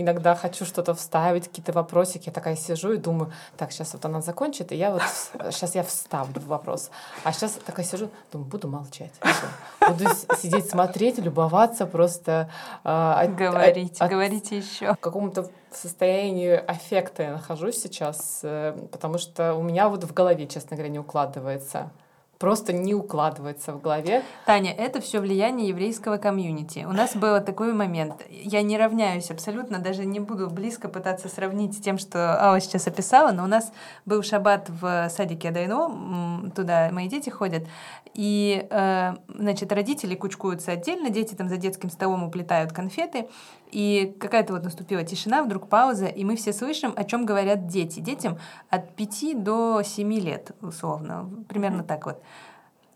иногда 0.00 0.34
хочу 0.34 0.64
что-то 0.64 0.94
вставить, 0.94 1.48
какие-то 1.48 1.72
вопросики, 1.72 2.26
я 2.26 2.32
такая 2.32 2.56
сижу 2.56 2.92
и 2.92 2.96
думаю, 2.96 3.32
так, 3.56 3.72
сейчас 3.72 3.92
вот 3.94 4.04
она 4.04 4.20
закончит, 4.20 4.72
и 4.72 4.76
я 4.76 4.90
вот 4.90 5.02
сейчас 5.50 5.74
я 5.74 5.82
вставлю 5.82 6.40
вопрос. 6.46 6.90
А 7.24 7.32
сейчас 7.32 7.52
такая 7.52 7.84
сижу, 7.86 8.08
думаю, 8.32 8.48
буду 8.48 8.68
молчать. 8.68 9.12
Всё. 9.20 9.88
Буду 9.92 10.04
сидеть, 10.40 10.68
смотреть, 10.70 11.18
любоваться, 11.18 11.86
просто 11.86 12.50
а, 12.84 13.20
от- 13.20 13.34
Говорите, 13.36 14.04
от- 14.04 14.10
говорите 14.10 14.58
еще. 14.58 14.94
в 14.94 14.98
каком-то 14.98 15.48
состоянии 15.72 16.52
аффекта 16.52 17.22
я 17.24 17.32
нахожусь 17.32 17.80
сейчас, 17.80 18.40
э, 18.42 18.76
потому 18.92 19.18
что 19.18 19.54
у 19.54 19.62
меня 19.62 19.88
вот 19.88 20.04
в 20.04 20.12
голове, 20.14 20.46
честно 20.46 20.76
говоря, 20.76 20.90
не 20.90 20.98
укладывается. 20.98 21.90
Просто 22.38 22.72
не 22.72 22.94
укладывается 22.94 23.72
в 23.72 23.80
голове. 23.80 24.22
Таня, 24.44 24.72
это 24.72 25.00
все 25.00 25.20
влияние 25.20 25.68
еврейского 25.68 26.18
комьюнити. 26.18 26.84
У 26.88 26.92
нас 26.92 27.16
был 27.16 27.40
такой 27.40 27.72
момент. 27.72 28.26
Я 28.28 28.62
не 28.62 28.76
равняюсь 28.76 29.30
абсолютно, 29.30 29.78
даже 29.78 30.04
не 30.04 30.20
буду 30.20 30.50
близко 30.50 30.88
пытаться 30.88 31.28
сравнить 31.28 31.74
с 31.74 31.80
тем, 31.80 31.96
что 31.96 32.42
Алла 32.42 32.60
сейчас 32.60 32.86
описала, 32.86 33.32
но 33.32 33.44
у 33.44 33.46
нас 33.46 33.72
был 34.04 34.22
шаббат 34.22 34.68
в 34.68 35.08
садике 35.08 35.48
Адайно, 35.48 36.50
туда 36.54 36.90
мои 36.92 37.08
дети 37.08 37.30
ходят, 37.30 37.64
и, 38.12 38.66
э, 38.70 39.14
значит, 39.28 39.72
родители 39.72 40.14
кучкуются 40.14 40.72
отдельно, 40.72 41.10
дети 41.10 41.34
там 41.34 41.48
за 41.48 41.56
детским 41.56 41.90
столом 41.90 42.24
уплетают 42.24 42.72
конфеты, 42.72 43.28
и 43.70 44.16
какая-то 44.18 44.52
вот 44.52 44.64
наступила 44.64 45.02
тишина, 45.04 45.42
вдруг 45.42 45.68
пауза, 45.68 46.06
и 46.06 46.24
мы 46.24 46.36
все 46.36 46.52
слышим, 46.52 46.92
о 46.96 47.04
чем 47.04 47.26
говорят 47.26 47.66
дети. 47.66 48.00
Детям 48.00 48.38
от 48.70 48.94
5 48.94 49.42
до 49.42 49.82
7 49.82 50.12
лет, 50.14 50.52
условно, 50.60 51.30
примерно 51.48 51.82
так 51.82 52.06
вот 52.06 52.22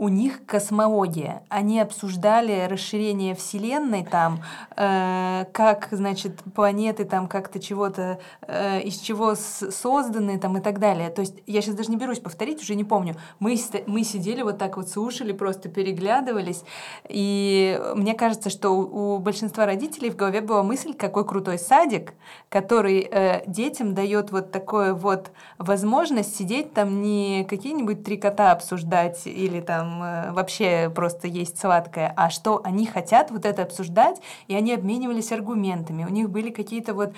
у 0.00 0.08
них 0.08 0.46
космология. 0.46 1.42
Они 1.50 1.78
обсуждали 1.78 2.66
расширение 2.70 3.34
Вселенной 3.34 4.02
там, 4.02 4.42
э, 4.74 5.44
как, 5.52 5.88
значит, 5.90 6.42
планеты 6.54 7.04
там 7.04 7.28
как-то 7.28 7.60
чего-то, 7.60 8.18
э, 8.48 8.80
из 8.80 8.96
чего 8.96 9.34
созданы 9.34 10.38
там 10.38 10.56
и 10.56 10.62
так 10.62 10.78
далее. 10.78 11.10
То 11.10 11.20
есть 11.20 11.34
я 11.46 11.60
сейчас 11.60 11.74
даже 11.74 11.90
не 11.90 11.98
берусь 11.98 12.18
повторить, 12.18 12.62
уже 12.62 12.76
не 12.76 12.84
помню. 12.84 13.16
Мы, 13.40 13.58
мы 13.86 14.02
сидели 14.02 14.40
вот 14.40 14.56
так 14.56 14.78
вот, 14.78 14.88
слушали, 14.88 15.32
просто 15.32 15.68
переглядывались. 15.68 16.64
И 17.06 17.78
мне 17.94 18.14
кажется, 18.14 18.48
что 18.48 18.70
у, 18.70 19.16
у 19.16 19.18
большинства 19.18 19.66
родителей 19.66 20.08
в 20.08 20.16
голове 20.16 20.40
была 20.40 20.62
мысль, 20.62 20.94
какой 20.94 21.26
крутой 21.26 21.58
садик, 21.58 22.14
который 22.48 23.00
э, 23.00 23.42
детям 23.46 23.94
дает 23.94 24.32
вот 24.32 24.50
такое 24.50 24.94
вот 24.94 25.30
возможность 25.58 26.34
сидеть 26.34 26.72
там 26.72 27.02
не 27.02 27.44
какие-нибудь 27.44 28.02
три 28.02 28.16
кота 28.16 28.52
обсуждать 28.52 29.26
или 29.26 29.60
там 29.60 29.89
э, 30.02 30.32
вообще 30.32 30.90
просто 30.94 31.26
есть 31.26 31.58
сладкое, 31.58 32.12
а 32.16 32.30
что 32.30 32.60
они 32.64 32.86
хотят 32.86 33.30
вот 33.30 33.44
это 33.44 33.62
обсуждать, 33.62 34.20
и 34.48 34.54
они 34.54 34.72
обменивались 34.72 35.32
аргументами. 35.32 36.04
У 36.04 36.08
них 36.08 36.30
были 36.30 36.50
какие-то 36.50 36.94
вот 36.94 37.12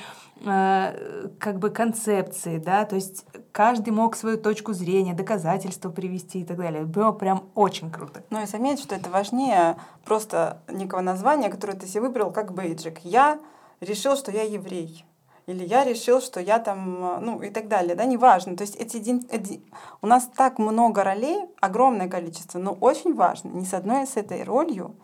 э, 0.45 1.29
как 1.39 1.59
бы 1.59 1.71
концепции, 1.71 2.59
да, 2.59 2.85
то 2.85 2.95
есть 2.95 3.27
каждый 3.53 3.91
мог 3.91 4.17
свою 4.17 4.39
точку 4.39 4.73
зрения, 4.73 5.15
доказательства 5.15 5.91
привести 5.91 6.41
и 6.41 6.45
так 6.45 6.57
далее. 6.57 6.85
Было 6.85 7.13
прям 7.13 7.45
очень 7.55 7.91
круто. 7.91 8.23
Ну 8.31 8.43
и 8.43 8.47
заметь, 8.47 8.81
что 8.81 8.95
это 8.95 9.11
важнее 9.11 9.77
просто 10.05 10.63
некого 10.69 11.01
названия, 11.01 11.51
которое 11.51 11.75
ты 11.75 11.87
себе 11.87 12.03
выбрал 12.03 12.31
как 12.31 12.53
бейджик. 12.55 13.01
Я 13.05 13.39
решил, 13.81 14.17
что 14.17 14.31
я 14.31 14.43
еврей. 14.43 15.05
Или 15.47 15.65
я 15.65 15.85
решил, 15.85 16.21
что 16.21 16.41
я 16.41 16.59
там, 16.59 17.05
э, 17.05 17.19
ну 17.21 17.43
и 17.43 17.51
так 17.51 17.69
далее, 17.69 17.95
да, 17.95 18.05
неважно. 18.05 18.57
То 18.57 18.63
есть 18.63 18.77
эти, 18.77 18.99
эти- 19.31 19.63
у 20.01 20.07
нас 20.07 20.29
так 20.37 20.59
много 20.59 21.03
ролей, 21.03 21.47
огромное 21.61 22.09
количество, 22.09 22.59
но 22.59 22.73
очень 22.73 23.15
важно 23.15 23.49
ни 23.49 23.65
с 23.65 23.75
одной 23.75 24.07
с 24.07 24.17
этой 24.17 24.45
ролью 24.45 24.95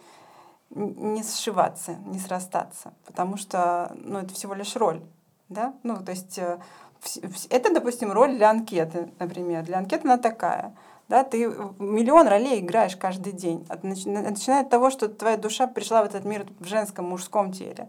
не 0.71 1.23
сшиваться, 1.23 1.97
не 2.07 2.19
срастаться, 2.19 2.93
потому 3.07 3.37
что, 3.37 3.91
ну, 3.95 4.19
это 4.19 4.35
всего 4.35 4.55
лишь 4.55 4.77
роль, 4.77 5.01
да, 5.49 5.75
ну, 5.83 5.97
то 5.97 6.13
есть 6.13 6.39
э, 6.39 6.59
это, 7.51 7.73
допустим, 7.73 8.13
роль 8.13 8.37
для 8.37 8.51
анкеты, 8.51 9.11
например, 9.19 9.65
для 9.65 9.79
анкеты 9.79 10.07
она 10.07 10.19
такая, 10.19 10.75
да, 11.09 11.25
ты 11.25 11.47
миллион 11.79 12.29
ролей 12.29 12.61
играешь 12.61 12.97
каждый 12.97 13.33
день, 13.33 13.67
начиная 13.83 14.63
от 14.63 14.71
того, 14.71 14.91
что 14.91 15.09
твоя 15.09 15.37
душа 15.37 15.67
пришла 15.67 16.03
в 16.03 16.07
этот 16.07 16.25
мир 16.25 16.47
в 16.59 16.67
женском, 16.67 17.07
мужском 17.09 17.53
теле, 17.53 17.89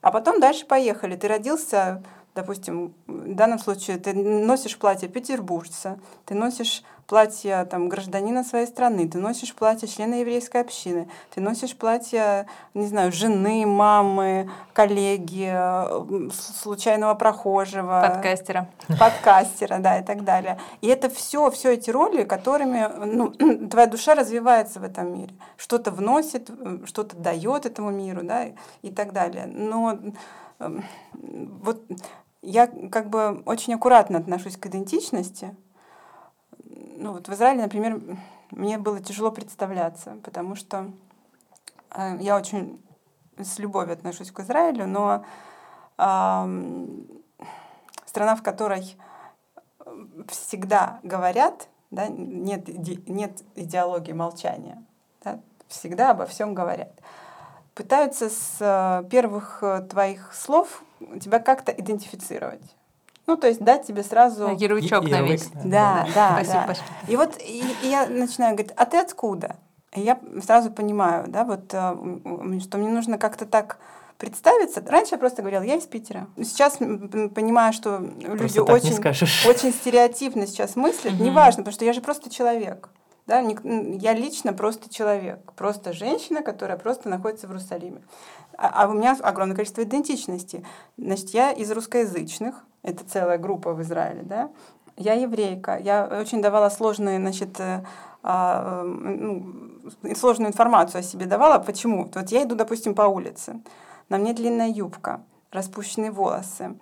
а 0.00 0.10
потом 0.10 0.40
дальше 0.40 0.66
поехали, 0.66 1.16
ты 1.16 1.28
родился, 1.28 2.02
допустим, 2.34 2.94
в 3.06 3.34
данном 3.34 3.58
случае 3.58 3.98
ты 3.98 4.14
носишь 4.14 4.78
платье 4.78 5.08
петербуржца, 5.08 5.98
ты 6.24 6.34
носишь 6.34 6.82
платье 7.08 7.64
там, 7.64 7.88
гражданина 7.88 8.44
своей 8.44 8.66
страны, 8.66 9.08
ты 9.08 9.18
носишь 9.18 9.54
платье 9.54 9.88
члена 9.88 10.20
еврейской 10.20 10.60
общины, 10.60 11.08
ты 11.34 11.40
носишь 11.40 11.74
платье, 11.74 12.46
не 12.74 12.86
знаю, 12.86 13.12
жены, 13.12 13.64
мамы, 13.66 14.50
коллеги, 14.74 15.48
э, 15.50 16.30
случайного 16.62 17.14
прохожего, 17.14 18.12
Подкастера. 18.12 18.68
подкастера, 19.00 19.78
да, 19.78 19.98
и 19.98 20.04
так 20.04 20.22
далее. 20.22 20.58
И 20.82 20.86
это 20.88 21.08
все, 21.08 21.50
все 21.50 21.72
эти 21.72 21.88
роли, 21.88 22.24
которыми 22.24 22.86
ну, 23.06 23.30
твоя 23.70 23.86
душа 23.86 24.14
развивается 24.14 24.78
в 24.78 24.84
этом 24.84 25.14
мире, 25.14 25.34
что-то 25.56 25.90
вносит, 25.90 26.50
э, 26.50 26.80
что-то 26.84 27.16
дает 27.16 27.64
этому 27.64 27.90
миру, 27.90 28.20
да, 28.22 28.50
и, 28.82 28.90
так 28.90 29.14
далее. 29.14 29.46
Но 29.46 29.98
эм, 30.58 30.84
вот 31.14 31.80
я 32.42 32.66
как 32.66 33.08
бы 33.08 33.42
очень 33.46 33.74
аккуратно 33.74 34.18
отношусь 34.18 34.56
к 34.58 34.66
идентичности. 34.66 35.56
Ну 37.00 37.12
вот 37.12 37.28
в 37.28 37.32
Израиле, 37.32 37.62
например, 37.62 38.00
мне 38.50 38.76
было 38.76 38.98
тяжело 39.00 39.30
представляться, 39.30 40.16
потому 40.24 40.56
что 40.56 40.90
э, 41.92 42.16
я 42.18 42.36
очень 42.36 42.82
с 43.38 43.60
любовью 43.60 43.92
отношусь 43.92 44.32
к 44.32 44.40
Израилю, 44.40 44.88
но 44.88 45.24
ам, 45.96 47.06
страна, 48.04 48.34
в 48.34 48.42
которой 48.42 48.96
всегда 50.26 50.98
говорят, 51.04 51.68
да, 51.92 52.08
нет, 52.08 52.68
иде- 52.68 53.08
нет 53.08 53.44
идеологии 53.54 54.12
молчания, 54.12 54.82
да, 55.22 55.38
всегда 55.68 56.10
обо 56.10 56.26
всем 56.26 56.52
говорят. 56.52 56.90
Пытаются 57.76 58.28
с 58.28 58.56
э, 58.58 59.08
первых 59.08 59.62
э, 59.62 59.82
твоих 59.82 60.34
слов 60.34 60.82
тебя 61.20 61.38
как-то 61.38 61.70
идентифицировать. 61.70 62.74
Ну, 63.28 63.36
то 63.36 63.46
есть 63.46 63.60
дать 63.60 63.86
тебе 63.86 64.02
сразу... 64.02 64.48
Ярлычок 64.56 65.04
И- 65.04 65.10
на 65.10 65.16
ярлык, 65.16 65.32
весь. 65.32 65.50
Да, 65.62 66.08
да, 66.14 66.40
Спасибо, 66.42 66.66
да. 66.68 67.12
И 67.12 67.16
вот 67.16 67.36
и, 67.38 67.62
и 67.82 67.88
я 67.88 68.06
начинаю 68.06 68.56
говорить, 68.56 68.72
а 68.74 68.86
ты 68.86 68.96
откуда? 68.96 69.56
И 69.94 70.00
я 70.00 70.18
сразу 70.42 70.70
понимаю, 70.70 71.26
да, 71.28 71.44
вот, 71.44 71.72
э, 71.72 72.60
что 72.60 72.78
мне 72.78 72.88
нужно 72.88 73.18
как-то 73.18 73.44
так 73.44 73.76
представиться. 74.16 74.82
Раньше 74.86 75.14
я 75.14 75.18
просто 75.18 75.42
говорила, 75.42 75.60
я 75.62 75.74
из 75.74 75.84
Питера. 75.84 76.26
Сейчас 76.38 76.78
понимаю, 76.78 77.74
что 77.74 77.98
люди 77.98 78.54
так 78.54 78.82
не 78.82 78.92
очень, 78.92 79.48
очень 79.48 79.72
стереотипно 79.74 80.46
сейчас 80.46 80.74
мыслят. 80.74 81.20
Неважно, 81.20 81.64
потому 81.64 81.74
что 81.74 81.84
я 81.84 81.92
же 81.92 82.00
просто 82.00 82.30
человек. 82.30 82.88
Да, 83.28 83.40
я 83.40 84.14
лично 84.14 84.54
просто 84.54 84.92
человек, 84.92 85.52
просто 85.52 85.92
женщина, 85.92 86.40
которая 86.40 86.78
просто 86.78 87.10
находится 87.10 87.46
в 87.46 87.50
Иерусалиме. 87.50 88.00
А, 88.56 88.84
а 88.84 88.88
у 88.88 88.94
меня 88.94 89.18
огромное 89.20 89.54
количество 89.54 89.82
идентичностей. 89.82 90.64
Значит, 90.96 91.28
я 91.30 91.52
из 91.52 91.70
русскоязычных, 91.70 92.64
это 92.82 93.04
целая 93.04 93.36
группа 93.36 93.74
в 93.74 93.82
Израиле, 93.82 94.22
да. 94.22 94.48
Я 94.96 95.12
еврейка, 95.12 95.76
я 95.76 96.06
очень 96.06 96.40
давала 96.40 96.70
сложные, 96.70 97.18
значит, 97.18 97.60
э, 97.60 97.84
а, 98.22 98.80
м, 98.80 99.82
ну, 100.02 100.14
сложную 100.14 100.48
информацию 100.48 101.00
о 101.00 101.02
себе 101.02 101.26
давала. 101.26 101.58
Почему? 101.58 102.10
Вот 102.12 102.30
я 102.30 102.44
иду, 102.44 102.54
допустим, 102.54 102.94
по 102.94 103.02
улице, 103.02 103.60
на 104.08 104.16
мне 104.16 104.32
длинная 104.32 104.68
юбка, 104.68 105.20
распущенные 105.52 106.12
волосы. 106.12 106.78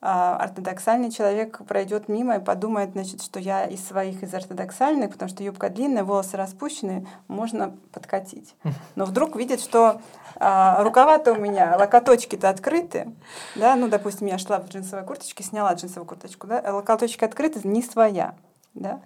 А, 0.00 0.36
ортодоксальный 0.36 1.10
человек 1.10 1.60
пройдет 1.66 2.08
мимо 2.08 2.36
и 2.36 2.40
подумает, 2.40 2.92
значит, 2.92 3.20
что 3.20 3.40
я 3.40 3.64
из 3.64 3.84
своих, 3.84 4.22
из 4.22 4.32
ортодоксальных, 4.32 5.10
потому 5.10 5.28
что 5.28 5.42
юбка 5.42 5.70
длинная, 5.70 6.04
волосы 6.04 6.36
распущенные, 6.36 7.04
можно 7.26 7.76
подкатить. 7.92 8.54
Но 8.94 9.06
вдруг 9.06 9.34
видит, 9.34 9.60
что 9.60 10.00
а, 10.36 10.84
рукава-то 10.84 11.32
у 11.32 11.36
меня, 11.36 11.76
локоточки-то 11.76 12.48
открыты, 12.48 13.10
да, 13.56 13.74
ну, 13.74 13.88
допустим, 13.88 14.28
я 14.28 14.38
шла 14.38 14.60
в 14.60 14.68
джинсовой 14.68 15.04
курточке, 15.04 15.42
сняла 15.42 15.74
джинсовую 15.74 16.06
курточку, 16.06 16.46
да, 16.46 16.62
локоточки 16.72 17.24
открыты, 17.24 17.66
не 17.66 17.82
своя, 17.82 18.36
да, 18.74 19.00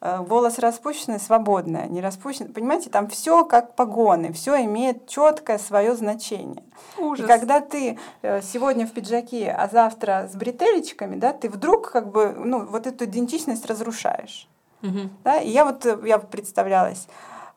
Э, 0.00 0.20
волосы 0.20 0.60
распущенные, 0.60 1.18
свободные, 1.18 1.88
не 1.88 2.00
распущенные, 2.00 2.52
понимаете, 2.52 2.88
там 2.88 3.08
все 3.08 3.44
как 3.44 3.74
погоны, 3.74 4.32
все 4.32 4.64
имеет 4.64 5.08
четкое 5.08 5.58
свое 5.58 5.96
значение. 5.96 6.62
Ужас. 6.98 7.24
И 7.24 7.28
когда 7.28 7.60
ты 7.60 7.98
э, 8.22 8.40
сегодня 8.42 8.86
в 8.86 8.92
пиджаке, 8.92 9.50
а 9.50 9.66
завтра 9.66 10.28
с 10.30 10.36
бретелечками, 10.36 11.16
да, 11.16 11.32
ты 11.32 11.48
вдруг 11.48 11.90
как 11.90 12.12
бы, 12.12 12.32
ну, 12.32 12.64
вот 12.64 12.86
эту 12.86 13.06
идентичность 13.06 13.66
разрушаешь. 13.66 14.48
Мгм. 14.82 15.10
Да? 15.24 15.38
И 15.38 15.50
я 15.50 15.64
вот, 15.64 15.84
э, 15.84 15.98
я 16.04 16.20
представлялась, 16.20 17.08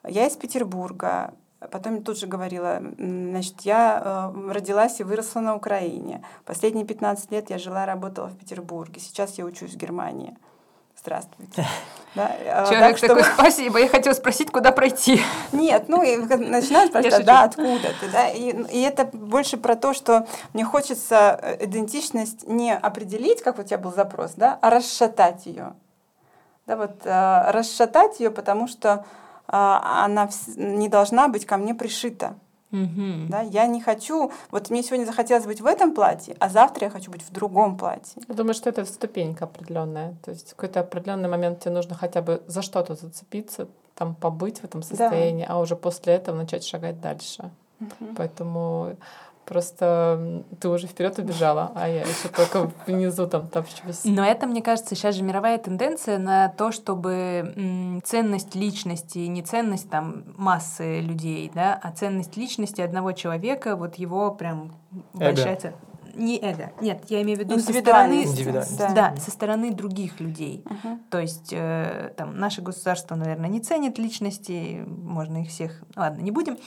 я 0.03 0.25
из 0.25 0.35
Петербурга, 0.35 1.33
Потом 1.69 2.01
тут 2.01 2.17
же 2.17 2.25
говорила, 2.25 2.81
значит, 2.97 3.61
я 3.61 4.33
родилась 4.49 4.99
и 4.99 5.03
выросла 5.03 5.41
на 5.41 5.55
Украине. 5.55 6.25
Последние 6.43 6.87
15 6.87 7.29
лет 7.29 7.51
я 7.51 7.59
жила 7.59 7.83
и 7.83 7.85
работала 7.85 8.29
в 8.29 8.35
Петербурге. 8.35 8.99
Сейчас 8.99 9.37
я 9.37 9.45
учусь 9.45 9.75
в 9.75 9.77
Германии. 9.77 10.35
Здравствуйте. 11.01 11.65
Да, 12.13 12.35
э, 12.37 12.65
Человек 12.67 12.99
так 12.99 13.09
такой, 13.09 13.23
спасибо, 13.23 13.79
я 13.79 13.87
хотел 13.87 14.13
спросить, 14.13 14.51
куда 14.51 14.73
пройти. 14.73 15.21
Нет, 15.53 15.85
ну 15.87 16.03
и 16.03 16.17
начинаешь 16.17 16.91
шучу. 16.91 17.23
да, 17.23 17.43
откуда 17.43 17.93
ты, 18.01 18.09
да, 18.11 18.27
и, 18.27 18.49
и 18.69 18.81
это 18.81 19.05
больше 19.05 19.55
про 19.55 19.77
то, 19.77 19.93
что 19.93 20.27
мне 20.51 20.65
хочется 20.65 21.39
э, 21.41 21.63
идентичность 21.63 22.45
не 22.49 22.75
определить, 22.75 23.41
как 23.41 23.59
у 23.59 23.63
тебя 23.63 23.77
был 23.77 23.93
запрос, 23.93 24.33
да, 24.35 24.59
а 24.61 24.69
расшатать 24.69 25.45
ее, 25.45 25.71
да, 26.67 26.75
вот 26.75 27.05
э, 27.05 27.51
расшатать 27.51 28.19
ее, 28.19 28.29
потому 28.29 28.67
что 28.67 29.05
э, 29.47 29.53
она 29.53 30.27
не 30.57 30.89
должна 30.89 31.29
быть 31.29 31.45
ко 31.45 31.55
мне 31.55 31.73
пришита, 31.73 32.35
Мгм. 32.71 33.27
да, 33.29 33.41
я 33.41 33.67
не 33.67 33.81
хочу, 33.81 34.31
вот 34.49 34.69
мне 34.69 34.81
сегодня 34.81 35.05
захотелось 35.05 35.45
быть 35.45 35.61
в 35.61 35.65
этом 35.65 35.93
платье, 35.93 36.35
а 36.39 36.49
завтра 36.49 36.85
я 36.85 36.89
хочу 36.89 37.11
быть 37.11 37.21
в 37.21 37.31
другом 37.31 37.77
платье. 37.77 38.21
Я 38.27 38.33
думаю, 38.33 38.53
что 38.53 38.69
это 38.69 38.85
ступенька 38.85 39.45
определенная. 39.45 40.15
То 40.23 40.31
есть 40.31 40.51
в 40.51 40.55
какой-то 40.55 40.79
определенный 40.79 41.29
момент 41.29 41.59
тебе 41.59 41.71
нужно 41.71 41.95
хотя 41.95 42.21
бы 42.21 42.41
за 42.47 42.61
что-то 42.61 42.95
зацепиться, 42.95 43.67
там 43.95 44.15
побыть 44.15 44.59
в 44.59 44.63
этом 44.63 44.83
состоянии, 44.83 45.45
а 45.47 45.59
уже 45.59 45.75
после 45.75 46.13
этого 46.13 46.35
начать 46.35 46.63
шагать 46.63 46.99
дальше. 47.01 47.51
Поэтому 48.15 48.95
просто 49.51 50.45
ты 50.61 50.69
уже 50.69 50.87
вперед 50.87 51.19
убежала, 51.19 51.73
а 51.75 51.85
я 51.89 52.03
еще 52.03 52.29
только 52.33 52.71
внизу 52.87 53.27
там 53.27 53.49
топчусь. 53.49 54.05
Но 54.05 54.23
это, 54.25 54.47
мне 54.47 54.61
кажется, 54.61 54.95
сейчас 54.95 55.15
же 55.15 55.23
мировая 55.23 55.57
тенденция 55.57 56.17
на 56.19 56.47
то, 56.47 56.71
чтобы 56.71 58.01
ценность 58.05 58.55
личности, 58.55 59.17
не 59.19 59.41
ценность 59.41 59.89
там 59.89 60.23
массы 60.37 61.01
людей, 61.01 61.51
да, 61.53 61.77
а 61.83 61.91
ценность 61.91 62.37
личности 62.37 62.79
одного 62.79 63.11
человека, 63.11 63.75
вот 63.75 63.95
его 63.95 64.31
прям 64.31 64.71
большая 65.13 65.57
ц- 65.57 65.73
Не 66.15 66.39
эго. 66.39 66.71
Нет, 66.79 67.03
я 67.09 67.21
имею 67.21 67.37
в 67.37 67.41
виду 67.41 67.59
со 67.59 67.73
стороны. 67.73 68.25
Да. 68.77 68.93
да, 68.93 69.15
со 69.17 69.31
стороны 69.31 69.73
других 69.73 70.21
людей. 70.21 70.63
Мгм. 70.65 70.99
То 71.09 71.19
есть 71.19 71.49
э, 71.51 72.13
там 72.15 72.37
наше 72.37 72.61
государство, 72.61 73.15
наверное, 73.15 73.49
не 73.49 73.59
ценит 73.59 73.97
личности, 73.97 74.81
можно 74.87 75.41
их 75.41 75.49
всех, 75.49 75.83
ладно, 75.97 76.21
не 76.21 76.31
будем. 76.31 76.57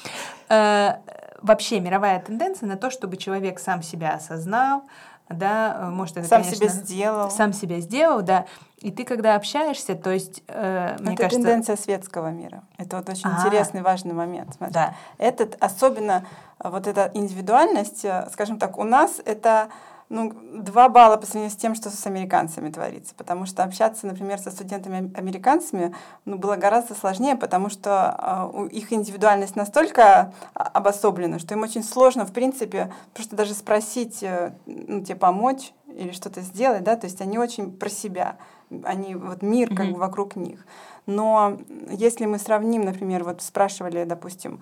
Э, 0.51 0.97
вообще 1.45 1.79
мировая 1.79 2.19
тенденция 2.21 2.67
на 2.69 2.77
то, 2.77 2.91
чтобы 2.91 3.17
человек 3.17 3.59
сам 3.61 3.83
себя 3.83 4.15
осознал, 4.15 4.83
да, 5.29 5.77
э, 5.79 5.91
может 5.91 6.17
это, 6.17 6.27
Сам 6.29 6.43
конечно, 6.43 6.57
себя 6.57 6.69
сделал. 6.69 7.31
сам 7.31 7.53
себя 7.53 7.81
сделал, 7.81 8.23
да. 8.23 8.47
И 8.79 8.91
ты 8.91 9.05
когда 9.05 9.37
общаешься, 9.37 9.95
то 9.95 10.11
есть, 10.11 10.43
э, 10.49 10.97
мне 11.01 11.15
это 11.15 11.23
кажется, 11.23 11.41
тенденция 11.43 11.77
светского 11.77 12.29
мира. 12.31 12.63
Это 12.77 12.97
вот 12.97 13.09
очень 13.09 13.31
А. 13.31 13.39
интересный, 13.39 13.81
важный 13.83 14.13
момент. 14.13 14.55
Смотри. 14.57 14.75
да, 14.75 14.95
Этот, 15.19 15.57
особенно 15.61 16.27
э, 16.63 16.69
вот 16.69 16.87
эта 16.87 17.11
индивидуальность, 17.15 18.05
э, 18.05 18.29
скажем 18.33 18.59
так, 18.59 18.77
у 18.79 18.85
нас 18.85 19.21
это 19.25 19.69
ну, 20.09 20.33
два 20.55 20.89
балла 20.89 21.17
по 21.17 21.27
сравнению 21.27 21.51
с 21.51 21.57
тем, 21.57 21.75
что 21.75 21.91
с 21.91 22.07
американцами 22.07 22.71
творится. 22.71 23.15
Потому 23.17 23.47
что 23.47 23.63
общаться, 23.65 24.07
например, 24.07 24.39
со 24.39 24.51
студентами-американцами 24.51 25.95
ну, 26.25 26.37
было 26.37 26.57
гораздо 26.57 26.95
сложнее, 26.95 27.37
потому 27.37 27.71
что 27.71 28.51
э, 28.55 28.69
их 28.69 28.93
индивидуальность 28.93 29.57
настолько 29.57 30.33
а, 30.55 30.63
обособлена, 30.75 31.39
что 31.39 31.55
им 31.55 31.63
очень 31.63 31.83
сложно, 31.83 32.27
в 32.27 32.33
принципе, 32.33 32.93
просто 33.15 33.35
даже 33.35 33.55
спросить, 33.55 34.23
э, 34.23 34.53
ну, 34.67 35.03
тебе 35.03 35.17
помочь 35.17 35.73
или 35.87 36.13
что-то 36.13 36.41
сделать, 36.41 36.85
да, 36.85 36.97
то 36.97 37.07
есть 37.07 37.21
они 37.21 37.39
очень 37.39 37.73
про 37.73 37.89
себя, 37.89 38.37
они, 38.83 39.15
вот 39.15 39.43
мир 39.43 39.75
как 39.75 39.93
бы 39.93 39.99
вокруг 39.99 40.37
них. 40.37 40.67
Но 41.07 41.59
если 41.91 42.27
мы 42.27 42.39
сравним, 42.39 42.83
например, 42.83 43.25
вот 43.25 43.43
спрашивали, 43.43 44.05
допустим, 44.05 44.61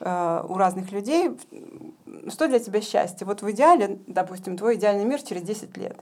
э, 0.00 0.44
у 0.48 0.54
разных 0.54 0.92
людей, 0.92 1.30
что 2.28 2.48
для 2.48 2.58
тебя 2.58 2.80
счастье? 2.80 3.26
Вот 3.26 3.42
в 3.42 3.50
идеале, 3.50 3.98
допустим, 4.06 4.56
твой 4.56 4.76
идеальный 4.76 5.04
мир 5.04 5.22
через 5.22 5.42
10 5.42 5.76
лет 5.76 5.96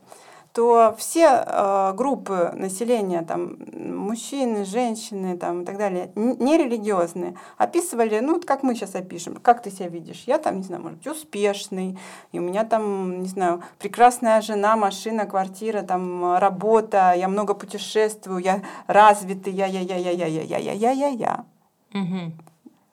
то 0.53 0.95
все 0.99 1.45
э, 1.47 1.93
группы 1.95 2.53
населения, 2.57 3.23
там, 3.23 3.59
мужчины, 3.73 4.65
женщины 4.65 5.37
там, 5.37 5.63
и 5.63 5.65
так 5.65 5.79
далее, 5.79 6.11
нерелигиозные, 6.17 7.37
описывали, 7.59 8.19
ну, 8.21 8.35
вот 8.35 8.45
как 8.45 8.63
мы 8.63 8.75
сейчас 8.75 8.95
опишем, 8.95 9.37
как 9.37 9.63
ты 9.63 9.71
себя 9.71 9.89
видишь. 9.89 10.25
Я 10.27 10.39
там, 10.39 10.57
не 10.57 10.63
знаю, 10.63 10.83
может 10.83 10.99
быть, 10.99 11.07
успешный, 11.07 11.99
и 12.33 12.39
у 12.39 12.43
меня 12.43 12.65
там, 12.65 13.23
не 13.23 13.29
знаю, 13.29 13.63
прекрасная 13.79 14.41
жена, 14.41 14.77
машина, 14.77 15.27
квартира, 15.27 15.83
там, 15.83 16.39
работа, 16.39 17.15
я 17.17 17.29
много 17.29 17.55
путешествую, 17.55 18.41
я 18.41 18.63
развитый, 18.87 19.53
я-я-я-я-я-я-я-я-я-я. 19.53 21.45
Мгм. 21.93 22.33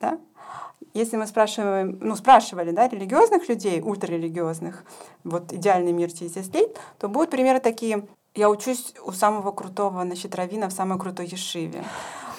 Да? 0.00 0.18
Если 0.96 1.18
мы 1.18 1.26
спрашиваем, 1.26 1.98
ну, 2.00 2.16
спрашивали, 2.16 2.70
да, 2.70 2.88
религиозных 2.88 3.50
людей, 3.50 3.82
ультрарелигиозных, 3.82 4.82
вот 5.24 5.52
идеальный 5.52 5.92
мир 5.92 6.10
через 6.10 6.32
10 6.32 6.54
лет, 6.54 6.80
то 6.98 7.08
будут 7.08 7.28
примеры 7.30 7.60
такие. 7.60 8.06
Я 8.34 8.48
учусь 8.48 8.94
у 9.04 9.12
самого 9.12 9.50
крутого, 9.52 10.02
значит, 10.04 10.34
равина 10.34 10.68
в 10.68 10.72
самой 10.72 10.98
крутой 10.98 11.26
ешиве. 11.26 11.84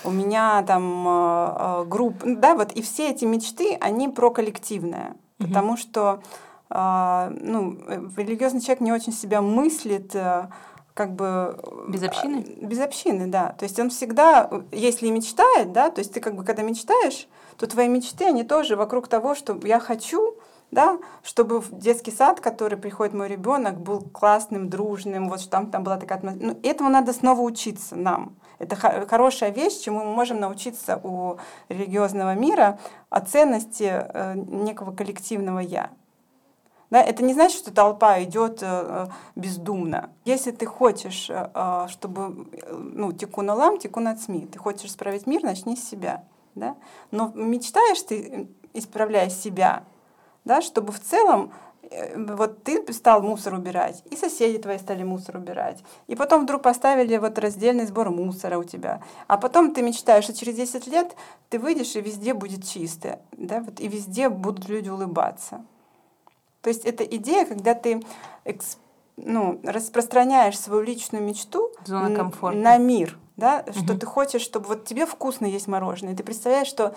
У 0.03 0.09
меня 0.09 0.63
там 0.63 1.07
э, 1.07 1.55
э, 1.59 1.85
группа, 1.85 2.25
ну, 2.25 2.35
да, 2.37 2.55
вот 2.55 2.71
и 2.71 2.81
все 2.81 3.11
эти 3.11 3.25
мечты, 3.25 3.77
они 3.79 4.09
про 4.09 4.31
коллективное, 4.31 5.15
Мгм. 5.39 5.49
потому 5.49 5.77
что 5.77 6.21
э, 6.71 7.37
ну, 7.41 7.77
э, 7.87 8.01
религиозный 8.17 8.61
человек 8.61 8.81
не 8.81 8.91
очень 8.91 9.13
себя 9.13 9.41
мыслит 9.41 10.15
э, 10.15 10.49
как 10.95 11.13
бы... 11.13 11.59
э, 11.61 11.91
Без 11.91 12.01
общины? 12.03 12.43
Без 12.61 12.79
общины, 12.79 13.27
да. 13.27 13.55
То 13.59 13.65
есть 13.65 13.79
он 13.79 13.89
всегда, 13.91 14.49
если 14.71 15.07
и 15.07 15.11
мечтает, 15.11 15.71
да, 15.73 15.91
то 15.91 15.99
есть 15.99 16.11
ты 16.13 16.19
как 16.21 16.35
бы 16.35 16.43
когда 16.43 16.63
мечтаешь, 16.63 17.27
то 17.57 17.67
твои 17.67 17.87
мечты, 17.87 18.25
они 18.25 18.43
тоже 18.43 18.75
вокруг 18.75 19.07
того, 19.07 19.35
что 19.35 19.59
я 19.63 19.79
хочу, 19.79 20.35
да, 20.71 20.99
чтобы 21.23 21.61
в 21.61 21.77
детский 21.77 22.11
сад, 22.11 22.39
который 22.39 22.77
приходит 22.77 23.13
мой 23.13 23.27
ребенок, 23.27 23.79
был 23.79 24.01
классным, 24.01 24.69
дружным, 24.69 25.29
вот 25.29 25.41
что 25.41 25.49
там, 25.49 25.71
там 25.71 25.83
была 25.83 25.97
такая 25.97 26.19
атмосфера. 26.19 26.45
Ну, 26.45 26.59
этому 26.63 26.89
надо 26.89 27.13
снова 27.13 27.41
учиться 27.41 27.95
нам. 27.95 28.35
Это 28.59 28.75
хо- 28.75 29.05
хорошая 29.07 29.51
вещь, 29.51 29.79
чему 29.79 30.03
мы 30.03 30.13
можем 30.13 30.39
научиться 30.39 30.99
у 31.03 31.37
религиозного 31.69 32.35
мира, 32.35 32.79
о 33.09 33.21
ценности 33.21 33.89
э, 33.89 34.33
некого 34.35 34.91
коллективного 34.95 35.59
«я». 35.59 35.89
Да, 36.89 37.01
это 37.01 37.21
не 37.21 37.33
значит, 37.33 37.59
что 37.59 37.73
толпа 37.73 38.23
идет 38.23 38.59
э, 38.61 39.07
бездумно. 39.35 40.09
Если 40.23 40.51
ты 40.51 40.65
хочешь, 40.65 41.29
э, 41.29 41.49
э, 41.53 41.87
чтобы 41.89 42.47
э, 42.53 42.73
ну, 42.73 43.11
тикун 43.11 43.49
олам, 43.49 43.77
тикун 43.77 44.07
ацми, 44.07 44.47
ты 44.47 44.57
хочешь 44.57 44.89
исправить 44.89 45.27
мир, 45.27 45.43
начни 45.43 45.75
с 45.75 45.87
себя. 45.87 46.23
Да? 46.57 46.75
Но 47.11 47.31
мечтаешь 47.35 48.01
ты, 48.01 48.15
э, 48.21 48.45
исправляя 48.73 49.29
себя, 49.29 49.83
да, 50.43 50.61
чтобы 50.61 50.91
в 50.91 50.99
целом 50.99 51.51
э, 51.83 52.19
вот 52.33 52.63
ты 52.63 52.91
стал 52.93 53.21
мусор 53.21 53.53
убирать, 53.53 54.03
и 54.09 54.15
соседи 54.15 54.57
твои 54.57 54.79
стали 54.79 55.03
мусор 55.03 55.37
убирать, 55.37 55.83
и 56.07 56.15
потом 56.15 56.43
вдруг 56.43 56.63
поставили 56.63 57.17
вот 57.17 57.37
раздельный 57.37 57.85
сбор 57.85 58.09
мусора 58.09 58.57
у 58.57 58.63
тебя, 58.63 59.01
а 59.27 59.37
потом 59.37 59.73
ты 59.73 59.83
мечтаешь, 59.83 60.23
что 60.23 60.33
через 60.33 60.55
10 60.55 60.87
лет 60.87 61.15
ты 61.49 61.59
выйдешь, 61.59 61.95
и 61.95 62.01
везде 62.01 62.33
будет 62.33 62.67
чисто, 62.67 63.19
да, 63.33 63.59
вот, 63.59 63.79
и 63.79 63.87
везде 63.87 64.29
будут 64.29 64.67
люди 64.67 64.89
улыбаться. 64.89 65.63
То 66.61 66.69
есть 66.69 66.85
это 66.85 67.03
идея, 67.03 67.45
когда 67.45 67.75
ты 67.75 68.01
ну, 69.15 69.59
распространяешь 69.63 70.59
свою 70.59 70.81
личную 70.81 71.23
мечту 71.23 71.71
на 71.87 72.77
мир, 72.77 73.17
да, 73.37 73.63
что 73.71 73.93
Мгм. 73.93 73.99
ты 73.99 74.05
хочешь, 74.05 74.41
чтобы 74.41 74.67
вот 74.67 74.85
тебе 74.85 75.05
вкусно 75.05 75.45
есть 75.45 75.67
мороженое, 75.67 76.15
ты 76.15 76.23
представляешь, 76.23 76.67
что 76.67 76.95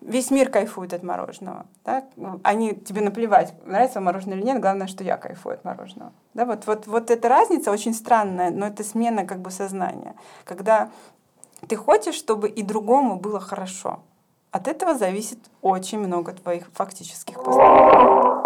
весь 0.00 0.30
мир 0.30 0.50
кайфует 0.50 0.92
от 0.92 1.02
мороженого, 1.02 1.66
да? 1.84 2.04
они 2.42 2.74
тебе 2.74 3.00
наплевать, 3.00 3.54
нравится 3.64 4.00
мороженое 4.00 4.36
или 4.36 4.44
нет, 4.44 4.60
главное, 4.60 4.88
что 4.88 5.04
я 5.04 5.16
кайфую 5.16 5.54
от 5.54 5.64
мороженого. 5.64 6.12
Да, 6.34 6.44
вот, 6.44 6.66
вот, 6.66 6.86
вот 6.86 7.10
эта 7.10 7.28
разница 7.28 7.70
очень 7.70 7.94
странная, 7.94 8.50
но 8.50 8.66
это 8.66 8.84
смена 8.84 9.24
как 9.24 9.38
бы 9.38 9.50
сознания, 9.50 10.14
когда 10.44 10.90
ты 11.68 11.76
хочешь, 11.76 12.14
чтобы 12.14 12.48
и 12.48 12.62
другому 12.62 13.16
было 13.16 13.40
хорошо. 13.40 14.00
От 14.50 14.68
этого 14.68 14.94
зависит 14.94 15.38
очень 15.62 15.98
много 15.98 16.32
твоих 16.32 16.68
фактических 16.72 17.36
поступков. 17.36 18.44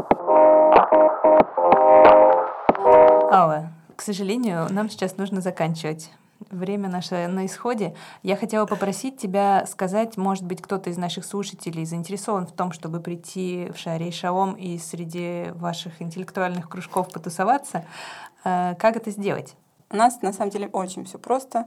Алла, 3.32 3.68
к 3.96 4.02
сожалению, 4.02 4.66
нам 4.70 4.90
сейчас 4.90 5.16
нужно 5.16 5.40
заканчивать. 5.40 6.10
Время 6.50 6.88
наше 6.88 7.28
на 7.28 7.46
исходе. 7.46 7.94
Я 8.24 8.36
хотела 8.36 8.66
попросить 8.66 9.16
тебя 9.16 9.64
сказать, 9.66 10.16
может 10.16 10.44
быть, 10.44 10.60
кто-то 10.60 10.90
из 10.90 10.98
наших 10.98 11.24
слушателей 11.24 11.84
заинтересован 11.84 12.44
в 12.44 12.52
том, 12.52 12.72
чтобы 12.72 12.98
прийти 12.98 13.70
в 13.72 13.78
Шаре 13.78 14.08
и 14.08 14.12
Шалом 14.12 14.54
и 14.54 14.76
среди 14.78 15.52
ваших 15.54 16.02
интеллектуальных 16.02 16.68
кружков 16.68 17.12
потусоваться. 17.12 17.84
Э, 18.44 18.74
Как 18.80 18.96
это 18.96 19.12
сделать? 19.12 19.54
У 19.90 19.96
нас 19.96 20.22
на 20.22 20.32
самом 20.32 20.50
деле 20.50 20.66
очень 20.68 21.04
все 21.04 21.18
просто. 21.18 21.66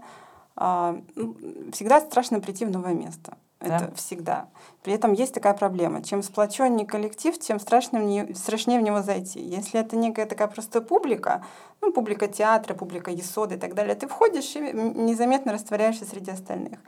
А, 0.58 0.98
ну, 1.16 1.36
Всегда 1.72 2.02
страшно 2.02 2.42
прийти 2.42 2.66
в 2.66 2.72
новое 2.72 2.94
место. 2.94 3.38
Да. 3.64 3.76
Это 3.78 3.96
всегда. 3.96 4.48
При 4.84 4.94
этом 4.94 5.14
есть 5.14 5.34
такая 5.34 5.54
проблема. 5.54 6.04
Чем 6.04 6.24
сплоченнее 6.24 6.86
коллектив, 6.86 7.38
тем 7.40 7.60
страшнее 7.60 8.36
страшнее 8.36 8.80
в 8.80 8.84
него 8.84 9.02
зайти. 9.02 9.40
Если 9.40 9.80
это 9.80 9.96
некая 9.96 10.26
такая 10.26 10.48
просто 10.48 10.82
публика, 10.82 11.44
ну, 11.82 11.92
публика 11.92 12.28
театра, 12.28 12.74
публика 12.74 13.12
есода 13.12 13.56
и 13.56 13.58
так 13.58 13.74
далее, 13.74 13.96
ты 13.96 14.08
входишь 14.08 14.56
и 14.56 14.60
незаметно 14.60 15.54
растворяешься 15.54 16.06
среди 16.06 16.32
остальных. 16.32 16.80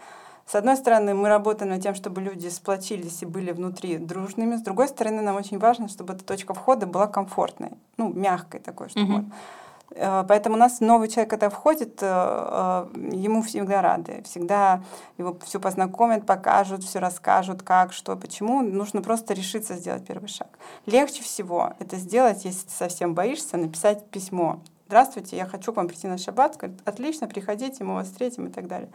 С 0.45 0.53
одной 0.53 0.75
стороны, 0.77 1.15
мы 1.15 1.27
работаем 1.29 1.71
над 1.71 1.81
тем, 1.81 1.95
чтобы 1.95 2.21
люди 2.21 2.49
сплотились 2.49 3.23
и 3.23 3.25
были 3.25 3.51
внутри 3.51 3.97
дружными. 3.97 4.55
С 4.57 4.61
другой 4.61 4.87
стороны, 4.87 5.21
нам 5.23 5.35
очень 5.37 5.57
важно, 5.57 5.87
чтобы 5.87 6.13
эта 6.13 6.23
точка 6.23 6.53
входа 6.53 6.85
была 6.85 7.07
комфортной, 7.07 7.71
ну, 7.97 8.13
мягкой 8.13 8.59
такой, 8.59 8.89
чтобы 8.89 9.05
он- 9.15 9.21
Э, 9.21 9.31
Поэтому 9.89 10.55
у 10.55 10.59
нас 10.59 10.81
новый 10.81 11.07
человек, 11.07 11.29
когда 11.29 11.49
входит, 11.49 11.99
э, 12.01 12.05
э, 12.05 12.87
ему 13.13 13.41
всегда 13.41 13.81
рады, 13.81 14.23
всегда 14.23 14.83
его 15.17 15.37
все 15.45 15.59
познакомят, 15.59 16.25
покажут, 16.25 16.83
все 16.83 16.99
расскажут, 16.99 17.63
как, 17.63 17.93
что, 17.93 18.15
почему. 18.17 18.61
Нужно 18.61 19.01
просто 19.01 19.33
решиться 19.33 19.75
сделать 19.75 20.05
первый 20.05 20.27
шаг. 20.27 20.49
Легче 20.85 21.23
всего 21.23 21.73
это 21.79 21.95
сделать, 21.95 22.43
если 22.43 22.67
ты 22.67 22.73
совсем 22.73 23.13
боишься, 23.13 23.55
написать 23.57 24.05
письмо. 24.07 24.59
Здравствуйте, 24.87 25.37
я 25.37 25.45
хочу 25.45 25.71
к 25.71 25.77
вам 25.77 25.87
прийти 25.87 26.07
на 26.07 26.17
шаббат. 26.17 26.61
Отлично, 26.83 27.27
приходите, 27.27 27.83
мы 27.83 27.95
вас 27.95 28.07
встретим 28.07 28.47
и 28.47 28.51
так 28.51 28.67
далее. 28.67 28.89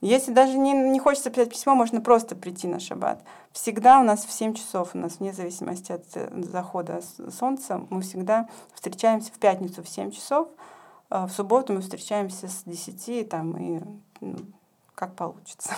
Если 0.00 0.32
даже 0.32 0.56
не, 0.56 0.72
не 0.72 1.00
хочется 1.00 1.30
писать 1.30 1.50
письмо, 1.50 1.74
можно 1.74 2.00
просто 2.00 2.36
прийти 2.36 2.68
на 2.68 2.78
шаббат. 2.78 3.22
Всегда 3.52 4.00
у 4.00 4.04
нас 4.04 4.24
в 4.24 4.32
7 4.32 4.54
часов, 4.54 4.94
у 4.94 4.98
нас 4.98 5.18
вне 5.18 5.32
зависимости 5.32 5.90
от 5.90 6.04
э, 6.14 6.30
захода 6.42 7.00
солнца, 7.36 7.84
мы 7.90 8.02
всегда 8.02 8.48
встречаемся 8.74 9.32
в 9.32 9.38
пятницу 9.38 9.82
в 9.82 9.88
7 9.88 10.12
часов, 10.12 10.48
а 11.10 11.26
в 11.26 11.32
субботу 11.32 11.72
мы 11.72 11.80
встречаемся 11.80 12.46
с 12.46 12.62
10 12.64 13.28
там, 13.28 13.56
и 13.56 13.82
ну, 14.20 14.36
как 14.94 15.16
получится. 15.16 15.70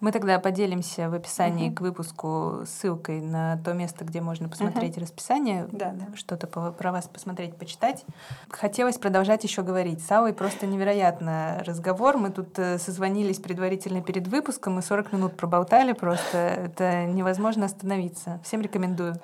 Мы 0.00 0.12
тогда 0.12 0.38
поделимся 0.38 1.08
в 1.08 1.14
описании 1.14 1.68
Мгм. 1.68 1.74
к 1.76 1.80
выпуску 1.80 2.60
ссылкой 2.66 3.20
на 3.22 3.56
то 3.64 3.72
место, 3.72 4.04
где 4.04 4.20
можно 4.20 4.48
посмотреть 4.48 4.98
расписание, 4.98 5.66
Да, 5.72 5.92
да. 5.92 6.06
что-то 6.14 6.46
про 6.46 6.92
вас 6.92 7.06
посмотреть, 7.06 7.56
почитать. 7.56 8.04
Хотелось 8.50 8.98
продолжать 8.98 9.42
еще 9.44 9.62
говорить. 9.62 10.04
С 10.04 10.10
Аллой 10.12 10.34
просто 10.34 10.66
невероятно 10.66 11.62
разговор. 11.66 12.18
Мы 12.18 12.30
тут 12.30 12.58
э, 12.58 12.78
созвонились 12.78 13.38
предварительно 13.38 14.02
перед 14.02 14.28
выпуском, 14.28 14.74
мы 14.74 14.82
40 14.82 15.12
минут 15.14 15.36
проболтали 15.36 15.92
просто. 15.92 16.36
Это 16.38 17.04
невозможно 17.06 17.64
остановиться. 17.64 18.38
Всем 18.44 18.60
рекомендую. 18.60 19.14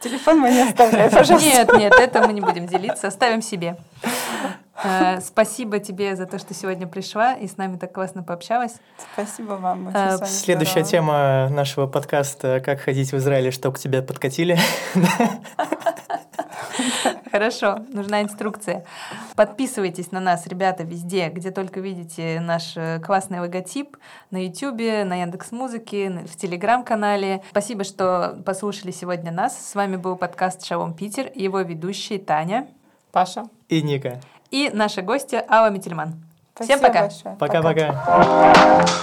Телефон 0.00 0.38
мой 0.40 0.52
не 0.52 0.60
оставляй, 0.60 1.10
пожалуйста. 1.10 1.48
Нет, 1.48 1.72
нет, 1.78 1.92
это 1.98 2.26
мы 2.26 2.34
не 2.34 2.42
будем 2.42 2.66
делиться, 2.66 3.08
оставим 3.08 3.40
себе. 3.40 3.76
Э, 4.84 5.20
Спасибо 5.20 5.78
тебе 5.78 6.14
за 6.16 6.26
то, 6.26 6.38
что 6.38 6.54
сегодня 6.54 6.86
пришла 6.86 7.34
и 7.34 7.48
с 7.48 7.56
нами 7.56 7.76
так 7.76 7.92
классно 7.92 8.22
пообщалась. 8.22 8.74
Спасибо 9.14 9.52
вам. 9.54 9.88
очень 9.88 9.96
Э, 9.96 10.26
Следующая 10.26 10.84
здорово. 10.84 10.90
тема 10.90 11.48
нашего 11.50 11.86
подкаста 11.86 12.60
«Как 12.64 12.80
ходить 12.80 13.12
в 13.12 13.16
Израиле, 13.16 13.50
чтобы 13.50 13.76
к 13.76 13.78
тебе 13.78 14.02
подкатили». 14.02 14.58
Хорошо, 17.30 17.78
нужна 17.88 18.22
инструкция. 18.22 18.84
Подписывайтесь 19.34 20.12
на 20.12 20.20
нас, 20.20 20.46
ребята, 20.46 20.84
везде, 20.84 21.28
где 21.30 21.50
только 21.50 21.80
видите 21.80 22.38
наш 22.40 22.76
э, 22.76 23.00
классный 23.00 23.40
логотип. 23.40 23.96
На 24.30 24.44
YouTube, 24.44 25.04
на 25.04 25.20
Яндекс 25.20 25.50
Музыке, 25.50 26.10
в 26.10 26.36
Телеграм-канале. 26.36 27.42
Спасибо, 27.50 27.82
что 27.82 28.38
послушали 28.46 28.92
сегодня 28.92 29.32
нас. 29.32 29.58
С 29.70 29.74
вами 29.74 29.96
был 29.96 30.14
подкаст 30.16 30.64
«Шалом 30.64 30.94
Питер» 30.94 31.26
и 31.26 31.42
его 31.42 31.60
ведущие 31.60 32.20
Таня 32.20 32.68
Паша. 33.10 33.44
И 33.68 33.82
Ника 33.82 34.20
и 34.54 34.70
наша 34.72 35.02
гостья 35.02 35.44
Алла 35.48 35.68
Метельман. 35.70 36.14
Спасибо 36.54 36.78
Всем 36.78 36.86
пока. 36.86 37.10
Пока-пока. 37.40 38.94